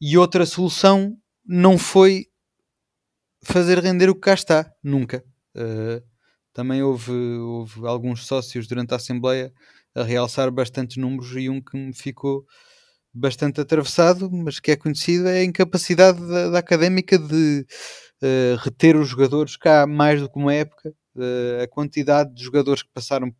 E 0.00 0.16
outra 0.16 0.46
solução 0.46 1.14
não 1.44 1.76
foi 1.76 2.26
fazer 3.44 3.78
render 3.78 4.08
o 4.08 4.14
que 4.14 4.22
cá 4.22 4.32
está, 4.32 4.72
nunca. 4.82 5.22
Uh, 5.54 6.02
também 6.52 6.82
houve, 6.82 7.12
houve 7.12 7.86
alguns 7.86 8.26
sócios 8.26 8.66
durante 8.66 8.92
a 8.92 8.96
Assembleia 8.96 9.52
a 9.94 10.02
realçar 10.02 10.50
bastantes 10.50 10.96
números 10.96 11.32
e 11.36 11.48
um 11.48 11.60
que 11.60 11.76
me 11.76 11.94
ficou 11.94 12.44
bastante 13.12 13.60
atravessado, 13.60 14.30
mas 14.30 14.60
que 14.60 14.70
é 14.70 14.76
conhecido, 14.76 15.28
é 15.28 15.40
a 15.40 15.44
incapacidade 15.44 16.20
da, 16.20 16.50
da 16.50 16.58
académica 16.58 17.18
de 17.18 17.66
uh, 18.22 18.56
reter 18.62 18.96
os 18.96 19.08
jogadores 19.08 19.56
cá 19.56 19.86
mais 19.86 20.20
do 20.20 20.30
que 20.30 20.38
uma 20.38 20.54
época. 20.54 20.94
Uh, 21.14 21.62
a 21.62 21.68
quantidade 21.68 22.32
de 22.34 22.42
jogadores 22.42 22.82
que 22.82 22.90
passaram 22.94 23.34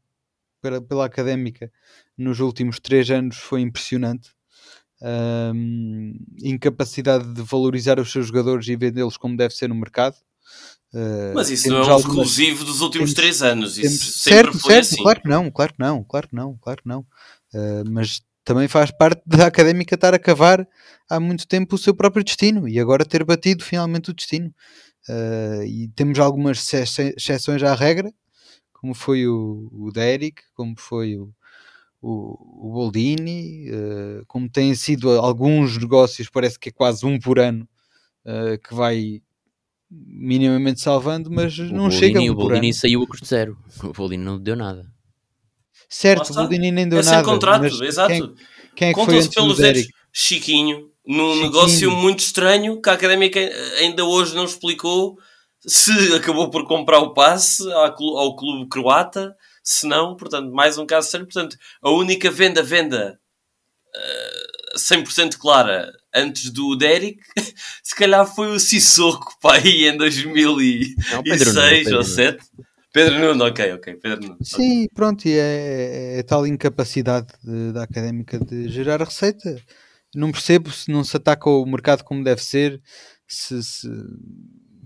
pela, 0.61 0.81
pela 0.81 1.07
académica 1.07 1.71
nos 2.17 2.41
últimos 2.41 2.81
três 2.81 3.11
anos 3.11 3.37
foi 3.37 3.61
impressionante. 3.61 4.31
Um, 5.03 6.13
incapacidade 6.43 7.33
de 7.33 7.43
valorizar 7.43 7.99
os 7.99 8.13
seus 8.13 8.27
jogadores 8.27 8.69
e 8.69 8.77
vendê-los 8.77 9.17
como 9.17 9.37
deve 9.37 9.55
ser 9.55 9.69
no 9.69 9.75
mercado. 9.75 10.17
Uh, 10.93 11.33
Mas 11.35 11.51
isso 11.51 11.69
não 11.69 11.77
é 11.77 11.81
um 11.81 11.91
algumas... 11.91 12.05
exclusivo 12.05 12.65
dos 12.65 12.81
últimos 12.81 13.13
temos, 13.13 13.15
três 13.15 13.43
anos. 13.43 13.79
Isso 13.79 13.99
temos... 13.99 14.23
certo, 14.23 14.59
certo, 14.59 14.81
assim. 14.81 15.03
claro 15.03 15.21
que 15.23 15.29
não, 15.29 15.51
claro 15.51 15.73
que 15.73 15.79
não, 15.79 16.05
claro 16.05 16.29
que 16.29 16.35
não, 16.35 16.59
claro 16.59 16.83
que 16.83 16.89
não. 16.89 17.01
Uh, 17.55 17.91
mas 17.91 18.21
também 18.45 18.67
faz 18.67 18.91
parte 18.91 19.23
da 19.25 19.47
académica 19.47 19.95
estar 19.95 20.15
a 20.15 20.19
cavar 20.19 20.67
há 21.09 21.21
muito 21.21 21.47
tempo 21.47 21.77
o 21.77 21.79
seu 21.79 21.95
próprio 21.95 22.25
destino 22.25 22.69
e 22.69 22.81
agora 22.81 23.05
ter 23.05 23.25
batido 23.25 23.65
finalmente 23.65 24.11
o 24.11 24.15
destino. 24.15 24.53
Uh, 25.09 25.63
e 25.65 25.89
temos 25.95 26.19
algumas 26.19 26.73
exceções 26.73 27.63
à 27.63 27.75
regra, 27.75 28.13
como 28.73 28.93
foi 28.93 29.29
o, 29.29 29.69
o 29.73 29.93
Derek, 29.93 30.43
como 30.55 30.75
foi 30.77 31.17
o, 31.17 31.33
o, 32.03 32.69
o 32.69 32.73
Boldini, 32.73 33.67
como 34.27 34.49
têm 34.49 34.75
sido 34.75 35.11
alguns 35.11 35.77
negócios, 35.79 36.29
parece 36.31 36.59
que 36.59 36.71
é 36.71 36.73
quase 36.73 37.05
um 37.05 37.19
por 37.19 37.39
ano, 37.39 37.69
que 38.67 38.75
vai 38.75 39.21
minimamente 39.91 40.81
salvando, 40.81 41.31
mas 41.31 41.59
o 41.59 41.65
não 41.65 41.89
Boldini, 41.89 42.01
chega 42.01 42.21
um 42.21 42.31
O 42.31 42.35
Boldini 42.35 42.73
saiu 42.73 43.03
a 43.03 43.07
custo 43.07 43.27
zero, 43.27 43.59
o 43.83 43.93
Boldini 43.93 44.23
não 44.23 44.39
deu 44.39 44.55
nada. 44.55 44.87
Certo, 45.89 46.31
o 46.31 46.35
Boldini 46.35 46.71
nem 46.71 46.89
deu 46.89 47.01
é 47.01 47.03
nada. 47.03 47.25
contrato, 47.25 47.85
exato. 47.85 48.09
Quem, 48.09 48.35
quem 48.77 48.89
é 48.89 48.95
que 48.95 49.05
foi 49.05 49.17
antes 49.17 49.29
pelos 49.29 49.57
do 49.57 49.63
Derek? 49.63 49.89
Chiquinho, 50.13 50.91
num 51.07 51.33
Chiquinho. 51.33 51.43
negócio 51.43 51.91
muito 51.91 52.21
estranho 52.21 52.81
que 52.81 52.89
a 52.89 52.93
Académica 52.93 53.41
ainda 53.79 54.05
hoje 54.05 54.35
não 54.35 54.45
explicou 54.45 55.19
se 55.67 56.15
acabou 56.15 56.49
por 56.49 56.67
comprar 56.67 57.01
o 57.01 57.13
passe 57.13 57.71
ao 57.73 58.37
clube 58.37 58.69
croata 58.69 59.35
se 59.63 59.87
não, 59.87 60.17
portanto, 60.17 60.51
mais 60.53 60.79
um 60.79 60.87
caso 60.87 61.11
sério. 61.11 61.27
Portanto, 61.27 61.57
a 61.83 61.91
única 61.91 62.31
venda, 62.31 62.63
venda 62.63 63.19
uh, 63.95 64.75
eh, 64.75 64.79
100% 64.79 65.37
clara 65.37 65.93
antes 66.15 66.51
do 66.51 66.77
Derek, 66.77 67.19
se 67.83 67.95
calhar 67.95 68.27
foi 68.27 68.49
o 68.49 68.61
Sissoko, 68.61 69.35
pai, 69.41 69.63
em 69.89 69.97
2006 69.97 70.95
ou 71.17 71.23
2007. 71.23 72.39
Pedro 72.93 73.21
Nuno, 73.21 73.45
ok, 73.45 73.73
ok. 73.75 73.95
Pedro 73.95 74.21
Nuno, 74.21 74.39
Sim, 74.43 74.85
okay. 74.85 74.89
pronto, 74.95 75.27
e 75.27 75.33
é, 75.33 76.19
é, 76.19 76.23
tal 76.23 76.47
incapacidade 76.47 77.29
de, 77.43 77.73
da 77.73 77.85
académica 77.85 78.39
de 78.39 78.69
gerar 78.69 79.01
receita. 79.01 79.61
Não 80.15 80.33
percebo 80.33 80.73
se 80.73 80.91
não 80.91 81.05
se 81.05 81.17
ataca 81.17 81.49
o 81.49 81.65
mercado 81.65 82.03
como 82.03 82.25
deve 82.25 82.43
ser, 82.43 82.83
se, 83.29 83.63
se 83.63 83.89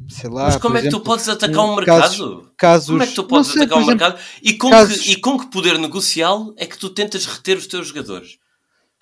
sei 0.09 0.29
lá. 0.29 0.45
Mas 0.45 0.57
como 0.59 0.77
é 0.77 0.81
que 0.83 0.89
exemplo, 0.89 1.03
tu 1.03 1.05
podes 1.07 1.29
atacar 1.29 1.64
um 1.64 1.77
mercado? 1.77 2.01
Casos, 2.01 2.47
casos, 2.59 2.91
como 2.91 3.03
é 3.03 3.07
que 3.07 3.14
tu 3.14 3.25
podes 3.25 3.51
sei, 3.51 3.62
atacar 3.62 3.79
um 3.79 3.83
exemplo, 3.83 4.07
mercado? 4.07 4.25
E 4.43 4.53
com, 4.55 4.70
casos... 4.70 5.01
que, 5.01 5.12
e 5.12 5.16
com 5.16 5.39
que 5.39 5.47
poder 5.47 5.79
negocial 5.79 6.53
é 6.59 6.66
que 6.66 6.77
tu 6.77 6.91
tentas 6.91 7.25
reter 7.25 7.57
os 7.57 7.66
teus 7.66 7.89
jogadores? 7.89 8.39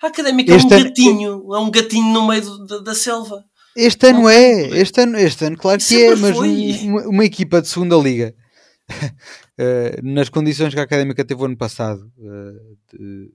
A 0.03 0.07
académica 0.07 0.53
este 0.53 0.73
é 0.73 0.77
um 0.77 0.83
gatinho, 0.83 1.55
é 1.55 1.59
um 1.59 1.71
gatinho 1.71 2.13
no 2.13 2.27
meio 2.27 2.67
da, 2.67 2.79
da 2.79 2.93
selva. 2.93 3.45
Este 3.73 4.09
ano 4.09 4.27
é, 4.27 4.67
este 4.77 4.99
ano, 4.99 5.17
este 5.17 5.45
ano 5.45 5.57
claro 5.57 5.79
que 5.79 6.03
é, 6.03 6.13
mas 6.17 6.37
uma, 6.37 7.01
uma, 7.07 7.23
equipa 7.23 7.61
de 7.61 7.69
segunda 7.69 7.95
liga, 7.95 8.35
uh, 8.91 10.03
nas 10.03 10.27
condições 10.27 10.73
que 10.73 10.79
a 10.81 10.83
académica 10.83 11.23
teve 11.23 11.41
o 11.41 11.45
ano 11.45 11.55
passado, 11.55 12.11
uh, 12.17 12.77
de, 12.91 13.31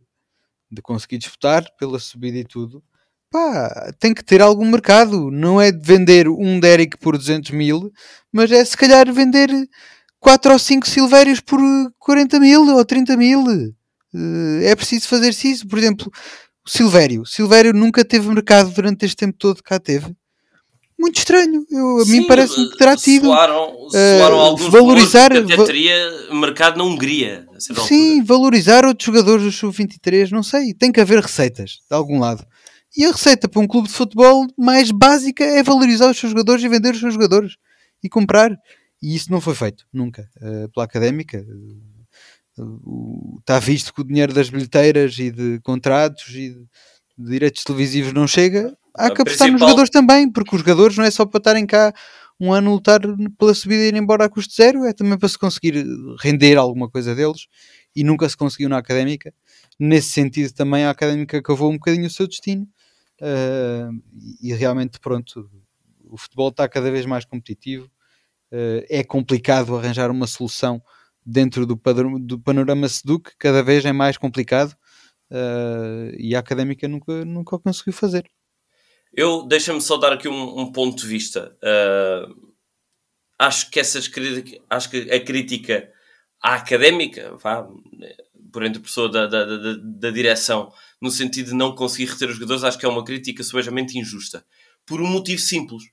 de 0.70 0.82
conseguir 0.82 1.16
disputar 1.16 1.64
pela 1.78 1.98
subida 1.98 2.36
e 2.36 2.44
tudo, 2.44 2.84
pá, 3.30 3.90
tem 3.98 4.12
que 4.12 4.22
ter 4.22 4.42
algum 4.42 4.70
mercado. 4.70 5.30
Não 5.30 5.58
é 5.58 5.72
de 5.72 5.82
vender 5.82 6.28
um 6.28 6.60
Derek 6.60 6.98
por 6.98 7.16
200 7.16 7.50
mil, 7.52 7.90
mas 8.30 8.52
é 8.52 8.62
se 8.62 8.76
calhar 8.76 9.10
vender 9.10 9.48
4 10.20 10.52
ou 10.52 10.58
5 10.58 10.86
Silvérios 10.86 11.40
por 11.40 11.60
40 11.98 12.38
mil 12.38 12.76
ou 12.76 12.84
30 12.84 13.16
mil. 13.16 13.42
Eh, 14.14 14.70
é 14.70 14.76
preciso 14.76 15.08
fazer-se 15.08 15.50
isso. 15.50 15.66
Por 15.66 15.78
exemplo, 15.78 16.12
Silvério. 16.68 17.24
Silvério 17.26 17.72
nunca 17.72 18.04
teve 18.04 18.28
mercado 18.28 18.70
durante 18.70 19.04
este 19.04 19.16
tempo 19.16 19.36
todo 19.38 19.62
cá 19.62 19.78
teve. 19.78 20.14
Muito 20.98 21.18
estranho. 21.18 21.64
Eu, 21.70 21.98
a 21.98 22.04
Sim, 22.04 22.10
mim 22.10 22.26
parece-me 22.26 22.70
que 22.70 22.76
terá 22.76 22.96
tido. 22.96 23.26
Soaram, 23.26 23.72
soaram 23.88 24.36
uh, 24.36 24.40
alguns 24.40 24.72
valorizar 24.72 25.30
que 25.30 25.52
até 25.52 25.64
teria 25.64 25.96
mercado 26.32 26.76
na 26.76 26.84
Hungria. 26.84 27.46
Sim, 27.86 28.22
valorizar 28.24 28.84
outros 28.84 29.06
jogadores 29.06 29.44
do 29.44 29.52
Sub-23, 29.52 30.30
não 30.30 30.42
sei. 30.42 30.74
Tem 30.74 30.90
que 30.90 31.00
haver 31.00 31.20
receitas 31.20 31.78
de 31.88 31.94
algum 31.96 32.18
lado. 32.18 32.44
E 32.96 33.04
a 33.04 33.12
receita 33.12 33.48
para 33.48 33.60
um 33.60 33.66
clube 33.66 33.86
de 33.86 33.94
futebol 33.94 34.44
mais 34.58 34.90
básica 34.90 35.44
é 35.44 35.62
valorizar 35.62 36.10
os 36.10 36.18
seus 36.18 36.32
jogadores 36.32 36.64
e 36.64 36.68
vender 36.68 36.94
os 36.94 37.00
seus 37.00 37.14
jogadores 37.14 37.52
e 38.02 38.08
comprar. 38.08 38.50
E 39.00 39.14
isso 39.14 39.30
não 39.30 39.40
foi 39.40 39.54
feito 39.54 39.84
nunca 39.92 40.28
uh, 40.38 40.68
pela 40.70 40.84
académica. 40.84 41.38
Uh, 41.38 41.97
está 43.40 43.58
visto 43.58 43.92
que 43.92 44.00
o 44.00 44.04
dinheiro 44.04 44.32
das 44.32 44.50
bilheteiras 44.50 45.18
e 45.18 45.30
de 45.30 45.60
contratos 45.60 46.28
e 46.30 46.50
de, 46.50 46.66
direitos 47.18 47.64
televisivos 47.64 48.12
não 48.12 48.26
chega. 48.26 48.76
Há 48.94 49.10
que 49.10 49.22
apostar 49.22 49.48
principal... 49.48 49.50
nos 49.52 49.60
jogadores 49.60 49.90
também, 49.90 50.30
porque 50.30 50.54
os 50.54 50.60
jogadores 50.60 50.96
não 50.96 51.04
é 51.04 51.10
só 51.10 51.24
para 51.24 51.38
estarem 51.38 51.66
cá 51.66 51.92
um 52.40 52.52
ano 52.52 52.72
lutar 52.72 53.00
pela 53.38 53.54
subida 53.54 53.82
e 53.82 53.88
ir 53.88 53.96
embora 53.96 54.24
a 54.24 54.28
custo 54.28 54.54
zero, 54.54 54.84
é 54.84 54.92
também 54.92 55.18
para 55.18 55.28
se 55.28 55.38
conseguir 55.38 55.84
render 56.20 56.56
alguma 56.56 56.88
coisa 56.88 57.14
deles 57.14 57.46
e 57.94 58.04
nunca 58.04 58.28
se 58.28 58.36
conseguiu 58.36 58.68
na 58.68 58.78
académica. 58.78 59.34
Nesse 59.78 60.10
sentido, 60.10 60.52
também 60.52 60.84
a 60.84 60.90
académica 60.90 61.42
cavou 61.42 61.70
um 61.70 61.74
bocadinho 61.74 62.06
o 62.06 62.10
seu 62.10 62.26
destino 62.26 62.68
Uh, 63.20 64.00
e 64.40 64.54
realmente, 64.54 65.00
pronto, 65.00 65.50
o 66.04 66.16
futebol 66.16 66.48
está 66.50 66.68
cada 66.68 66.90
vez 66.90 67.04
mais 67.04 67.24
competitivo. 67.24 67.86
Uh, 68.52 68.84
é 68.88 69.04
complicado 69.04 69.76
arranjar 69.76 70.10
uma 70.10 70.26
solução 70.26 70.82
dentro 71.30 71.66
do, 71.66 71.76
padrão, 71.76 72.18
do 72.18 72.40
panorama 72.40 72.88
Seduc, 72.88 73.32
cada 73.38 73.62
vez 73.62 73.84
é 73.84 73.92
mais 73.92 74.16
complicado 74.16 74.74
uh, 75.30 76.14
e 76.16 76.34
a 76.34 76.38
académica 76.38 76.88
nunca, 76.88 77.24
nunca 77.24 77.58
conseguiu 77.58 77.92
fazer. 77.92 78.30
Eu 79.12 79.46
deixa-me 79.46 79.80
só 79.80 79.98
dar 79.98 80.12
aqui 80.12 80.28
um, 80.28 80.60
um 80.60 80.72
ponto 80.72 80.96
de 80.96 81.06
vista. 81.06 81.56
acho 83.38 83.70
que 83.70 83.80
essas 83.80 84.10
acho 84.70 84.90
que 84.90 85.10
a 85.10 85.20
crítica 85.24 85.90
à 86.42 86.54
académica, 86.54 87.36
vá, 87.36 87.66
por 88.52 88.64
entre 88.64 88.80
pessoa 88.80 89.10
da, 89.10 89.26
da, 89.26 89.44
da, 89.44 89.74
da 89.76 90.10
direção, 90.10 90.72
no 91.00 91.10
sentido 91.10 91.50
de 91.50 91.54
não 91.54 91.74
conseguir 91.74 92.10
reter 92.10 92.28
os 92.28 92.36
jogadores, 92.36 92.64
acho 92.64 92.78
que 92.78 92.86
é 92.86 92.88
uma 92.88 93.04
crítica 93.04 93.42
subejamente 93.42 93.98
injusta. 93.98 94.44
Por 94.86 95.00
um 95.00 95.06
motivo 95.06 95.40
simples. 95.40 95.84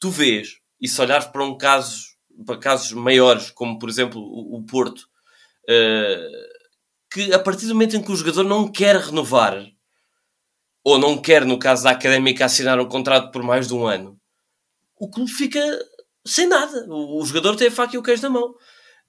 Tu 0.00 0.10
vês, 0.10 0.58
e 0.80 0.88
se 0.88 1.00
olhares 1.00 1.26
para 1.26 1.44
um 1.44 1.56
caso, 1.56 2.11
para 2.44 2.58
casos 2.58 2.92
maiores, 2.92 3.50
como 3.50 3.78
por 3.78 3.88
exemplo 3.88 4.20
o, 4.20 4.58
o 4.58 4.62
Porto, 4.64 5.08
uh, 5.68 6.52
que 7.12 7.32
a 7.32 7.38
partir 7.38 7.66
do 7.66 7.74
momento 7.74 7.96
em 7.96 8.02
que 8.02 8.12
o 8.12 8.16
jogador 8.16 8.44
não 8.44 8.70
quer 8.70 8.96
renovar, 8.96 9.66
ou 10.84 10.98
não 10.98 11.16
quer, 11.16 11.44
no 11.44 11.58
caso 11.58 11.84
da 11.84 11.90
Académica, 11.90 12.44
assinar 12.44 12.80
um 12.80 12.88
contrato 12.88 13.30
por 13.30 13.42
mais 13.42 13.68
de 13.68 13.74
um 13.74 13.86
ano, 13.86 14.18
o 14.98 15.08
clube 15.08 15.30
fica 15.30 15.60
sem 16.24 16.46
nada. 16.46 16.86
O, 16.88 17.20
o 17.20 17.26
jogador 17.26 17.56
tem 17.56 17.68
a 17.68 17.70
faca 17.70 17.94
e 17.94 17.98
o 17.98 18.02
queijo 18.02 18.22
na 18.22 18.30
mão. 18.30 18.50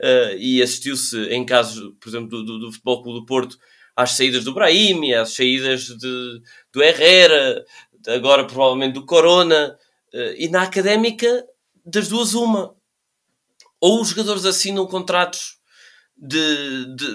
Uh, 0.01 0.35
e 0.37 0.61
assistiu-se 0.61 1.17
em 1.27 1.45
casos, 1.45 1.93
por 1.99 2.09
exemplo, 2.09 2.29
do, 2.29 2.43
do, 2.43 2.59
do 2.59 2.71
Futebol 2.71 3.03
Clube 3.03 3.19
do 3.19 3.25
Porto, 3.25 3.57
às 3.95 4.11
saídas 4.11 4.43
do 4.43 4.53
Brahim, 4.53 5.13
às 5.13 5.33
saídas 5.35 5.85
de, 5.85 6.41
do 6.71 6.81
Herrera, 6.81 7.63
agora 8.07 8.45
provavelmente 8.45 8.93
do 8.93 9.05
Corona, 9.05 9.77
eh, 10.13 10.35
e 10.39 10.49
na 10.49 10.63
académica, 10.63 11.45
das 11.85 12.07
duas, 12.07 12.33
uma. 12.33 12.75
Ou 13.83 14.01
os 14.01 14.09
jogadores 14.09 14.45
assinam 14.45 14.87
contratos 14.87 15.57
de, 16.15 16.95
de 16.95 17.05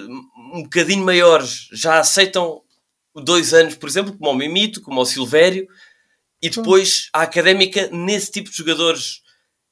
um 0.53 0.63
bocadinho 0.63 1.03
maiores, 1.03 1.67
já 1.71 1.99
aceitam 1.99 2.61
dois 3.15 3.53
anos, 3.53 3.73
por 3.73 3.89
exemplo, 3.89 4.15
como 4.15 4.29
o 4.29 4.35
Mimito, 4.35 4.81
como 4.81 5.01
o 5.01 5.05
Silvério, 5.05 5.67
e 6.39 6.49
depois 6.49 7.09
a 7.11 7.23
académica, 7.23 7.89
nesse 7.91 8.31
tipo 8.31 8.51
de 8.51 8.57
jogadores, 8.57 9.23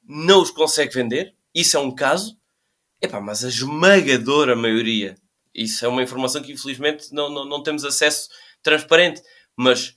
não 0.04 0.41
os 0.41 0.50
consegue 0.50 0.93
vender. 0.93 1.36
Isso 1.54 1.78
é 1.78 1.80
um 1.80 1.93
caso. 1.93 2.36
Epá, 3.00 3.22
mas 3.22 3.45
a 3.45 3.50
esmagadora 3.50 4.56
maioria 4.56 5.16
isso 5.58 5.84
é 5.84 5.88
uma 5.88 6.04
informação 6.04 6.41
que 6.41 6.52
infelizmente 6.52 7.12
não, 7.12 7.30
não, 7.30 7.43
não 7.43 7.64
temos 7.64 7.84
acesso 7.84 8.30
transparente. 8.62 9.22
Mas 9.56 9.95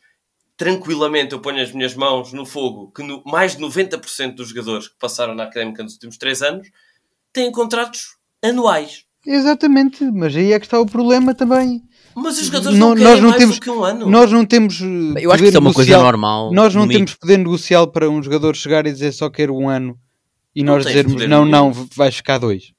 tranquilamente 0.57 1.33
eu 1.33 1.41
ponho 1.41 1.63
as 1.63 1.73
minhas 1.73 1.95
mãos 1.95 2.33
no 2.33 2.47
fogo 2.47 2.91
que 2.93 3.03
no, 3.03 3.23
mais 3.25 3.57
de 3.57 3.63
90% 3.63 4.35
dos 4.35 4.49
jogadores 4.49 4.89
que 4.89 4.99
passaram 4.99 5.35
na 5.35 5.45
Académica 5.45 5.83
nos 5.83 5.95
últimos 5.95 6.17
3 6.17 6.43
anos 6.43 6.69
têm 7.33 7.51
contratos 7.51 8.01
anuais. 8.43 9.05
Exatamente, 9.27 10.05
mas 10.05 10.35
aí 10.35 10.53
é 10.53 10.59
que 10.59 10.67
está 10.67 10.81
o 10.81 10.87
problema 10.87 11.35
também. 11.35 11.83
Mas 12.15 12.39
os 12.39 12.47
jogadores 12.47 12.79
não, 12.79 12.95
não 12.95 13.05
nós 13.05 13.21
não 13.21 13.33
temos, 13.33 13.59
que 13.59 13.71
um 13.71 13.85
ano. 13.85 14.11
Nós 14.11 14.33
não 14.33 14.45
temos. 14.45 14.81
Eu 14.81 15.31
acho 15.31 15.43
que 15.43 15.49
isso 15.49 15.57
é 15.57 15.61
uma 15.61 15.73
coisa 15.73 15.99
normal. 15.99 16.53
Nós 16.53 16.75
não 16.75 16.89
temos 16.89 17.15
poder 17.15 17.39
negocial 17.39 17.87
para 17.87 18.09
um 18.09 18.23
jogador 18.23 18.57
chegar 18.57 18.87
e 18.87 18.93
dizer 18.93 19.13
só 19.13 19.31
quero 19.31 19.55
um 19.55 19.69
ano 19.69 19.97
e 20.55 20.63
Não 20.65 20.75
nós 20.75 20.87
dizermos 20.87 21.27
não, 21.29 21.45
não, 21.45 21.73
vais 21.95 22.17
ficar 22.17 22.39
dois. 22.39 22.73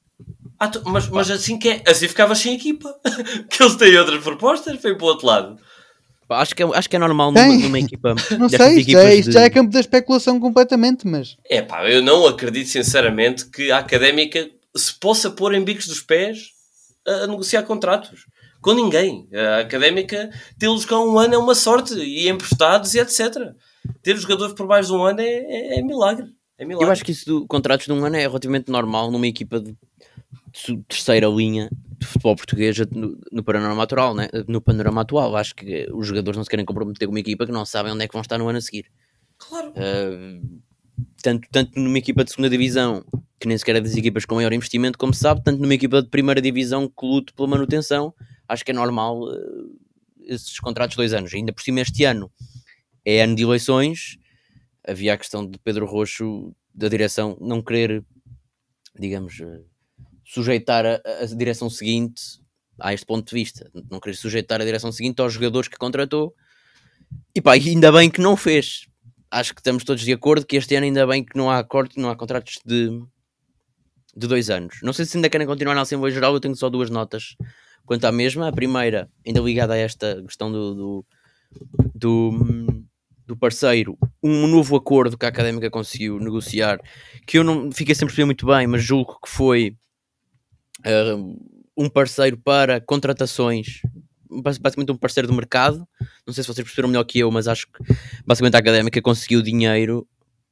Ah, 0.58 0.68
tu- 0.68 0.82
mas, 0.84 1.08
mas 1.08 1.30
assim 1.30 1.58
que 1.58 1.68
é, 1.68 1.82
assim 1.86 2.06
ficavas 2.08 2.38
sem 2.38 2.54
equipa. 2.54 2.94
que 3.48 3.62
eles 3.62 3.74
têm 3.76 3.96
outras 3.96 4.22
propostas, 4.22 4.80
vem 4.80 4.96
para 4.96 5.04
o 5.04 5.08
outro 5.08 5.26
lado. 5.26 5.58
Acho, 6.28 6.54
que 6.56 6.62
é, 6.62 6.66
acho 6.74 6.88
que 6.88 6.96
é 6.96 6.98
normal 6.98 7.30
numa, 7.30 7.46
numa 7.46 7.78
equipa. 7.78 8.14
Não 8.38 8.48
sei, 8.48 8.78
isto 8.80 8.90
já, 8.92 9.02
é, 9.04 9.14
isto 9.14 9.28
de- 9.28 9.34
já 9.34 9.40
é 9.42 9.50
campo 9.50 9.70
da 9.70 9.80
especulação 9.80 10.40
completamente, 10.40 11.06
mas 11.06 11.36
É 11.48 11.60
pá, 11.60 11.88
eu 11.90 12.00
não 12.02 12.26
acredito 12.26 12.68
sinceramente 12.68 13.46
que 13.46 13.70
a 13.70 13.78
académica 13.78 14.48
se 14.74 14.94
possa 14.98 15.30
pôr 15.30 15.54
em 15.54 15.62
bicos 15.62 15.86
dos 15.86 16.00
pés 16.00 16.50
a, 17.06 17.24
a 17.24 17.26
negociar 17.26 17.62
contratos 17.64 18.24
com 18.62 18.72
ninguém. 18.72 19.28
A 19.34 19.58
académica, 19.58 20.30
tê-los 20.58 20.84
cá 20.86 20.98
um 20.98 21.18
ano 21.18 21.34
é 21.34 21.38
uma 21.38 21.54
sorte, 21.54 21.94
e 21.94 22.28
emprestados 22.28 22.94
e 22.94 23.00
etc. 23.00 23.52
Ter 24.02 24.14
os 24.14 24.22
jogadores 24.22 24.54
por 24.54 24.66
mais 24.66 24.86
de 24.86 24.92
um 24.92 25.04
ano 25.04 25.20
é, 25.20 25.24
é, 25.26 25.78
é 25.78 25.82
milagre. 25.82 26.28
É 26.56 26.64
milagre. 26.64 26.86
Eu 26.88 26.92
acho 26.92 27.04
que 27.04 27.10
isso 27.12 27.26
do 27.26 27.46
contratos 27.46 27.86
de 27.86 27.92
um 27.92 28.04
ano 28.04 28.16
é 28.16 28.20
relativamente 28.20 28.70
normal 28.70 29.10
numa 29.10 29.26
equipa 29.26 29.60
de, 29.60 29.72
de 30.66 30.76
terceira 30.88 31.26
linha 31.26 31.68
de 32.02 32.08
futebol 32.08 32.36
português 32.36 32.78
no, 32.90 33.18
no 33.30 33.42
panorama 33.42 33.82
atual, 33.82 34.14
né? 34.14 34.28
No 34.46 34.60
panorama 34.60 35.00
atual, 35.02 35.36
acho 35.36 35.54
que 35.54 35.88
os 35.92 36.06
jogadores 36.06 36.36
não 36.36 36.44
se 36.44 36.50
querem 36.50 36.64
comprometer 36.64 37.06
com 37.06 37.12
uma 37.12 37.20
equipa 37.20 37.46
que 37.46 37.52
não 37.52 37.64
sabem 37.64 37.92
onde 37.92 38.04
é 38.04 38.08
que 38.08 38.12
vão 38.12 38.22
estar 38.22 38.38
no 38.38 38.48
ano 38.48 38.58
a 38.58 38.60
seguir. 38.60 38.86
Claro. 39.38 39.70
Uh, 39.70 40.62
tanto, 41.22 41.48
tanto 41.50 41.78
numa 41.78 41.98
equipa 41.98 42.24
de 42.24 42.30
segunda 42.30 42.50
divisão, 42.50 43.04
que 43.40 43.48
nem 43.48 43.56
sequer 43.56 43.76
é 43.76 43.80
das 43.80 43.96
equipas 43.96 44.24
com 44.24 44.34
maior 44.34 44.52
investimento, 44.52 44.98
como 44.98 45.14
se 45.14 45.20
sabe, 45.20 45.42
tanto 45.42 45.60
numa 45.60 45.74
equipa 45.74 46.02
de 46.02 46.08
primeira 46.08 46.40
divisão 46.40 46.88
que 46.88 47.06
lute 47.06 47.32
pela 47.32 47.48
manutenção, 47.48 48.14
acho 48.48 48.64
que 48.64 48.70
é 48.70 48.74
normal 48.74 49.22
uh, 49.22 49.80
esses 50.24 50.58
contratos 50.60 50.92
de 50.92 50.96
dois 50.98 51.12
anos. 51.12 51.32
Ainda 51.32 51.52
por 51.52 51.62
cima, 51.62 51.80
este 51.80 52.04
ano 52.04 52.30
é 53.04 53.22
ano 53.22 53.34
de 53.34 53.42
eleições, 53.42 54.18
havia 54.86 55.14
a 55.14 55.18
questão 55.18 55.48
de 55.48 55.58
Pedro 55.58 55.86
Roxo, 55.86 56.54
da 56.74 56.88
direção, 56.88 57.36
não 57.40 57.62
querer, 57.62 58.04
digamos, 58.98 59.38
uh, 59.40 59.71
sujeitar 60.32 60.86
a, 60.86 61.00
a 61.20 61.26
direção 61.26 61.68
seguinte 61.68 62.40
a 62.80 62.92
este 62.94 63.04
ponto 63.04 63.28
de 63.28 63.34
vista, 63.34 63.70
não 63.90 64.00
querer 64.00 64.16
sujeitar 64.16 64.60
a 64.60 64.64
direção 64.64 64.90
seguinte 64.90 65.20
aos 65.20 65.34
jogadores 65.34 65.68
que 65.68 65.76
contratou. 65.76 66.34
E 67.34 67.40
pá, 67.40 67.52
ainda 67.52 67.92
bem 67.92 68.10
que 68.10 68.20
não 68.20 68.36
fez, 68.36 68.86
acho 69.30 69.54
que 69.54 69.60
estamos 69.60 69.84
todos 69.84 70.02
de 70.02 70.12
acordo 70.12 70.46
que 70.46 70.56
este 70.56 70.74
ano 70.74 70.86
ainda 70.86 71.06
bem 71.06 71.22
que 71.22 71.36
não 71.36 71.50
há 71.50 71.58
acordo, 71.58 71.92
não 71.96 72.08
há 72.08 72.16
contratos 72.16 72.58
de, 72.64 72.88
de 74.16 74.26
dois 74.26 74.48
anos. 74.48 74.78
Não 74.82 74.92
sei 74.92 75.04
se 75.04 75.16
ainda 75.16 75.28
querem 75.28 75.46
continuar 75.46 75.74
na 75.74 75.82
Assembleia 75.82 76.14
Geral, 76.14 76.32
eu 76.32 76.40
tenho 76.40 76.56
só 76.56 76.70
duas 76.70 76.88
notas 76.88 77.36
quanto 77.84 78.04
à 78.06 78.12
mesma. 78.12 78.48
A 78.48 78.52
primeira, 78.52 79.10
ainda 79.26 79.40
ligada 79.40 79.74
a 79.74 79.78
esta 79.78 80.22
questão 80.22 80.50
do, 80.50 80.74
do, 80.74 81.06
do, 81.94 82.84
do 83.26 83.36
parceiro, 83.36 83.98
um 84.22 84.46
novo 84.46 84.76
acordo 84.76 85.18
que 85.18 85.26
a 85.26 85.28
Académica 85.28 85.70
conseguiu 85.70 86.18
negociar, 86.18 86.80
que 87.26 87.38
eu 87.38 87.44
não 87.44 87.70
fiquei 87.70 87.94
sempre 87.94 88.24
muito 88.24 88.46
bem, 88.46 88.66
mas 88.66 88.82
julgo 88.82 89.18
que 89.22 89.28
foi 89.28 89.76
uh, 90.86 91.62
um 91.76 91.88
parceiro 91.88 92.36
para 92.36 92.80
contratações 92.80 93.80
basicamente 94.40 94.90
um 94.90 94.96
parceiro 94.96 95.28
do 95.28 95.34
mercado. 95.34 95.86
Não 96.26 96.32
sei 96.32 96.42
se 96.42 96.48
vocês 96.48 96.64
perceberam 96.64 96.88
melhor 96.88 97.04
que 97.04 97.18
eu, 97.18 97.30
mas 97.30 97.46
acho 97.46 97.66
que 97.66 97.94
basicamente 98.24 98.54
a 98.54 98.58
académica 98.58 99.02
conseguiu 99.02 99.42
dinheiro 99.42 100.06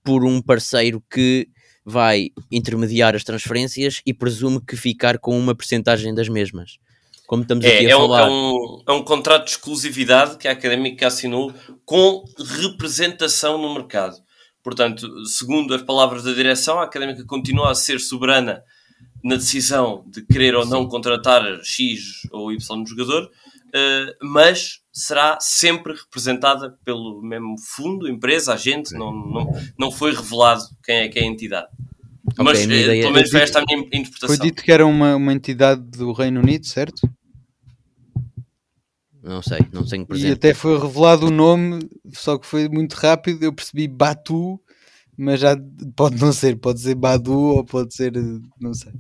por 0.05 0.25
um 0.25 0.43
parceiro 0.43 1.03
que 1.11 1.49
vai 1.85 2.29
intermediar 2.51 3.15
as 3.15 3.25
transferências 3.25 4.03
e 4.05 4.13
presume 4.13 4.61
que 4.61 4.77
ficar 4.77 5.19
com 5.19 5.39
uma 5.39 5.55
percentagem 5.55 6.15
das 6.15 6.29
mesmas. 6.29 6.79
Como 7.27 7.43
estamos 7.43 7.65
aqui 7.65 7.87
É, 7.87 7.87
a 7.87 7.91
é, 7.91 7.97
um, 7.97 8.01
falar. 8.01 8.23
é, 8.23 8.31
um, 8.31 8.83
é 8.89 8.93
um 8.93 9.03
contrato 9.05 9.45
de 9.45 9.51
exclusividade 9.53 10.37
que 10.37 10.49
a 10.49 10.53
académica 10.53 11.07
assinou 11.07 11.55
com 11.85 12.25
representação 12.61 13.57
no 13.57 13.73
mercado. 13.73 14.17
Portanto, 14.63 15.09
segundo 15.25 15.73
as 15.75 15.83
palavras 15.83 16.25
da 16.25 16.33
direção, 16.33 16.79
a 16.79 16.85
académica 16.85 17.25
continua 17.25 17.71
a 17.71 17.75
ser 17.75 17.99
soberana 17.99 18.63
na 19.23 19.37
decisão 19.37 20.05
de 20.07 20.23
querer 20.23 20.55
ou 20.55 20.65
não 20.65 20.87
contratar 20.89 21.43
X 21.63 22.23
ou 22.31 22.53
Y 22.53 22.87
jogador, 22.87 23.25
uh, 23.25 24.27
mas 24.27 24.81
será 24.93 25.39
sempre 25.41 25.95
representada 25.95 26.77
pelo 26.85 27.23
mesmo 27.23 27.55
fundo, 27.59 28.09
empresa, 28.09 28.55
agente, 28.55 28.93
não, 28.93 29.13
não, 29.13 29.51
não 29.79 29.91
foi 29.91 30.15
revelado 30.15 30.63
quem 30.83 30.97
é 30.97 31.09
que 31.09 31.19
é 31.19 31.23
a 31.23 31.27
entidade. 31.27 31.69
Ok, 32.39 32.45
mas 32.45 32.61
eh, 32.61 33.01
pelo 33.01 33.13
menos 33.13 33.31
foi 33.31 33.41
esta 33.41 33.61
a 33.61 33.65
minha 33.65 33.79
foi 33.79 33.99
interpretação. 33.99 34.37
dito 34.37 34.63
que 34.63 34.71
era 34.73 34.87
uma, 34.87 35.17
uma 35.17 35.33
entidade 35.33 35.83
do 35.83 36.13
Reino 36.13 36.41
Unido, 36.41 36.67
certo? 36.67 37.09
Não 39.23 39.43
sei, 39.43 39.59
não 39.73 39.85
tenho 39.85 40.03
E 40.03 40.07
presente. 40.07 40.33
até 40.33 40.55
foi 40.55 40.79
revelado 40.79 41.27
o 41.27 41.31
nome, 41.31 41.89
só 42.13 42.39
que 42.39 42.47
foi 42.47 42.69
muito 42.69 42.95
rápido. 42.95 43.43
Eu 43.45 43.53
percebi 43.53 43.87
Batu, 43.87 44.61
mas 45.21 45.41
já 45.41 45.55
pode 45.95 46.19
não 46.19 46.33
ser, 46.33 46.57
pode 46.57 46.81
ser 46.81 46.95
Badu 46.95 47.39
ou 47.39 47.65
pode 47.65 47.95
ser, 47.95 48.13
não 48.59 48.73
sei. 48.73 48.93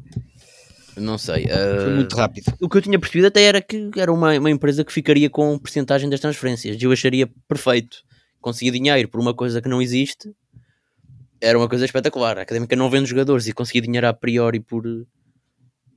Não 0.96 1.16
sei. 1.16 1.46
Foi 1.46 1.92
uh, 1.92 1.96
muito 1.96 2.14
rápido. 2.14 2.52
O 2.60 2.68
que 2.68 2.76
eu 2.76 2.82
tinha 2.82 2.98
percebido 2.98 3.28
até 3.28 3.42
era 3.42 3.62
que 3.62 3.90
era 3.96 4.12
uma, 4.12 4.38
uma 4.38 4.50
empresa 4.50 4.84
que 4.84 4.92
ficaria 4.92 5.30
com 5.30 5.58
percentagem 5.58 6.10
das 6.10 6.20
transferências. 6.20 6.76
Eu 6.80 6.92
acharia 6.92 7.26
perfeito. 7.48 8.02
Conseguir 8.38 8.72
dinheiro 8.72 9.08
por 9.08 9.18
uma 9.20 9.32
coisa 9.32 9.62
que 9.62 9.68
não 9.68 9.80
existe 9.80 10.30
era 11.40 11.56
uma 11.56 11.68
coisa 11.68 11.86
espetacular. 11.86 12.36
A 12.38 12.42
académica 12.42 12.76
não 12.76 12.90
vende 12.90 13.08
jogadores 13.08 13.46
e 13.46 13.52
conseguir 13.52 13.80
dinheiro 13.80 14.06
a 14.06 14.12
priori 14.12 14.60
por, 14.60 14.84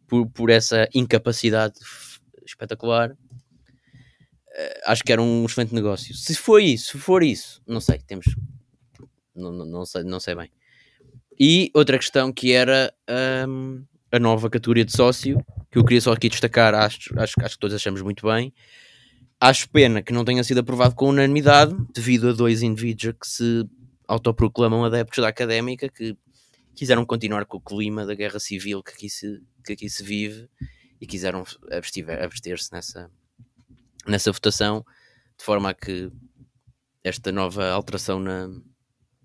por, 0.08 0.26
por 0.28 0.50
essa 0.50 0.88
incapacidade 0.94 1.76
espetacular. 2.46 3.14
eh, 4.56 4.82
acho 4.86 5.04
que 5.04 5.12
era 5.12 5.22
um 5.22 5.46
excelente 5.46 5.74
negócio. 5.74 6.16
Se 6.16 6.34
foi 6.36 6.66
isso, 6.66 6.94
se 6.94 6.98
for 6.98 7.24
isso, 7.24 7.62
não 7.68 7.82
sei, 7.82 8.00
temos. 8.00 8.26
Não, 9.36 9.52
não, 9.52 9.86
sei, 9.86 10.04
não 10.04 10.20
sei 10.20 10.36
bem. 10.36 10.52
E 11.40 11.72
outra 11.74 11.98
questão 11.98 12.32
que 12.32 12.52
era 12.52 12.94
hum, 13.48 13.84
a 14.12 14.20
nova 14.20 14.50
categoria 14.50 14.86
de 14.86 14.96
sócio, 14.96 15.44
que 15.72 15.78
eu 15.78 15.84
queria 15.84 16.02
só 16.02 16.14
aqui 16.14 16.30
destacar, 16.30 16.76
acho, 16.76 17.18
acho, 17.20 17.34
acho 17.40 17.56
que 17.56 17.60
todos 17.60 17.76
achamos 17.76 18.02
muito 18.02 18.28
bem. 18.28 18.54
Acho 19.40 19.70
pena 19.70 20.02
que 20.02 20.14
não 20.14 20.24
tenha 20.24 20.44
sido 20.44 20.60
aprovado 20.60 20.96
com 20.96 21.10
unanimidade, 21.10 21.76
devido 21.94 22.30
a 22.30 22.34
dois 22.34 22.62
indivíduos 22.62 23.16
que 23.20 23.28
se 23.28 23.66
autoproclamam 24.08 24.86
adeptos 24.86 25.22
da 25.22 25.28
académica, 25.28 25.90
que 25.90 26.16
quiseram 26.76 27.06
continuar 27.06 27.46
com 27.46 27.58
o 27.58 27.62
clima 27.62 28.06
da 28.06 28.16
guerra 28.16 28.40
civil 28.40 28.82
que 28.84 28.92
aqui 28.92 29.10
se, 29.10 29.42
que 29.66 29.74
aqui 29.74 29.90
se 29.90 30.04
vive 30.04 30.48
e 31.00 31.08
quiseram 31.08 31.44
abster-se 32.22 32.72
nessa, 32.72 33.12
nessa 34.08 34.32
votação, 34.32 34.86
de 35.38 35.44
forma 35.44 35.72
a 35.72 35.74
que 35.74 36.12
esta 37.04 37.32
nova 37.32 37.70
alteração 37.70 38.20
na, 38.20 38.50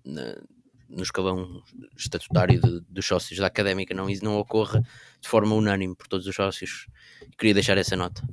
na- 0.05 0.37
no 0.89 1.03
escalão 1.03 1.61
estatutário 1.95 2.59
de- 2.59 2.81
dos 2.89 3.05
sócios 3.05 3.39
da 3.39 3.47
académica 3.47 3.93
não, 3.93 4.07
não 4.23 4.37
ocorra 4.39 4.81
de 5.21 5.27
forma 5.29 5.53
unânime 5.55 5.95
por 5.95 6.07
todos 6.07 6.25
os 6.25 6.35
sócios. 6.35 6.87
Queria 7.37 7.53
deixar 7.53 7.77
essa 7.77 7.95
nota. 7.95 8.23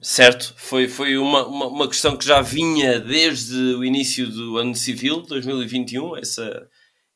Certo, 0.00 0.54
foi, 0.58 0.86
foi 0.86 1.16
uma, 1.16 1.46
uma, 1.46 1.66
uma 1.66 1.88
questão 1.88 2.16
que 2.16 2.26
já 2.26 2.42
vinha 2.42 3.00
desde 3.00 3.56
o 3.74 3.84
início 3.84 4.28
do 4.28 4.58
ano 4.58 4.74
civil, 4.74 5.22
2021, 5.22 6.16
essa, 6.16 6.68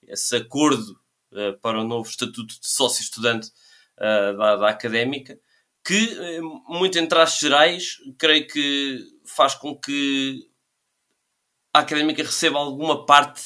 esse 0.07 0.35
acordo 0.37 0.99
eh, 1.35 1.53
para 1.61 1.81
o 1.81 1.85
novo 1.87 2.09
estatuto 2.09 2.59
de 2.59 2.67
sócio-estudante 2.67 3.51
eh, 3.99 4.33
da, 4.33 4.57
da 4.57 4.69
académica, 4.71 5.39
que, 5.85 6.41
muito 6.67 6.99
em 6.99 7.07
traços 7.07 7.41
gerais, 7.41 7.97
creio 8.19 8.47
que 8.47 9.05
faz 9.27 9.55
com 9.55 9.77
que 9.79 10.49
a 11.75 11.81
académica 11.81 12.23
receba 12.23 12.59
alguma 12.59 13.05
parte 13.07 13.43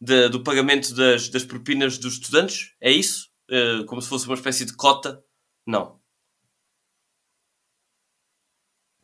da- 0.00 0.28
do 0.28 0.42
pagamento 0.42 0.94
das, 0.94 1.28
das 1.28 1.44
propinas 1.44 1.98
dos 1.98 2.14
estudantes. 2.14 2.72
É 2.80 2.90
isso? 2.90 3.28
Eh, 3.50 3.84
como 3.86 4.00
se 4.02 4.08
fosse 4.08 4.26
uma 4.26 4.34
espécie 4.34 4.64
de 4.64 4.74
cota? 4.74 5.22
Não. 5.66 5.98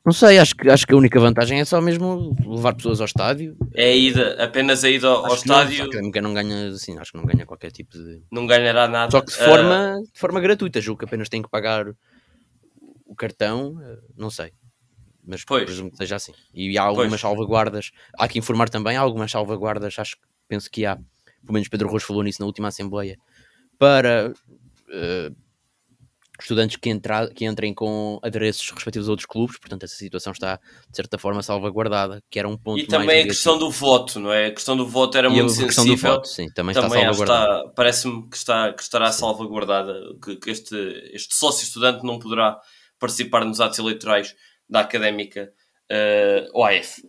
Não 0.07 0.13
sei, 0.13 0.39
acho 0.39 0.55
que, 0.55 0.69
acho 0.69 0.87
que 0.87 0.93
a 0.93 0.97
única 0.99 1.19
vantagem 1.19 1.61
é 1.61 1.65
só 1.65 1.81
mesmo 1.81 2.37
levar 2.47 2.75
pessoas 2.75 3.01
ao 3.01 3.07
estádio. 3.07 3.57
É 3.75 3.85
a 3.87 3.97
ida, 3.97 4.45
apenas 4.45 4.85
a 4.85 4.91
ida 4.91 5.09
ao, 5.09 5.25
Acho 5.25 5.43
que 5.43 5.49
não, 5.49 5.61
estádio. 5.63 5.83
a 5.83 5.87
académica 5.87 6.21
não 6.21 6.35
ganha, 6.35 6.69
assim, 6.69 6.99
acho 6.99 7.13
que 7.13 7.17
não 7.17 7.25
ganha 7.25 7.47
qualquer 7.47 7.73
tipo 7.73 7.93
de. 7.97 8.23
não 8.31 8.47
ganhará 8.47 8.87
nada. 8.87 9.11
Só 9.11 9.23
que 9.23 9.33
de 9.33 9.39
forma, 9.39 9.99
de 10.13 10.21
forma 10.21 10.41
gratuita, 10.41 10.79
julgo 10.79 10.99
que 10.99 11.07
apenas 11.07 11.31
tem 11.31 11.41
que 11.41 11.49
pagar 11.49 11.87
o 13.07 13.15
cartão, 13.17 13.81
eh, 13.83 13.99
não 14.15 14.29
sei. 14.29 14.53
Mas 15.27 15.45
Pois. 15.45 15.65
presumo 15.65 15.91
que 15.91 15.97
seja 15.97 16.17
assim. 16.17 16.33
E 16.53 16.77
há 16.77 16.83
algumas 16.83 17.11
Pois. 17.11 17.21
salvaguardas, 17.21 17.91
há 18.19 18.29
que 18.29 18.39
informar 18.39 18.69
também, 18.69 18.97
há 18.97 19.01
algumas 19.01 19.31
salvaguardas, 19.31 19.99
acho 19.99 20.17
que 20.17 20.23
penso 20.49 20.71
que 20.71 20.85
há, 20.85 20.97
pelo 20.97 21.53
menos 21.55 21.69
Pedro 21.69 21.89
Rocha 21.89 22.07
falou 22.07 22.23
nisso 22.23 22.41
na 22.41 22.47
última 22.47 22.69
Assembleia, 22.69 23.17
para 23.79 24.33
eh, 24.91 25.31
estudantes 26.41 26.77
que, 26.77 26.91
entra, 26.91 27.29
que 27.31 27.45
entrem 27.45 27.73
com 27.73 28.19
adereços 28.23 28.69
respectivos 28.71 29.09
a 29.09 29.13
outros 29.13 29.27
clubes, 29.27 29.57
portanto 29.59 29.85
essa 29.85 29.95
situação 29.95 30.33
está 30.33 30.57
de 30.91 30.97
certa 30.97 31.17
forma 31.17 31.43
salvaguardada, 31.43 32.23
que 32.29 32.39
era 32.39 32.49
um 32.49 32.57
ponto 32.57 32.81
e 32.83 32.87
também 32.87 33.23
a 33.23 33.27
questão 33.27 33.59
do 33.59 33.71
voto, 33.71 34.19
não 34.21 34.33
é? 34.33 34.47
A 34.49 34.51
questão 34.53 34.77
do 34.77 34.87
voto 34.87 35.17
era 35.17 35.29
E 35.29 35.31
a 35.31 35.35
muito 35.43 35.47
questão 35.57 35.85
do 35.85 35.91
sensível. 35.93 36.13
voto, 36.17 36.29
sim, 36.29 36.49
também, 36.53 36.73
está 36.75 36.83
também 36.89 36.99
que 37.09 37.15
salvaguardada. 37.15 37.59
está, 37.61 37.73
parece-me 37.75 38.29
que, 38.29 38.37
está, 38.37 38.73
que 38.73 38.83
estará 38.83 39.13
salvaguardada, 39.13 39.95
que, 40.23 40.37
que 40.37 40.51
este, 40.51 40.77
este 41.13 41.35
sócio 41.35 41.63
estudante 41.65 42.05
não 42.05 42.19
poderá 42.19 42.59
participar 42.99 43.45
nos 43.45 43.61
atos 43.61 43.79
eleitorais 43.79 44.35
da 44.69 44.81
académica 44.81 45.53
uh, 45.91 46.59
OAF. 46.59 47.03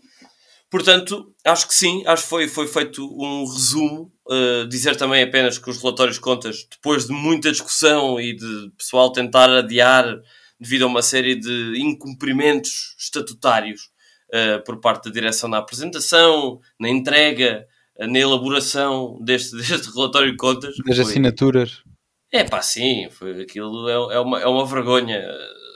Portanto, 0.70 1.34
acho 1.46 1.68
que 1.68 1.76
sim, 1.76 2.04
acho 2.06 2.24
que 2.24 2.30
foi, 2.30 2.48
foi 2.48 2.68
feito 2.68 3.06
um 3.06 3.46
resumo. 3.46 4.12
Uh, 4.28 4.68
dizer 4.68 4.96
também 4.96 5.22
apenas 5.22 5.60
que 5.60 5.70
os 5.70 5.80
relatórios 5.80 6.16
de 6.16 6.22
contas, 6.22 6.68
depois 6.70 7.06
de 7.06 7.14
muita 7.14 7.52
discussão 7.52 8.20
e 8.20 8.36
de 8.36 8.72
pessoal 8.76 9.12
tentar 9.12 9.50
adiar 9.52 10.20
devido 10.60 10.84
a 10.84 10.88
uma 10.88 11.04
série 11.04 11.36
de 11.36 11.76
incumprimentos 11.78 12.96
estatutários 13.00 13.84
uh, 14.30 14.64
por 14.66 14.80
parte 14.80 15.06
da 15.06 15.12
direção 15.12 15.48
na 15.48 15.60
apresentação, 15.60 16.60
na 16.80 16.90
entrega, 16.90 17.68
uh, 18.00 18.08
na 18.08 18.18
elaboração 18.18 19.20
deste, 19.24 19.56
deste 19.58 19.94
relatório 19.94 20.32
de 20.32 20.38
contas. 20.38 20.76
Das 20.86 21.00
assinaturas. 21.00 21.84
É 22.32 22.44
pá, 22.44 22.62
sim, 22.62 23.08
foi, 23.12 23.44
aquilo 23.44 23.88
é, 23.88 24.16
é, 24.16 24.20
uma, 24.20 24.42
é 24.42 24.48
uma 24.48 24.66
vergonha 24.66 25.24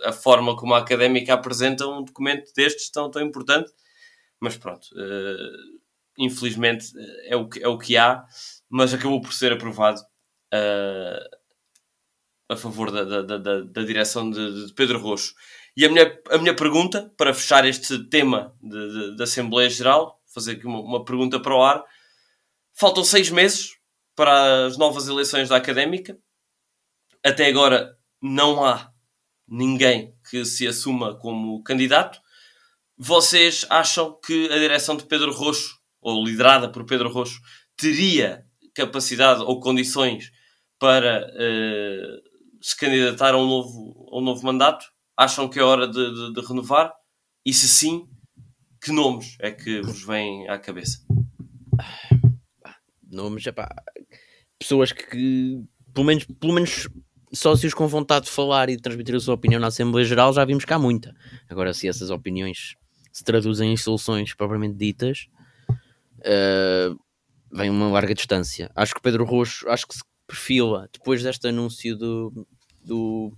a 0.03 0.11
forma 0.11 0.55
como 0.55 0.73
a 0.73 0.79
académica 0.79 1.33
apresenta 1.33 1.87
um 1.87 2.03
documento 2.03 2.51
destes 2.55 2.89
tão, 2.89 3.09
tão 3.09 3.21
importante 3.21 3.71
mas 4.39 4.57
pronto, 4.57 4.87
uh, 4.93 5.81
infelizmente 6.17 6.87
é 7.25 7.35
o, 7.35 7.47
que, 7.47 7.61
é 7.61 7.67
o 7.67 7.77
que 7.77 7.97
há, 7.97 8.23
mas 8.69 8.93
acabou 8.93 9.21
por 9.21 9.33
ser 9.33 9.51
aprovado 9.51 9.99
uh, 10.53 11.37
a 12.47 12.55
favor 12.55 12.91
da, 12.91 13.03
da, 13.03 13.37
da, 13.37 13.61
da 13.61 13.83
direção 13.83 14.29
de, 14.29 14.67
de, 14.67 14.73
Pedro 14.73 14.99
Roxo. 14.99 15.33
E 15.75 15.85
a 15.85 15.89
minha, 15.89 16.19
a 16.29 16.37
minha 16.37 16.55
pergunta, 16.55 17.13
para 17.17 17.33
fechar 17.33 17.65
este 17.65 18.05
tema 18.09 18.55
da 19.15 19.25
Assembleia 19.25 19.69
Geral, 19.69 20.19
fazer 20.33 20.53
aqui 20.53 20.65
uma, 20.65 20.79
uma 20.79 21.05
pergunta 21.05 21.39
para 21.39 21.55
o 21.55 21.61
ar. 21.61 21.83
Faltam 22.73 23.03
seis 23.03 23.29
meses 23.29 23.77
para 24.15 24.65
as 24.65 24.77
novas 24.77 25.07
eleições 25.07 25.49
da 25.49 25.57
Académica. 25.57 26.17
Até 27.23 27.47
agora 27.47 27.95
não 28.21 28.65
há 28.65 28.91
ninguém 29.49 30.13
que 30.29 30.45
se 30.45 30.67
assuma 30.67 31.17
como 31.17 31.63
candidato. 31.63 32.19
Vocês 32.97 33.65
acham 33.69 34.17
que 34.25 34.49
a 34.51 34.57
direção 34.57 34.95
de 34.95 35.05
Pedro 35.05 35.31
Roxo, 35.33 35.79
ou 36.01 36.23
liderada 36.23 36.69
por 36.69 36.85
Pedro 36.85 37.09
Roxo, 37.09 37.39
teria 37.75 38.45
capacidade 38.73 39.41
ou 39.41 39.59
condições 39.59 40.31
para 40.77 41.27
uh, 41.27 42.29
se 42.61 42.77
candidatar 42.77 43.33
a 43.33 43.37
um, 43.37 43.47
novo, 43.47 44.09
a 44.11 44.17
um 44.17 44.21
novo 44.21 44.45
mandato? 44.45 44.85
Acham 45.17 45.49
que 45.49 45.59
é 45.59 45.63
hora 45.63 45.87
de, 45.87 46.13
de, 46.13 46.33
de 46.33 46.47
renovar? 46.47 46.93
E 47.45 47.53
se 47.53 47.67
sim, 47.67 48.07
que 48.81 48.91
nomes 48.91 49.35
é 49.39 49.51
que 49.51 49.81
vos 49.81 50.03
vêm 50.03 50.47
à 50.47 50.57
cabeça? 50.57 50.99
Nomes, 53.03 53.45
epá, 53.45 53.67
pessoas 54.59 54.91
que, 54.91 55.03
que, 55.03 55.63
pelo 55.93 56.05
menos, 56.05 56.25
pelo 56.39 56.53
menos 56.53 56.87
sócios 57.33 57.73
com 57.73 57.87
vontade 57.87 58.25
de 58.25 58.31
falar 58.31 58.69
e 58.69 58.75
de 58.75 58.81
transmitir 58.81 59.15
a 59.15 59.19
sua 59.19 59.35
opinião 59.35 59.59
na 59.59 59.67
Assembleia 59.67 60.05
Geral, 60.05 60.33
já 60.33 60.43
vimos 60.45 60.65
cá 60.65 60.79
muita. 60.79 61.15
Agora, 61.49 61.73
se 61.73 61.87
essas 61.87 62.09
opiniões 62.09 62.75
se 63.11 63.23
traduzem 63.23 63.73
em 63.73 63.77
soluções 63.77 64.33
propriamente 64.33 64.75
ditas, 64.75 65.27
uh, 66.19 66.99
vem 67.51 67.69
uma 67.69 67.89
larga 67.89 68.13
distância. 68.13 68.71
Acho 68.75 68.93
que 68.93 69.01
Pedro 69.01 69.25
Roxo, 69.25 69.67
acho 69.69 69.87
que 69.87 69.95
se 69.95 70.03
perfila, 70.27 70.87
depois 70.93 71.23
deste 71.23 71.47
anúncio 71.47 71.97
do, 71.97 72.47
do, 72.83 73.33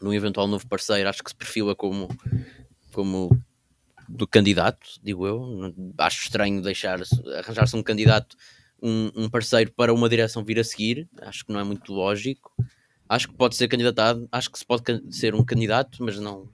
do 0.00 0.14
eventual 0.14 0.48
novo 0.48 0.66
parceiro, 0.66 1.08
acho 1.08 1.22
que 1.22 1.30
se 1.30 1.36
perfila 1.36 1.74
como, 1.74 2.08
como 2.92 3.30
do 4.08 4.26
candidato, 4.26 4.86
digo 5.02 5.26
eu. 5.26 5.74
Acho 5.98 6.22
estranho 6.22 6.62
deixar 6.62 7.00
arranjar-se 7.38 7.76
um 7.76 7.82
candidato, 7.82 8.36
um, 8.82 9.10
um, 9.14 9.30
parceiro 9.30 9.72
para 9.72 9.92
uma 9.92 10.08
direção 10.08 10.44
vir 10.44 10.58
a 10.58 10.64
seguir. 10.64 11.08
Acho 11.22 11.44
que 11.44 11.52
não 11.52 11.60
é 11.60 11.64
muito 11.64 11.92
lógico. 11.92 12.53
Acho 13.14 13.28
que 13.28 13.34
pode 13.34 13.54
ser 13.54 13.68
candidatado, 13.68 14.28
acho 14.32 14.50
que 14.50 14.58
se 14.58 14.66
pode 14.66 14.82
ser 15.10 15.34
um 15.34 15.44
candidato, 15.44 16.02
mas 16.02 16.18
não, 16.18 16.48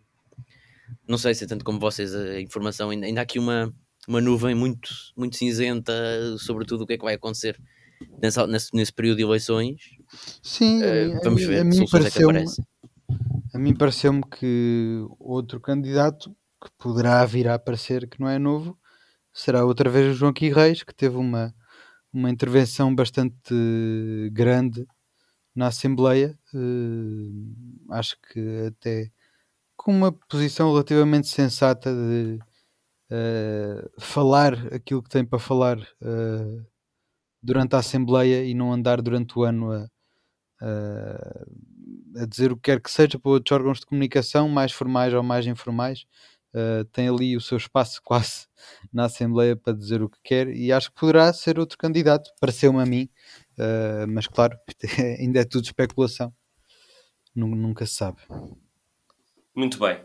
não 1.08 1.16
sei 1.16 1.34
se 1.34 1.44
é 1.44 1.46
tanto 1.46 1.64
como 1.64 1.80
vocês 1.80 2.14
a 2.14 2.38
informação, 2.38 2.90
ainda, 2.90 3.06
ainda 3.06 3.20
há 3.20 3.22
aqui 3.22 3.38
uma, 3.38 3.72
uma 4.06 4.20
nuvem 4.20 4.54
muito, 4.54 4.90
muito 5.16 5.36
cinzenta 5.36 5.92
sobre 6.38 6.66
tudo 6.66 6.84
o 6.84 6.86
que 6.86 6.92
é 6.92 6.98
que 6.98 7.04
vai 7.04 7.14
acontecer 7.14 7.58
nessa, 8.20 8.46
nesse, 8.46 8.68
nesse 8.74 8.92
período 8.92 9.16
de 9.16 9.22
eleições. 9.22 9.80
Sim, 10.42 10.82
uh, 10.82 11.18
vamos 11.24 11.42
ver 11.42 11.60
a 11.60 11.64
mim 11.64 11.86
pareceu 11.90 12.30
é 12.30 12.44
A 13.54 13.58
mim 13.58 13.74
pareceu-me 13.74 14.22
que 14.22 15.02
outro 15.18 15.60
candidato 15.60 16.30
que 16.62 16.70
poderá 16.78 17.24
vir 17.24 17.48
a 17.48 17.54
aparecer 17.54 18.06
que 18.06 18.20
não 18.20 18.28
é 18.28 18.38
novo 18.38 18.78
será 19.32 19.64
outra 19.64 19.88
vez 19.88 20.12
o 20.12 20.14
João 20.14 20.34
Reis, 20.36 20.82
que 20.82 20.94
teve 20.94 21.16
uma, 21.16 21.54
uma 22.12 22.28
intervenção 22.28 22.94
bastante 22.94 23.54
grande 24.30 24.86
na 25.54 25.68
Assembleia. 25.68 26.38
Uh, 26.54 27.54
acho 27.90 28.16
que 28.20 28.66
até 28.66 29.10
com 29.76 29.92
uma 29.92 30.12
posição 30.12 30.70
relativamente 30.70 31.28
sensata 31.28 31.90
de 31.92 32.38
uh, 33.10 33.90
falar 34.00 34.54
aquilo 34.74 35.02
que 35.02 35.08
tem 35.08 35.24
para 35.24 35.38
falar 35.38 35.78
uh, 35.78 36.66
durante 37.42 37.74
a 37.74 37.78
Assembleia 37.78 38.44
e 38.44 38.54
não 38.54 38.72
andar 38.72 39.00
durante 39.00 39.38
o 39.38 39.42
ano 39.42 39.72
a, 39.72 39.88
a, 40.60 42.26
dizer 42.26 42.52
o 42.52 42.56
que 42.56 42.62
quer 42.62 42.80
que 42.80 42.90
seja 42.90 43.18
para 43.18 43.32
outros 43.32 43.54
órgãos 43.54 43.80
de 43.80 43.86
comunicação, 43.86 44.48
mais 44.48 44.72
formais 44.72 45.14
ou 45.14 45.22
mais 45.22 45.46
informais. 45.46 46.04
Tem 46.92 47.08
ali 47.08 47.36
o 47.36 47.40
seu 47.40 47.56
espaço 47.56 48.00
quase 48.04 48.46
na 48.92 49.04
Assembleia 49.04 49.56
para 49.56 49.72
dizer 49.72 50.02
o 50.02 50.10
que 50.10 50.18
quer 50.22 50.48
e 50.48 50.72
acho 50.72 50.90
que 50.90 51.00
poderá 51.00 51.32
ser 51.32 51.58
outro 51.58 51.78
candidato, 51.78 52.30
pareceu-me 52.40 52.82
a 52.82 52.84
mim, 52.84 53.08
uh, 53.58 54.06
mas 54.08 54.26
claro, 54.26 54.56
ainda 55.18 55.40
é 55.40 55.44
tudo 55.44 55.64
especulação, 55.64 56.32
nunca 57.34 57.86
se 57.86 57.94
sabe. 57.94 58.18
Muito 59.54 59.78
bem. 59.78 60.00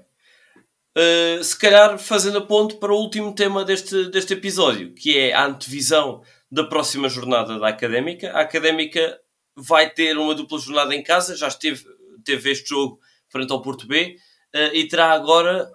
Uh, 0.98 1.44
se 1.44 1.58
calhar 1.60 2.00
fazendo 2.00 2.38
a 2.38 2.42
ponto 2.42 2.78
para 2.78 2.94
o 2.94 2.98
último 2.98 3.34
tema 3.36 3.66
deste, 3.66 4.10
deste 4.10 4.34
episódio, 4.34 4.94
que 4.94 5.18
é 5.18 5.34
a 5.34 5.46
antevisão 5.46 6.22
da 6.50 6.64
próxima 6.64 7.10
jornada 7.10 7.60
da 7.60 7.68
Académica. 7.68 8.32
A 8.32 8.42
Académica 8.42 9.20
vai 9.56 9.90
ter 9.90 10.18
uma 10.18 10.34
dupla 10.34 10.58
jornada 10.58 10.96
em 10.96 11.04
casa, 11.04 11.36
já 11.36 11.50
esteve, 11.50 11.84
teve 12.24 12.52
este 12.52 12.70
jogo 12.70 13.00
frente 13.28 13.52
ao 13.52 13.62
Porto 13.62 13.86
B 13.88 14.16
uh, 14.56 14.74
e 14.74 14.88
terá 14.88 15.12
agora 15.12 15.70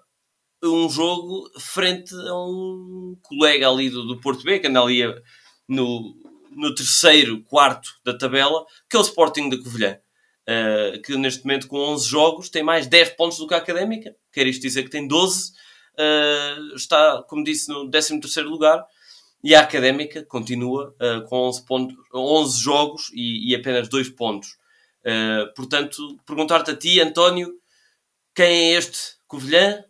um 0.62 0.88
jogo 0.88 1.50
frente 1.58 2.14
a 2.14 2.34
um 2.34 3.16
colega 3.22 3.68
ali 3.68 3.90
do, 3.90 4.06
do 4.06 4.20
Porto 4.20 4.42
B, 4.42 4.58
que 4.58 4.66
anda 4.66 4.80
ali 4.80 5.02
no, 5.68 6.14
no 6.50 6.74
terceiro, 6.74 7.42
quarto 7.44 7.88
da 8.04 8.16
tabela, 8.16 8.64
que 8.88 8.96
é 8.96 9.00
o 9.00 9.02
Sporting 9.02 9.48
da 9.48 9.56
Covilhã. 9.56 9.98
Uh, 10.48 11.00
que 11.02 11.16
neste 11.16 11.44
momento 11.44 11.68
com 11.68 11.78
11 11.78 12.08
jogos 12.08 12.48
tem 12.48 12.62
mais 12.62 12.86
10 12.86 13.10
pontos 13.10 13.38
do 13.38 13.46
que 13.46 13.54
a 13.54 13.58
Académica, 13.58 14.16
quer 14.32 14.46
isto 14.46 14.62
dizer 14.62 14.82
que 14.82 14.90
tem 14.90 15.06
12, 15.06 15.50
uh, 15.50 15.52
eh, 15.96 16.56
está, 16.74 17.22
como 17.28 17.44
disse, 17.44 17.68
no 17.68 17.88
13º 17.88 18.44
lugar, 18.44 18.84
e 19.44 19.54
a 19.54 19.60
Académica 19.60 20.24
continua 20.24 20.94
uh, 21.00 21.24
com 21.28 21.36
11, 21.48 21.64
pontos, 21.64 21.96
11 22.12 22.60
jogos 22.60 23.10
e, 23.14 23.50
e 23.50 23.54
apenas 23.54 23.88
2 23.88 24.10
pontos. 24.10 24.58
portanto, 25.54 26.18
perguntar-te 26.26 26.70
a 26.72 26.76
ti, 26.76 27.00
António, 27.00 27.54
quem 28.34 28.74
é 28.74 28.78
este 28.78 29.16
Covilhã? 29.26 29.84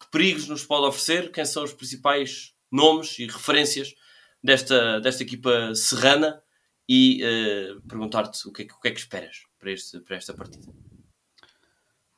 Que 0.00 0.10
perigos 0.10 0.48
nos 0.48 0.64
pode 0.64 0.86
oferecer? 0.86 1.30
Quem 1.30 1.44
são 1.44 1.62
os 1.62 1.72
principais 1.72 2.52
nomes 2.70 3.18
e 3.18 3.26
referências 3.26 3.94
desta, 4.46 5.00
desta 5.00 5.22
equipa 5.22 5.74
serrana? 5.74 6.40
E 6.88 7.20
perguntar-te 7.88 8.48
o 8.48 8.52
que, 8.52 8.62
é, 8.62 8.66
o 8.66 8.80
que 8.80 8.88
é 8.88 8.90
que 8.92 9.00
esperas? 9.00 9.46
para, 9.66 9.72
este, 9.72 10.00
para 10.00 10.16
esta 10.16 10.32
partida? 10.32 10.72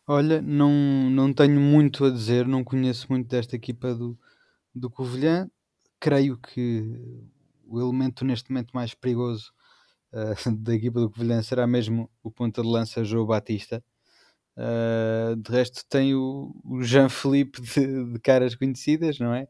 Olha, 0.07 0.43
não, 0.43 0.70
não 1.11 1.33
tenho 1.33 1.59
muito 1.59 2.05
a 2.05 2.11
dizer, 2.11 2.47
não 2.47 2.62
conheço 2.62 3.07
muito 3.09 3.29
desta 3.29 3.57
equipa 3.57 3.95
do, 3.95 4.18
do 4.74 4.91
Covilhã. 4.91 5.51
Creio 5.99 6.39
que 6.39 6.85
o 7.66 7.81
elemento 7.81 8.24
neste 8.24 8.51
momento 8.51 8.72
mais 8.72 8.95
perigoso 8.95 9.53
uh, 10.12 10.53
da 10.57 10.74
equipa 10.74 11.01
do 11.01 11.11
Covilhã 11.11 11.43
será 11.43 11.66
mesmo 11.66 12.11
o 12.22 12.31
ponta 12.31 12.62
de 12.62 12.68
lança 12.68 13.03
João 13.03 13.26
Batista. 13.26 13.83
Uh, 14.57 15.37
de 15.37 15.51
resto 15.51 15.85
tem 15.89 16.14
o, 16.14 16.53
o 16.64 16.83
Jean 16.83 17.09
Felipe 17.09 17.62
de, 17.62 18.12
de, 18.12 18.18
caras 18.18 18.55
conhecidas, 18.57 19.18
não 19.18 19.33
é? 19.33 19.47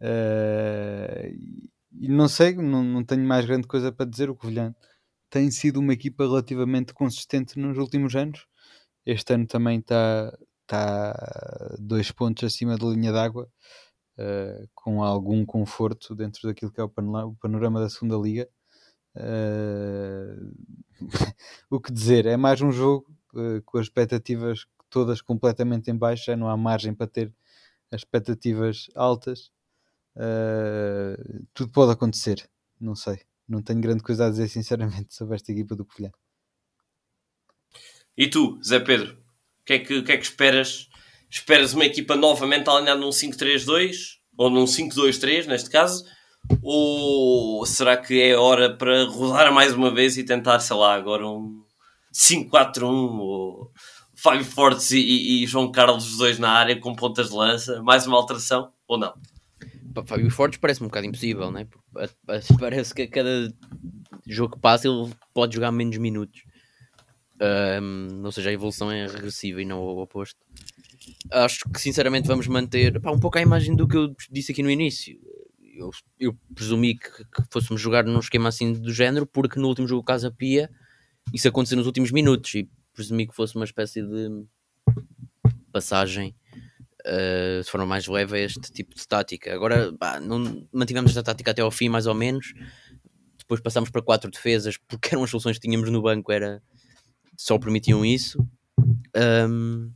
Uh, 0.00 1.70
e 2.00 2.08
não 2.08 2.28
sei, 2.28 2.54
não, 2.54 2.82
não 2.82 3.04
tenho 3.04 3.24
mais 3.26 3.46
grande 3.46 3.66
coisa 3.66 3.92
para 3.92 4.06
dizer. 4.06 4.30
O 4.30 4.36
Covilhã 4.36 4.74
tem 5.30 5.50
sido 5.50 5.80
uma 5.80 5.92
equipa 5.92 6.24
relativamente 6.24 6.94
consistente 6.94 7.58
nos 7.58 7.78
últimos 7.78 8.14
anos. 8.16 8.46
Este 9.06 9.34
ano 9.34 9.46
também 9.46 9.80
está 9.80 10.36
tá 10.66 11.76
dois 11.78 12.10
pontos 12.10 12.44
acima 12.44 12.76
da 12.78 12.86
linha 12.86 13.12
d'água, 13.12 13.48
uh, 14.18 14.68
com 14.74 15.02
algum 15.02 15.44
conforto 15.44 16.14
dentro 16.14 16.48
daquilo 16.48 16.72
que 16.72 16.80
é 16.80 16.84
o 16.84 16.88
panorama 16.88 17.80
da 17.80 17.90
segunda 17.90 18.16
liga. 18.16 18.48
Uh, 19.16 20.52
o 21.70 21.80
que 21.80 21.92
dizer? 21.92 22.26
É 22.26 22.36
mais 22.36 22.60
um 22.60 22.72
jogo 22.72 23.06
uh, 23.34 23.62
com 23.64 23.78
as 23.78 23.86
expectativas 23.86 24.66
todas 24.90 25.20
completamente 25.20 25.90
em 25.90 25.96
baixo, 25.96 26.26
já 26.26 26.36
não 26.36 26.48
há 26.48 26.56
margem 26.56 26.94
para 26.94 27.08
ter 27.08 27.34
as 27.90 28.02
expectativas 28.02 28.86
altas. 28.94 29.50
Tudo 31.52 31.70
pode 31.70 31.92
acontecer, 31.92 32.48
não 32.80 32.94
sei 32.94 33.18
não 33.48 33.62
tenho 33.62 33.80
grande 33.80 34.02
coisa 34.02 34.26
a 34.26 34.30
dizer, 34.30 34.48
sinceramente, 34.48 35.14
sobre 35.14 35.36
esta 35.36 35.52
equipa 35.52 35.76
do 35.76 35.84
Covilhã. 35.84 36.10
E 38.16 38.28
tu, 38.28 38.58
Zé 38.62 38.80
Pedro, 38.80 39.12
o 39.12 39.64
que, 39.66 39.72
é 39.74 39.78
que, 39.78 40.02
que 40.02 40.12
é 40.12 40.16
que 40.16 40.24
esperas? 40.24 40.88
Esperas 41.28 41.74
uma 41.74 41.84
equipa 41.84 42.14
novamente 42.14 42.70
alinhada 42.70 43.00
num 43.00 43.10
5-3-2? 43.10 44.22
ou 44.36 44.50
num 44.50 44.64
5-2-3 44.64 45.46
neste 45.46 45.70
caso, 45.70 46.04
ou 46.60 47.64
será 47.64 47.96
que 47.96 48.20
é 48.20 48.36
hora 48.36 48.76
para 48.76 49.04
rodar 49.04 49.52
mais 49.52 49.72
uma 49.72 49.94
vez 49.94 50.16
e 50.16 50.24
tentar, 50.24 50.58
sei 50.58 50.76
lá, 50.76 50.94
agora 50.94 51.24
um 51.24 51.62
5-4-1 52.12 53.18
ou 53.18 53.70
Fábio 54.12 54.44
Fortes 54.44 54.90
e, 54.90 54.98
e, 55.42 55.46
João 55.46 55.70
Carlos 55.70 56.04
os 56.04 56.18
dois 56.18 56.38
na 56.38 56.50
área 56.50 56.78
com 56.80 56.94
pontas 56.94 57.28
de 57.28 57.34
lança, 57.36 57.82
mais 57.82 58.08
uma 58.08 58.16
alteração 58.16 58.72
ou 58.88 58.98
não? 58.98 59.14
Fábio 60.06 60.30
Fortes 60.30 60.58
parece 60.58 60.82
um 60.82 60.86
bocado 60.86 61.06
impossível, 61.06 61.50
né? 61.50 61.66
Parece 62.58 62.94
que 62.94 63.02
a 63.02 63.08
cada 63.08 63.52
jogo 64.26 64.54
que 64.54 64.60
passa 64.60 64.88
ele 64.88 65.10
pode 65.32 65.54
jogar 65.54 65.70
menos 65.70 65.96
minutos. 65.98 66.42
Um, 67.40 68.24
ou 68.24 68.32
seja, 68.32 68.50
a 68.50 68.52
evolução 68.52 68.90
é 68.90 69.06
regressiva 69.06 69.60
e 69.60 69.64
não 69.64 69.80
o 69.80 70.02
oposto. 70.02 70.38
Acho 71.30 71.68
que 71.72 71.80
sinceramente 71.80 72.26
vamos 72.26 72.46
manter 72.46 73.00
pá, 73.00 73.10
um 73.10 73.20
pouco 73.20 73.38
a 73.38 73.42
imagem 73.42 73.76
do 73.76 73.86
que 73.86 73.96
eu 73.96 74.14
disse 74.30 74.52
aqui 74.52 74.62
no 74.62 74.70
início. 74.70 75.18
Eu, 75.76 75.90
eu 76.18 76.36
presumi 76.54 76.96
que, 76.96 77.10
que, 77.10 77.42
fôssemos 77.50 77.80
jogar 77.80 78.04
num 78.04 78.20
esquema 78.20 78.48
assim 78.48 78.72
do 78.72 78.92
género, 78.92 79.26
porque 79.26 79.58
no 79.58 79.68
último 79.68 79.88
jogo 79.88 80.04
Casa 80.04 80.30
Pia 80.30 80.70
isso 81.32 81.48
aconteceu 81.48 81.76
nos 81.76 81.86
últimos 81.86 82.10
minutos 82.10 82.54
e 82.54 82.68
presumi 82.92 83.26
que 83.26 83.34
fosse 83.34 83.56
uma 83.56 83.64
espécie 83.64 84.02
de 84.02 84.44
passagem 85.72 86.34
de 87.62 87.70
forma 87.70 87.86
mais 87.86 88.06
leve 88.06 88.36
a 88.36 88.40
este 88.40 88.72
tipo 88.72 88.94
de 88.94 89.06
tática. 89.06 89.54
Agora 89.54 89.92
pá, 89.92 90.18
não 90.20 90.66
mantivemos 90.72 91.10
esta 91.10 91.22
tática 91.22 91.50
até 91.50 91.62
ao 91.62 91.70
fim, 91.70 91.88
mais 91.88 92.06
ou 92.06 92.14
menos. 92.14 92.54
Depois 93.38 93.60
passámos 93.60 93.90
para 93.90 94.02
quatro 94.02 94.30
defesas, 94.30 94.76
porque 94.88 95.08
eram 95.14 95.24
as 95.24 95.30
soluções 95.30 95.58
que 95.58 95.68
tínhamos 95.68 95.90
no 95.90 96.00
banco, 96.00 96.32
era 96.32 96.62
só 97.36 97.58
permitiam 97.58 98.04
isso. 98.04 98.38
Um, 99.48 99.92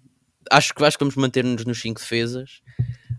acho, 0.50 0.74
que, 0.74 0.84
acho 0.84 0.98
que 0.98 1.04
vamos 1.04 1.16
manter-nos 1.16 1.64
nos 1.64 1.80
5 1.80 2.00
defesas. 2.00 2.60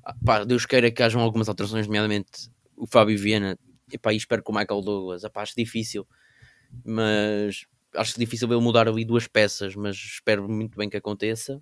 Ah, 0.05 0.15
pá, 0.23 0.43
Deus 0.43 0.65
queira 0.65 0.91
que 0.91 1.01
hajam 1.01 1.21
algumas 1.21 1.49
alterações, 1.49 1.87
nomeadamente 1.87 2.49
o 2.77 2.85
Fábio 2.85 3.17
Viena. 3.17 3.57
E, 3.91 3.97
pá, 3.97 4.13
e 4.13 4.17
espero 4.17 4.43
que 4.43 4.51
o 4.51 4.53
Michael 4.53 4.81
Douglas. 4.81 5.25
Ah, 5.25 5.29
pá, 5.29 5.41
acho 5.41 5.53
difícil, 5.57 6.07
mas 6.85 7.65
acho 7.95 8.19
difícil 8.19 8.51
ele 8.51 8.61
mudar 8.61 8.87
ali 8.87 9.03
duas 9.03 9.27
peças, 9.27 9.75
mas 9.75 9.95
espero 9.95 10.47
muito 10.47 10.77
bem 10.77 10.89
que 10.89 10.97
aconteça. 10.97 11.61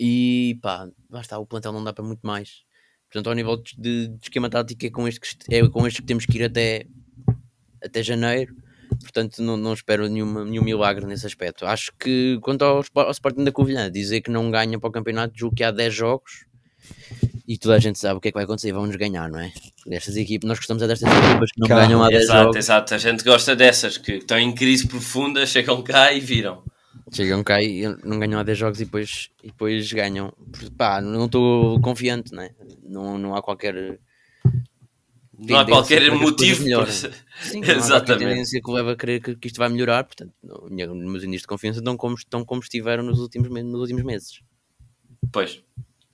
E 0.00 0.58
pá, 0.62 0.88
basta, 1.10 1.38
o 1.38 1.46
plantel 1.46 1.72
não 1.72 1.84
dá 1.84 1.92
para 1.92 2.02
muito 2.02 2.26
mais. 2.26 2.62
Portanto, 3.06 3.28
ao 3.28 3.34
nível 3.34 3.56
de, 3.56 4.08
de 4.08 4.18
esquema 4.22 4.48
tático 4.48 4.86
é 4.86 4.90
com 4.90 5.06
este 5.06 5.20
que, 5.20 5.54
é 5.54 5.68
com 5.68 5.86
este 5.86 6.00
que 6.00 6.06
temos 6.06 6.24
que 6.24 6.38
ir 6.38 6.44
até, 6.44 6.86
até 7.84 8.02
janeiro 8.02 8.54
portanto 9.00 9.42
não, 9.42 9.56
não 9.56 9.72
espero 9.72 10.08
nenhuma, 10.08 10.44
nenhum 10.44 10.62
milagre 10.62 11.06
nesse 11.06 11.26
aspecto. 11.26 11.66
Acho 11.66 11.92
que 11.98 12.38
quanto 12.42 12.62
ao, 12.62 12.84
ao 12.94 13.10
Sporting 13.10 13.44
da 13.44 13.52
Covilhã, 13.52 13.90
dizer 13.90 14.20
que 14.20 14.30
não 14.30 14.50
ganha 14.50 14.78
para 14.78 14.88
o 14.88 14.92
campeonato, 14.92 15.34
julgo 15.36 15.56
que 15.56 15.64
há 15.64 15.70
10 15.70 15.94
jogos 15.94 16.44
e 17.46 17.58
toda 17.58 17.74
a 17.74 17.78
gente 17.78 17.98
sabe 17.98 18.16
o 18.16 18.20
que 18.20 18.28
é 18.28 18.30
que 18.30 18.36
vai 18.36 18.44
acontecer, 18.44 18.72
vamos 18.72 18.94
ganhar, 18.96 19.28
não 19.28 19.40
é? 19.40 19.52
Destas 19.86 20.16
equipes, 20.16 20.46
nós 20.46 20.58
gostamos 20.58 20.82
é 20.82 20.86
destas 20.86 21.10
equipas 21.10 21.50
que 21.50 21.60
não 21.60 21.68
Calma. 21.68 21.84
ganham 21.84 22.02
há 22.02 22.08
10 22.08 22.22
exato, 22.22 22.42
jogos. 22.42 22.56
Exato, 22.56 22.94
a 22.94 22.98
gente 22.98 23.24
gosta 23.24 23.56
dessas 23.56 23.98
que 23.98 24.12
estão 24.12 24.38
em 24.38 24.54
crise 24.54 24.86
profunda, 24.86 25.44
chegam 25.46 25.82
cá 25.82 26.12
e 26.12 26.20
viram. 26.20 26.62
Chegam 27.12 27.42
cá 27.42 27.60
e 27.60 27.82
não 28.04 28.18
ganham 28.18 28.38
há 28.38 28.42
10 28.42 28.58
jogos 28.58 28.80
e 28.80 28.84
depois, 28.84 29.30
e 29.42 29.48
depois 29.48 29.92
ganham. 29.92 30.32
Pá, 30.76 31.00
não 31.00 31.26
estou 31.26 31.80
confiante, 31.80 32.32
não 32.32 32.42
é? 32.42 32.50
Não, 32.82 33.18
não 33.18 33.34
há 33.34 33.42
qualquer 33.42 33.98
não 35.48 35.58
há 35.58 35.64
qualquer 35.64 36.12
motivo. 36.12 36.62
Sim, 37.40 37.60
não 37.60 37.68
Exatamente. 37.70 38.12
há 38.12 38.18
tendência 38.18 38.60
que 38.62 38.70
leva 38.70 38.92
a 38.92 38.96
crer 38.96 39.22
que, 39.22 39.34
que, 39.34 39.46
isto 39.46 39.56
vai 39.56 39.68
melhorar. 39.70 40.04
Portanto, 40.04 40.32
não, 40.42 40.94
meus 40.94 41.24
indícios 41.24 41.42
de 41.42 41.48
confiança 41.48 41.78
estão 41.78 41.96
como, 41.96 42.14
estão 42.14 42.44
como 42.44 42.60
estiveram 42.60 43.02
nos 43.02 43.18
últimos, 43.18 43.48
nos 43.48 43.80
últimos 43.80 44.02
meses. 44.02 44.40
Pois, 45.32 45.62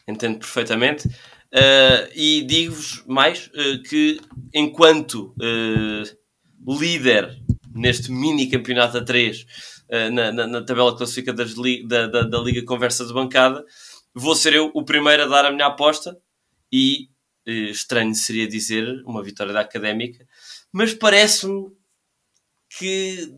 entendo 0.07 0.39
perfeitamente. 0.39 1.09
Uh, 1.09 2.09
e 2.15 2.43
digo-vos 2.43 3.05
mais 3.07 3.49
uh, 3.49 3.83
que, 3.83 4.21
enquanto 4.55 5.35
uh, 5.41 6.79
líder 6.79 7.37
neste 7.75 8.11
mini 8.13 8.49
campeonato 8.49 8.99
a 8.99 9.05
3 9.05 9.47
na, 10.13 10.33
na, 10.33 10.47
na, 10.47 10.65
tabela 10.65 10.97
classifica 10.97 11.33
li, 11.57 11.87
da, 11.87 12.07
da, 12.07 12.23
da 12.23 12.39
Liga 12.39 12.65
Conversa 12.65 13.07
de 13.07 13.13
Bancada, 13.13 13.65
vou 14.15 14.35
ser 14.35 14.55
eu 14.55 14.71
o 14.75 14.85
primeiro 14.85 15.23
a 15.23 15.27
dar 15.27 15.45
a 15.45 15.51
minha 15.51 15.67
aposta 15.67 16.19
e 16.73 17.09
eh, 17.47 17.71
estranho 17.71 18.15
seria 18.15 18.49
dizer 18.49 19.03
uma 19.05 19.23
vitória 19.23 19.53
da 19.53 19.61
Académica, 19.61 20.27
mas 20.73 20.93
parece-me 20.93 21.71
que 22.69 23.33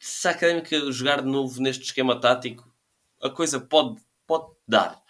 se 0.00 0.26
a 0.26 0.30
Académica 0.30 0.90
jogar 0.90 1.22
de 1.22 1.28
novo 1.28 1.60
neste 1.60 1.84
esquema 1.84 2.18
tático, 2.18 2.72
a 3.22 3.28
coisa 3.30 3.60
pode, 3.60 4.00
pode 4.26 4.52
dar. 4.66 5.00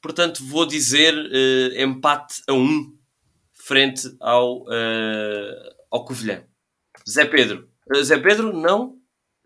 Portanto, 0.00 0.44
vou 0.44 0.64
dizer 0.64 1.14
uh, 1.14 1.80
empate 1.80 2.42
a 2.48 2.52
1 2.52 2.56
um, 2.56 2.98
frente 3.52 4.16
ao, 4.20 4.62
uh, 4.62 5.74
ao 5.90 6.04
Covilhã. 6.04 6.44
Zé 7.06 7.24
Pedro. 7.24 7.68
Zé 8.02 8.16
Pedro, 8.18 8.52
não. 8.52 8.97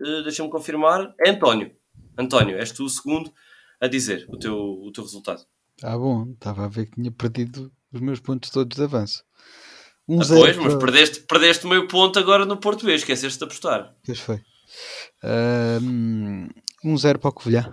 Uh, 0.03 0.23
Deixa-me 0.23 0.51
confirmar. 0.51 1.15
É 1.25 1.31
António. 1.31 1.71
António, 2.19 2.59
és 2.59 2.73
tu 2.73 2.85
o 2.85 2.89
segundo 2.89 3.33
a 3.81 3.87
dizer 3.87 4.27
o 4.29 4.37
teu, 4.37 4.57
o 4.57 4.93
teu 4.93 5.05
resultado. 5.05 5.45
Ah, 5.83 5.97
bom. 5.97 6.33
Estava 6.33 6.65
a 6.65 6.69
ver 6.69 6.87
que 6.87 6.97
tinha 6.97 7.11
perdido 7.11 7.73
os 7.93 8.01
meus 8.01 8.21
pontos 8.21 8.51
todos 8.51 8.77
de 8.77 8.83
avanço. 8.83 9.25
Um 10.09 10.21
ah, 10.21 10.25
pois, 10.29 10.57
mas 10.57 10.75
perdeste, 10.75 11.21
perdeste 11.21 11.65
o 11.65 11.69
meu 11.69 11.87
ponto 11.87 12.19
agora 12.19 12.45
no 12.45 12.57
português, 12.57 13.01
esqueceste 13.01 13.39
de 13.39 13.45
apostar. 13.45 13.95
Pois 14.05 14.19
foi. 14.19 14.41
Um, 15.23 16.49
um 16.85 16.97
zero 16.97 17.19
para 17.19 17.31
o 17.31 17.33
Covilhã. 17.33 17.71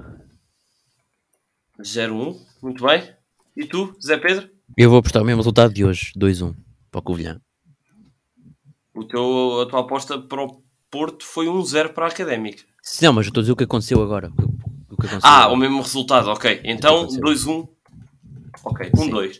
0-1, 1.82 2.12
um. 2.12 2.46
muito 2.62 2.86
bem. 2.86 3.14
E 3.56 3.66
tu, 3.66 3.96
Zé 4.04 4.18
Pedro? 4.18 4.50
Eu 4.78 4.90
vou 4.90 5.00
apostar 5.00 5.24
o 5.24 5.26
mesmo 5.26 5.40
resultado 5.40 5.74
de 5.74 5.84
hoje, 5.84 6.12
2-1 6.18 6.56
para 6.92 7.00
o 7.00 7.04
Covilhã. 7.04 7.42
O 8.94 9.06
teu, 9.06 9.62
a 9.62 9.66
tua 9.66 9.82
aposta 9.82 10.20
para 10.20 10.44
o 10.44 10.64
Porto 10.92 11.26
foi 11.26 11.48
1-0 11.48 11.94
para 11.94 12.06
a 12.06 12.10
Académica. 12.10 12.64
Não, 13.02 13.14
mas 13.14 13.26
eu 13.26 13.30
estou 13.30 13.42
a 13.42 13.44
dizer 13.44 13.54
o 13.54 13.56
que 13.56 13.64
aconteceu 13.64 14.02
agora. 14.02 14.32
O 14.90 14.98
que 14.98 15.08
aconteceu 15.08 15.20
ah, 15.24 15.44
agora. 15.44 15.54
o 15.54 15.58
mesmo 15.58 15.82
resultado, 15.82 16.30
ok. 16.30 16.62
Então 16.64 17.08
2-1. 17.08 17.68
Ok, 18.64 18.92
1-2. 18.92 19.40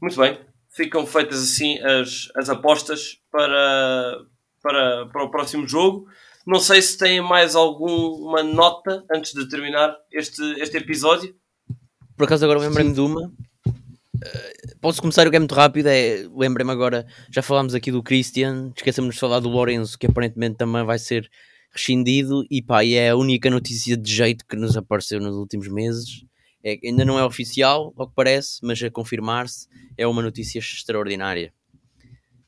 Muito 0.00 0.16
bem, 0.16 0.38
ficam 0.70 1.06
feitas 1.06 1.42
assim 1.42 1.78
as, 1.80 2.28
as 2.36 2.48
apostas 2.48 3.18
para, 3.30 4.22
para, 4.62 5.06
para 5.06 5.24
o 5.24 5.30
próximo 5.30 5.66
jogo. 5.66 6.06
Não 6.46 6.60
sei 6.60 6.80
se 6.80 6.96
têm 6.96 7.20
mais 7.20 7.56
alguma 7.56 8.42
nota 8.42 9.04
antes 9.12 9.32
de 9.32 9.48
terminar 9.48 9.96
este, 10.12 10.42
este 10.60 10.76
episódio. 10.76 11.34
Por 12.16 12.24
acaso 12.24 12.44
agora 12.44 12.60
lembrei-me 12.60 12.94
de 12.94 13.00
uma. 13.00 13.32
Posso 14.86 15.00
começar 15.02 15.26
o 15.26 15.30
game 15.32 15.42
muito 15.42 15.54
rápido? 15.56 15.88
É, 15.88 16.28
lembrei-me 16.32 16.70
agora, 16.70 17.04
já 17.28 17.42
falámos 17.42 17.74
aqui 17.74 17.90
do 17.90 18.04
Christian, 18.04 18.70
esquecemos 18.76 19.16
de 19.16 19.20
falar 19.20 19.40
do 19.40 19.48
Lorenzo, 19.48 19.98
que 19.98 20.06
aparentemente 20.06 20.54
também 20.54 20.84
vai 20.84 20.96
ser 20.96 21.28
rescindido, 21.72 22.46
e 22.48 22.62
pá, 22.62 22.84
e 22.84 22.94
é 22.94 23.10
a 23.10 23.16
única 23.16 23.50
notícia 23.50 23.96
de 23.96 24.14
jeito 24.14 24.46
que 24.46 24.54
nos 24.54 24.76
apareceu 24.76 25.18
nos 25.18 25.34
últimos 25.34 25.66
meses. 25.66 26.24
É, 26.62 26.78
ainda 26.84 27.04
não 27.04 27.18
é 27.18 27.24
oficial, 27.24 27.92
ao 27.96 28.06
que 28.06 28.14
parece, 28.14 28.60
mas 28.62 28.80
a 28.80 28.88
confirmar-se 28.88 29.66
é 29.98 30.06
uma 30.06 30.22
notícia 30.22 30.60
extraordinária. 30.60 31.52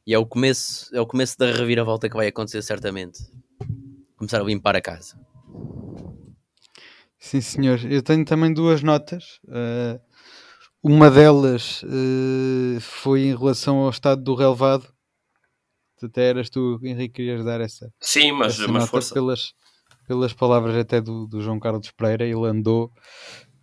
E 0.07 0.15
é 0.15 0.19
o 0.19 0.25
começo, 0.25 0.95
é 0.95 1.01
o 1.01 1.07
começo 1.09 1.37
da 1.37 1.51
reviravolta 1.51 2.09
que 2.09 2.15
vai 2.15 2.29
acontecer 2.29 2.63
certamente. 2.63 3.19
Começar 4.17 4.41
a 4.41 4.45
limpar 4.45 4.77
a 4.77 4.81
casa. 4.81 5.19
Sim, 7.19 7.41
senhor. 7.41 7.85
Eu 7.85 8.01
tenho 8.01 8.25
também 8.25 8.55
duas 8.55 8.81
notas. 8.81 9.41
Uh, 9.49 10.01
uma 10.83 11.11
delas 11.11 11.83
uh, 11.83 12.81
foi 12.81 13.23
em 13.23 13.37
relação 13.37 13.79
ao 13.79 13.91
estado 13.91 14.23
do 14.23 14.35
relevado. 14.35 14.87
Até 16.03 16.29
eras 16.29 16.49
tu, 16.49 16.79
Henrique, 16.83 17.15
querias 17.15 17.45
dar 17.45 17.61
essa. 17.61 17.93
Sim, 18.01 18.33
mas, 18.33 18.59
essa 18.59 18.71
mas 18.71 18.89
força. 18.89 19.13
Pelas, 19.13 19.53
pelas 20.07 20.33
palavras 20.33 20.77
até 20.77 21.01
do, 21.01 21.27
do 21.27 21.41
João 21.41 21.59
Carlos 21.59 21.91
Pereira, 21.91 22.25
ele 22.25 22.47
andou 22.47 22.93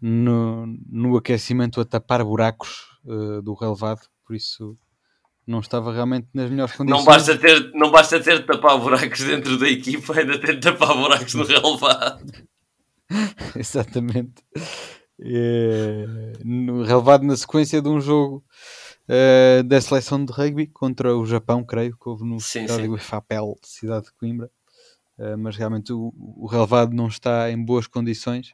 no, 0.02 0.68
no 0.90 1.16
aquecimento 1.16 1.80
a 1.80 1.86
tapar 1.86 2.24
buracos 2.24 2.86
uh, 3.06 3.42
do 3.42 3.54
relevado, 3.54 4.02
por 4.26 4.36
isso 4.36 4.78
não 5.48 5.60
estava 5.60 5.94
realmente 5.94 6.28
nas 6.34 6.50
melhores 6.50 6.76
condições. 6.76 7.00
Não 7.00 7.06
basta 7.06 7.38
ter, 7.38 7.72
não 7.74 7.92
basta 7.92 8.20
ter 8.20 8.40
de 8.40 8.46
tapar 8.46 8.78
buracos 8.80 9.22
dentro 9.22 9.58
da 9.58 9.70
equipa, 9.70 10.18
ainda 10.18 10.40
ter 10.40 10.56
de 10.56 10.62
tapar 10.62 10.96
buracos 10.96 11.34
no 11.36 11.46
relevado. 11.46 12.26
Exatamente. 13.56 14.44
É, 15.22 16.06
no 16.44 16.84
relevado 16.84 17.24
na 17.24 17.38
sequência 17.38 17.82
de 17.82 17.88
um 17.88 18.02
jogo 18.02 18.44
uh, 19.08 19.64
da 19.64 19.80
seleção 19.80 20.24
de 20.24 20.34
rugby 20.34 20.68
contra 20.68 21.16
o 21.16 21.26
Japão, 21.26 21.64
creio 21.64 21.98
que 21.98 22.10
houve 22.10 22.26
no 22.26 22.38
estádio 22.38 22.98
FAPEL, 22.98 23.58
cidade 23.64 24.06
de 24.06 24.14
Coimbra. 24.14 24.52
Uh, 25.18 25.38
mas 25.38 25.56
realmente 25.56 25.94
o, 25.94 26.14
o 26.18 26.46
relevado 26.46 26.94
não 26.94 27.08
está 27.08 27.50
em 27.50 27.64
boas 27.64 27.88
condições. 27.88 28.54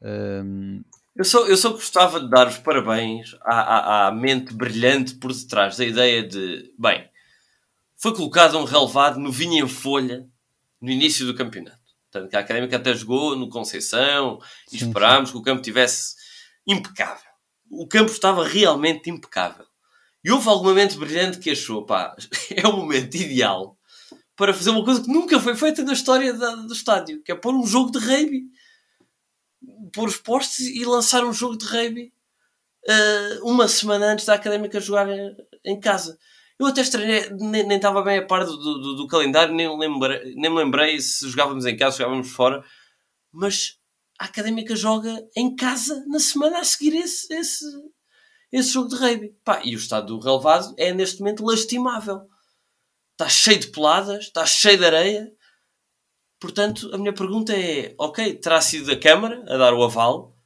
Um... 0.00 0.82
Eu, 1.16 1.24
só, 1.24 1.46
eu 1.46 1.56
só 1.56 1.70
gostava 1.70 2.20
de 2.20 2.30
dar 2.30 2.46
os 2.46 2.58
parabéns 2.58 3.36
à, 3.42 3.54
à, 3.54 4.06
à, 4.06 4.12
mente 4.12 4.54
brilhante 4.54 5.16
por 5.16 5.32
detrás 5.32 5.76
da 5.76 5.84
ideia 5.84 6.22
de, 6.26 6.72
bem, 6.78 7.08
foi 7.96 8.14
colocado 8.14 8.56
um 8.56 8.64
relevado 8.64 9.18
no 9.18 9.32
vinho 9.32 9.64
em 9.64 9.68
folha 9.68 10.26
no 10.80 10.90
início 10.90 11.26
do 11.26 11.34
campeonato. 11.34 11.79
Portanto, 12.10 12.30
que 12.30 12.36
a 12.36 12.40
Académica 12.40 12.76
até 12.76 12.92
jogou 12.92 13.36
no 13.36 13.48
Conceição 13.48 14.38
e 14.72 14.78
sim, 14.78 14.86
esperámos 14.86 15.28
sim. 15.28 15.34
que 15.34 15.38
o 15.38 15.42
campo 15.42 15.62
tivesse 15.62 16.16
impecável. 16.66 17.30
O 17.70 17.86
campo 17.86 18.10
estava 18.10 18.46
realmente 18.46 19.08
impecável. 19.08 19.66
E 20.24 20.30
houve 20.30 20.48
algum 20.48 20.64
momento 20.64 20.98
brilhante 20.98 21.38
que 21.38 21.50
achou, 21.50 21.86
pá, 21.86 22.14
é 22.54 22.66
o 22.66 22.76
momento 22.76 23.14
ideal 23.14 23.78
para 24.36 24.54
fazer 24.54 24.70
uma 24.70 24.84
coisa 24.84 25.02
que 25.02 25.12
nunca 25.12 25.38
foi 25.38 25.54
feita 25.54 25.82
na 25.82 25.92
história 25.92 26.32
da, 26.32 26.54
do 26.54 26.72
estádio, 26.72 27.22
que 27.22 27.30
é 27.30 27.34
pôr 27.34 27.54
um 27.54 27.66
jogo 27.66 27.92
de 27.92 27.98
rugby. 27.98 28.44
Pôr 29.92 30.08
os 30.08 30.16
postes 30.16 30.66
e 30.66 30.84
lançar 30.84 31.24
um 31.24 31.32
jogo 31.32 31.58
de 31.58 31.66
rugby 31.66 32.12
uh, 32.88 33.44
uma 33.44 33.68
semana 33.68 34.06
antes 34.06 34.24
da 34.24 34.34
Académica 34.34 34.80
jogar 34.80 35.08
em, 35.08 35.36
em 35.64 35.78
casa. 35.78 36.18
Eu 36.60 36.66
até 36.66 36.82
estranhei, 36.82 37.30
nem, 37.30 37.72
estava 37.72 38.02
bem 38.02 38.18
a 38.18 38.26
par 38.26 38.44
do, 38.44 38.54
do, 38.54 38.94
do, 38.96 39.06
calendário, 39.06 39.54
nem, 39.54 39.66
lembrei, 39.78 40.34
nem 40.34 40.50
me 40.50 40.58
lembrei 40.58 41.00
se 41.00 41.26
jogávamos 41.28 41.64
em 41.64 41.74
casa, 41.74 41.92
se 41.92 41.98
jogávamos 42.02 42.30
fora, 42.30 42.62
mas 43.32 43.78
a 44.18 44.26
Académica 44.26 44.76
joga 44.76 45.26
em 45.34 45.56
casa 45.56 46.04
na 46.06 46.20
semana 46.20 46.58
a 46.58 46.64
seguir 46.64 46.94
esse, 46.94 47.32
esse, 47.32 47.64
esse 48.52 48.74
jogo 48.74 48.90
de 48.90 48.96
rugby. 48.96 49.34
Pá, 49.42 49.62
e 49.64 49.74
o 49.74 49.78
estado 49.78 50.08
do 50.08 50.20
relevado 50.20 50.74
é 50.76 50.92
neste 50.92 51.20
momento 51.20 51.46
lastimável 51.46 52.28
está 53.20 53.28
cheio 53.28 53.58
de 53.58 53.68
peladas, 53.68 54.24
está 54.24 54.46
cheio 54.46 54.78
de 54.78 54.84
areia. 54.84 55.32
Portanto, 56.38 56.90
a 56.94 56.98
minha 56.98 57.12
pergunta 57.12 57.54
é: 57.54 57.94
ok, 57.98 58.34
terá 58.36 58.60
sido 58.60 58.92
a 58.92 58.98
Câmara 58.98 59.42
a 59.48 59.56
dar 59.56 59.74
o 59.74 59.82
aval, 59.82 60.36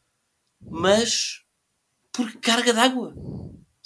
mas 0.60 1.40
por 2.12 2.32
carga 2.40 2.72
d'água? 2.72 3.14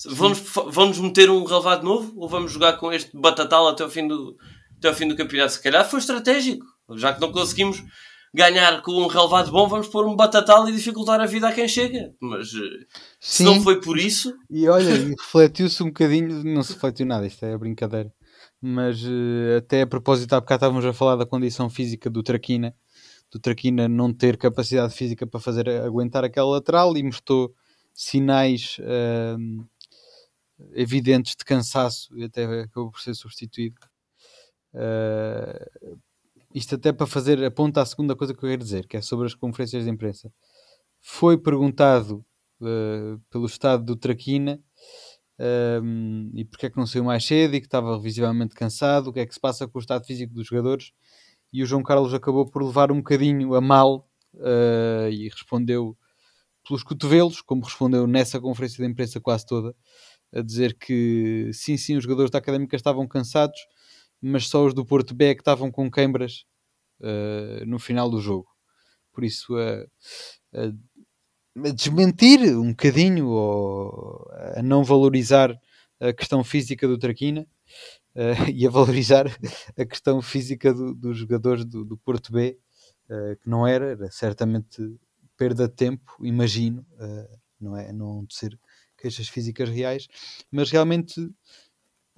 Vamos, 0.07 0.41
vamos 0.69 0.99
meter 0.99 1.31
um 1.31 1.45
relevado 1.45 1.83
novo 1.83 2.13
ou 2.17 2.29
vamos 2.29 2.53
jogar 2.53 2.75
com 2.75 2.93
este 2.93 3.11
batatal 3.17 3.69
até 3.69 3.85
o 3.85 3.91
fim 3.91 4.07
do, 4.07 4.37
até 4.77 4.91
o 4.91 4.95
fim 4.95 5.09
do 5.09 5.17
campeonato? 5.17 5.53
Se 5.53 5.63
calhar 5.63 5.89
foi 5.89 5.99
estratégico, 5.99 6.65
já 6.95 7.13
que 7.13 7.21
não 7.21 7.33
conseguimos 7.33 7.83
ganhar 8.33 8.83
com 8.83 8.93
um 8.93 9.07
relevado 9.07 9.51
bom, 9.51 9.67
vamos 9.67 9.89
pôr 9.89 10.07
um 10.07 10.15
batatal 10.15 10.69
e 10.69 10.73
dificultar 10.73 11.21
a 11.21 11.27
vida 11.27 11.49
a 11.49 11.53
quem 11.53 11.67
chega. 11.67 12.13
Mas 12.21 12.49
eh, 12.49 12.87
se 13.21 13.43
não 13.43 13.61
foi 13.63 13.81
por 13.81 13.99
isso. 13.99 14.33
E 14.51 14.69
olha, 14.69 14.93
refletiu-se 15.21 15.83
um 15.83 15.87
bocadinho, 15.87 16.45
não 16.45 16.63
se 16.63 16.75
refletiu 16.75 17.07
nada, 17.07 17.27
isto 17.27 17.45
é 17.45 17.57
brincadeira 17.57 18.13
mas 18.61 19.03
uh, 19.05 19.59
até 19.59 19.83
a 19.83 19.87
propósito, 19.87 20.33
há 20.33 20.41
bocado 20.41 20.59
estávamos 20.59 20.85
a 20.85 20.93
falar 20.93 21.17
da 21.17 21.27
condição 21.27 21.71
física 21.71 22.11
do 22.11 22.23
Traquina, 22.23 22.75
do 23.31 23.39
Traquina 23.39 23.89
não 23.89 24.13
ter 24.13 24.37
capacidade 24.37 24.95
física 24.95 25.27
para 25.27 25.41
fazer 25.41 25.69
aguentar 25.69 26.25
aquela 26.25 26.51
lateral 26.51 26.97
e 26.97 27.03
mostrou 27.03 27.55
sinais 27.95 28.79
uh, 28.81 29.67
evidentes 30.73 31.35
de 31.37 31.45
cansaço 31.45 32.17
e 32.19 32.25
até 32.25 32.45
acabou 32.63 32.91
por 32.91 33.01
ser 33.01 33.15
substituído. 33.15 33.77
Uh, 34.75 35.99
isto 36.55 36.75
até 36.75 36.93
para 36.93 37.07
fazer 37.07 37.43
a 37.45 37.51
ponta 37.51 37.83
à 37.83 37.87
segunda 37.87 38.17
coisa 38.17 38.35
que 38.35 38.45
eu 38.45 38.49
quero 38.49 38.63
dizer, 38.63 38.87
que 38.87 38.97
é 38.97 39.03
sobre 39.03 39.27
as 39.27 39.35
conferências 39.35 39.85
de 39.85 39.91
imprensa. 39.91 40.33
Foi 41.01 41.39
perguntado 41.39 42.25
uh, 42.61 43.21
pelo 43.31 43.47
estado 43.47 43.85
do 43.85 43.97
Traquina 43.97 44.61
um, 45.39 46.31
e 46.35 46.45
porque 46.45 46.67
é 46.67 46.71
que 46.71 46.77
não 46.77 46.87
saiu 46.87 47.05
mais 47.05 47.25
cedo 47.25 47.55
e 47.55 47.61
que 47.61 47.67
estava 47.67 47.99
visivelmente 47.99 48.55
cansado, 48.55 49.09
o 49.09 49.13
que 49.13 49.21
é 49.21 49.27
que 49.27 49.35
se 49.35 49.41
passa 49.41 49.69
com 49.69 49.79
o 49.79 49.81
estado 49.81 50.05
físico 50.05 50.35
dos 50.35 50.47
jogadores. 50.47 50.93
E 51.53 51.63
o 51.63 51.67
João 51.67 51.83
Carlos 51.83 52.13
acabou 52.13 52.51
por 52.51 52.63
levar 52.63 52.91
um 52.91 52.97
bocadinho 52.97 53.55
a 53.55 53.61
mal 53.61 54.09
uh, 54.35 55.09
e 55.11 55.29
respondeu 55.29 55.97
pelos 56.67 56.83
cotovelos, 56.83 57.41
como 57.41 57.65
respondeu 57.65 58.07
nessa 58.07 58.41
conferência 58.41 58.85
de 58.85 58.91
imprensa 58.91 59.21
quase 59.21 59.47
toda, 59.47 59.75
a 60.33 60.43
dizer 60.43 60.77
que 60.79 61.51
sim, 61.53 61.77
sim, 61.77 61.97
os 61.97 62.05
jogadores 62.05 62.31
da 62.31 62.39
Académica 62.39 62.77
estavam 62.77 63.07
cansados, 63.07 63.59
mas 64.21 64.49
só 64.49 64.65
os 64.65 64.75
do 64.75 64.85
Porto 64.85 65.15
B 65.15 65.27
é 65.27 65.35
que 65.35 65.41
estavam 65.41 65.71
com 65.71 65.91
queimbras 65.91 66.45
uh, 67.01 67.65
no 67.67 67.79
final 67.79 68.11
do 68.11 68.21
jogo. 68.21 68.49
Por 69.13 69.25
isso, 69.25 69.55
uh, 69.57 69.89
desmentir 71.75 72.41
um 72.57 72.71
bocadinho 72.71 73.29
ou 73.29 74.27
a 74.57 74.63
não 74.63 74.85
valorizar 74.85 75.59
a 76.01 76.13
questão 76.13 76.45
física 76.45 76.87
do 76.87 76.99
Traquina 76.99 77.47
uh, 78.15 78.49
e 78.55 78.67
a 78.67 78.71
valorizar 78.71 79.27
a 79.77 79.85
questão 79.85 80.23
física 80.23 80.73
do, 80.73 80.95
dos 80.95 81.19
jogadores 81.19 81.65
do, 81.65 81.85
do 81.85 81.97
Porto 81.97 82.33
B, 82.33 82.59
uh, 83.11 83.37
que 83.37 83.49
não 83.49 83.67
era, 83.67 83.93
era 83.93 84.11
certamente 84.11 84.83
perda 85.37 85.69
de 85.69 85.75
tempo, 85.75 86.17
imagino, 86.21 86.85
não 87.61 87.77
é 87.77 87.93
não 87.93 88.25
de 88.25 88.35
ser 88.35 88.59
queixas 88.99 89.29
físicas 89.29 89.69
reais, 89.69 90.09
mas 90.51 90.71
realmente 90.71 91.15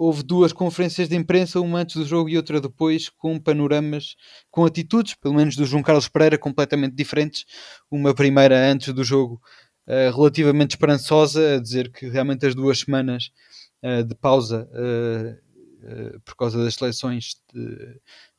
houve 0.01 0.22
duas 0.22 0.51
conferências 0.51 1.11
de 1.11 1.14
imprensa, 1.14 1.61
uma 1.61 1.81
antes 1.81 1.97
do 1.97 2.07
jogo 2.07 2.31
e 2.31 2.37
outra 2.39 2.59
depois, 2.59 3.11
com 3.11 3.39
panoramas, 3.39 4.16
com 4.51 4.64
atitudes, 4.64 5.14
pelo 5.14 5.35
menos 5.35 5.57
do 5.57 5.66
João 5.66 5.83
Carlos 5.83 6.09
Pereira, 6.09 6.39
completamente 6.39 6.95
diferentes. 6.95 7.45
Uma 7.91 8.14
primeira 8.14 8.59
antes 8.59 8.95
do 8.95 9.05
jogo, 9.05 9.39
uh, 9.87 10.16
relativamente 10.16 10.70
esperançosa, 10.70 11.57
a 11.57 11.61
dizer 11.61 11.93
que 11.93 12.09
realmente 12.09 12.47
as 12.47 12.55
duas 12.55 12.81
semanas 12.81 13.31
uh, 13.85 14.03
de 14.03 14.14
pausa 14.14 14.66
uh, 14.72 15.49
por 16.24 16.37
causa 16.37 16.62
das 16.62 16.74
seleções, 16.74 17.37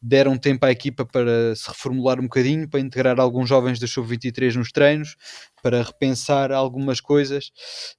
deram 0.02 0.38
tempo 0.38 0.66
à 0.66 0.72
equipa 0.72 1.06
para 1.06 1.56
se 1.56 1.68
reformular 1.68 2.20
um 2.20 2.24
bocadinho, 2.24 2.68
para 2.68 2.80
integrar 2.80 3.20
alguns 3.20 3.48
jovens 3.48 3.80
da 3.80 3.88
Sub-23 3.88 4.56
nos 4.56 4.72
treinos, 4.72 5.16
para 5.62 5.84
repensar 5.84 6.52
algumas 6.52 7.00
coisas 7.00 7.52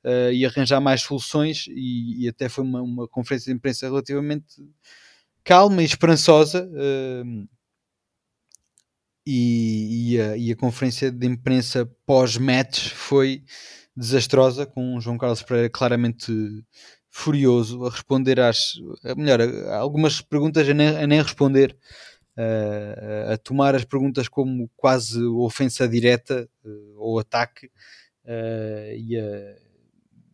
uh, 0.05 0.33
e 0.33 0.45
arranjar 0.45 0.81
mais 0.81 1.03
soluções. 1.03 1.67
E, 1.69 2.25
e 2.25 2.29
até 2.29 2.49
foi 2.49 2.65
uma, 2.65 2.83
uma, 2.83 3.09
conferência 3.09 3.53
de 3.53 3.57
imprensa 3.57 3.87
relativamente 3.87 4.47
calma 5.45 5.83
e 5.83 5.85
esperançosa. 5.85 6.69
Uh, 6.69 7.49
e, 9.25 10.15
e, 10.15 10.21
a, 10.21 10.37
e, 10.37 10.53
a, 10.53 10.57
conferência 10.57 11.11
de 11.13 11.27
imprensa 11.27 11.89
pós-match 12.05 12.89
foi 12.89 13.45
desastrosa, 13.97 14.67
com 14.67 14.97
o 14.97 15.01
João 15.01 15.17
Carlos 15.17 15.43
Pereira 15.43 15.71
claramente 15.71 16.33
furioso 17.13 17.85
a 17.85 17.91
responder 17.91 18.41
às. 18.41 18.73
melhor, 19.17 19.41
a 19.43 19.77
algumas 19.77 20.23
perguntas 20.23 20.67
a 20.69 20.75
nem, 20.75 20.89
a 20.89 21.07
nem 21.07 21.21
responder, 21.21 21.77
a, 22.37 23.35
a 23.35 23.37
tomar 23.37 23.75
as 23.75 23.85
perguntas 23.85 24.27
como 24.29 24.69
quase 24.75 25.23
ofensa 25.23 25.87
direta 25.87 26.49
uh, 26.65 26.95
ou 26.97 27.19
ataque 27.19 27.67
uh, 27.67 28.95
e, 28.97 29.19
a, 29.19 29.57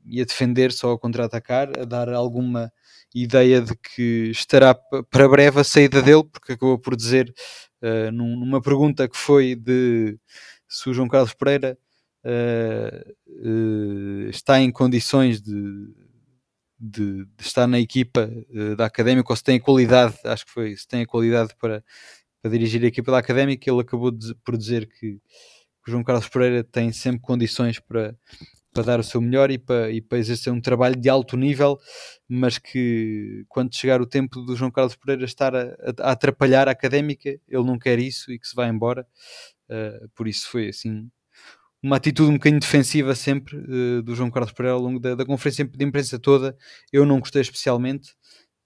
e 0.07 0.21
a 0.23 0.25
defender 0.25 0.71
só 0.71 0.93
a 0.93 0.99
contra-atacar, 0.99 1.73
a 1.77 1.85
dar 1.85 2.09
alguma 2.11 2.73
ideia 3.13 3.61
de 3.61 3.75
que 3.75 4.31
estará 4.31 4.73
para 5.11 5.29
breve 5.29 5.61
a 5.61 5.65
saída 5.65 6.01
dele, 6.01 6.25
porque 6.31 6.53
acabou 6.53 6.79
por 6.79 6.95
dizer 6.95 7.35
uh, 7.83 8.13
numa 8.13 8.63
pergunta 8.63 9.09
que 9.09 9.17
foi 9.17 9.57
de 9.57 10.17
se 10.69 10.89
o 10.89 10.95
João 10.95 11.09
Carlos 11.09 11.35
Pereira 11.35 11.77
está 14.31 14.61
em 14.61 14.71
condições 14.71 15.41
de 15.41 15.55
de, 16.79 17.25
de 17.25 17.43
estar 17.43 17.67
na 17.67 17.81
equipa 17.81 18.31
uh, 18.51 18.77
da 18.77 18.87
Académica, 18.87 19.33
ou 19.33 19.37
se 19.37 19.43
tem 19.43 19.57
a 19.57 19.61
qualidade, 19.61 20.15
acho 20.25 20.47
que 20.47 20.53
foi, 20.53 20.77
se 20.77 20.87
tem 20.87 21.03
a 21.03 21.07
qualidade 21.07 21.55
para, 21.59 21.83
para 22.41 22.51
dirigir 22.51 22.83
a 22.85 22.87
equipa 22.87 23.11
da 23.11 23.19
Académica, 23.19 23.71
ele 23.71 23.81
acabou 23.81 24.11
de, 24.11 24.35
por 24.45 24.57
dizer 24.57 24.87
que, 24.87 25.21
que 25.85 25.91
João 25.91 26.05
Carlos 26.05 26.29
Pereira 26.29 26.63
tem 26.63 26.93
sempre 26.93 27.21
condições 27.21 27.81
para, 27.81 28.17
para 28.73 28.83
dar 28.85 29.01
o 29.01 29.05
seu 29.05 29.21
melhor 29.21 29.51
e 29.51 29.59
para, 29.59 29.91
e 29.91 30.01
para 30.01 30.19
exercer 30.19 30.53
um 30.53 30.61
trabalho 30.61 30.95
de 30.95 31.09
alto 31.09 31.37
nível, 31.37 31.79
mas 32.29 32.59
que 32.59 33.45
quando 33.49 33.75
chegar 33.75 34.01
o 34.01 34.07
tempo 34.07 34.41
do 34.43 34.55
João 34.55 34.71
Carlos 34.71 34.95
Pereira 34.95 35.25
estar 35.25 35.55
a, 35.55 35.75
a 36.01 36.13
atrapalhar 36.13 36.69
a 36.69 36.73
académica, 36.73 37.29
ele 37.29 37.65
não 37.65 37.79
quer 37.79 37.99
isso 37.99 38.31
e 38.31 38.39
que 38.39 38.47
se 38.47 38.55
vá 38.55 38.69
embora. 38.69 39.07
Uh, 39.69 40.09
por 40.15 40.27
isso 40.29 40.49
foi 40.49 40.69
assim 40.69 41.11
uma 41.83 41.97
atitude 41.97 42.31
um 42.31 42.35
bocadinho 42.35 42.61
defensiva 42.61 43.15
sempre 43.15 43.57
uh, 43.57 44.03
do 44.03 44.15
João 44.15 44.31
Carlos 44.31 44.53
Pereira 44.53 44.75
ao 44.75 44.81
longo 44.81 44.99
da, 44.99 45.15
da, 45.15 45.25
conferência 45.25 45.65
de 45.65 45.85
imprensa 45.85 46.19
toda. 46.19 46.57
Eu 46.93 47.07
não 47.07 47.21
gostei 47.21 47.41
especialmente. 47.41 48.15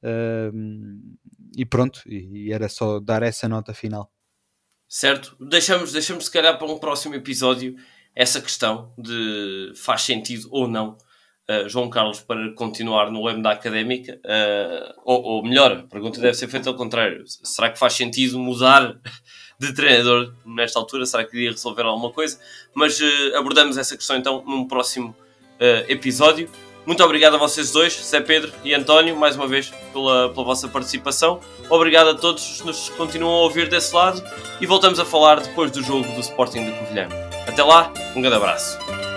Uh, 0.02 0.52
e 1.56 1.64
pronto, 1.64 2.02
e, 2.06 2.48
e, 2.48 2.52
era 2.52 2.68
só 2.68 2.98
dar 2.98 3.22
essa 3.22 3.48
nota 3.48 3.72
final. 3.72 4.10
Certo, 4.88 5.36
deixamos, 5.40 5.92
deixamos 5.92 6.24
se 6.24 6.30
calhar 6.30 6.58
para 6.58 6.66
um 6.66 6.78
próximo 6.78 7.14
episódio 7.14 7.76
essa 8.14 8.40
questão 8.40 8.92
de 8.98 9.72
faz 9.74 10.02
sentido 10.02 10.48
ou 10.50 10.68
não 10.68 10.98
uh, 11.48 11.68
João 11.68 11.88
Carlos 11.88 12.20
para 12.20 12.52
continuar 12.54 13.10
no 13.10 13.24
leme 13.24 13.42
da 13.42 13.52
académica, 13.52 14.20
uh, 14.24 15.00
ou, 15.04 15.22
ou 15.22 15.42
melhor, 15.42 15.72
a 15.72 15.82
pergunta 15.82 16.20
deve 16.20 16.34
ser 16.34 16.48
feita 16.48 16.68
ao 16.68 16.76
contrário: 16.76 17.24
será 17.26 17.70
que 17.70 17.78
faz 17.78 17.94
sentido 17.94 18.38
mudar 18.38 18.98
de 19.66 19.72
treinador 19.72 20.32
nesta 20.44 20.78
altura? 20.78 21.06
Será 21.06 21.24
que 21.24 21.36
iria 21.36 21.50
resolver 21.50 21.82
alguma 21.82 22.10
coisa? 22.10 22.38
Mas 22.74 23.00
uh, 23.00 23.36
abordamos 23.36 23.78
essa 23.78 23.96
questão 23.96 24.16
então 24.16 24.42
num 24.46 24.66
próximo 24.66 25.10
uh, 25.10 25.90
episódio. 25.90 26.50
Muito 26.84 27.02
obrigado 27.04 27.36
a 27.36 27.38
vocês 27.38 27.70
dois, 27.70 27.92
Zé 27.94 28.20
Pedro 28.20 28.52
e 28.64 28.74
António, 28.74 29.14
mais 29.14 29.36
uma 29.36 29.46
vez 29.46 29.72
pela, 29.92 30.30
pela 30.30 30.44
vossa 30.44 30.66
participação. 30.66 31.38
Obrigado 31.70 32.10
a 32.10 32.14
todos 32.14 32.60
que 32.60 32.66
nos 32.66 32.88
continuam 32.90 33.34
a 33.34 33.42
ouvir 33.42 33.68
desse 33.68 33.94
lado 33.94 34.20
e 34.60 34.66
voltamos 34.66 34.98
a 34.98 35.04
falar 35.04 35.40
depois 35.40 35.70
do 35.70 35.80
jogo 35.80 36.12
do 36.12 36.20
Sporting 36.20 36.64
de 36.64 36.72
Covilhã. 36.72 37.08
Até 37.46 37.62
lá, 37.62 37.92
um 38.16 38.20
grande 38.20 38.36
abraço. 38.36 39.11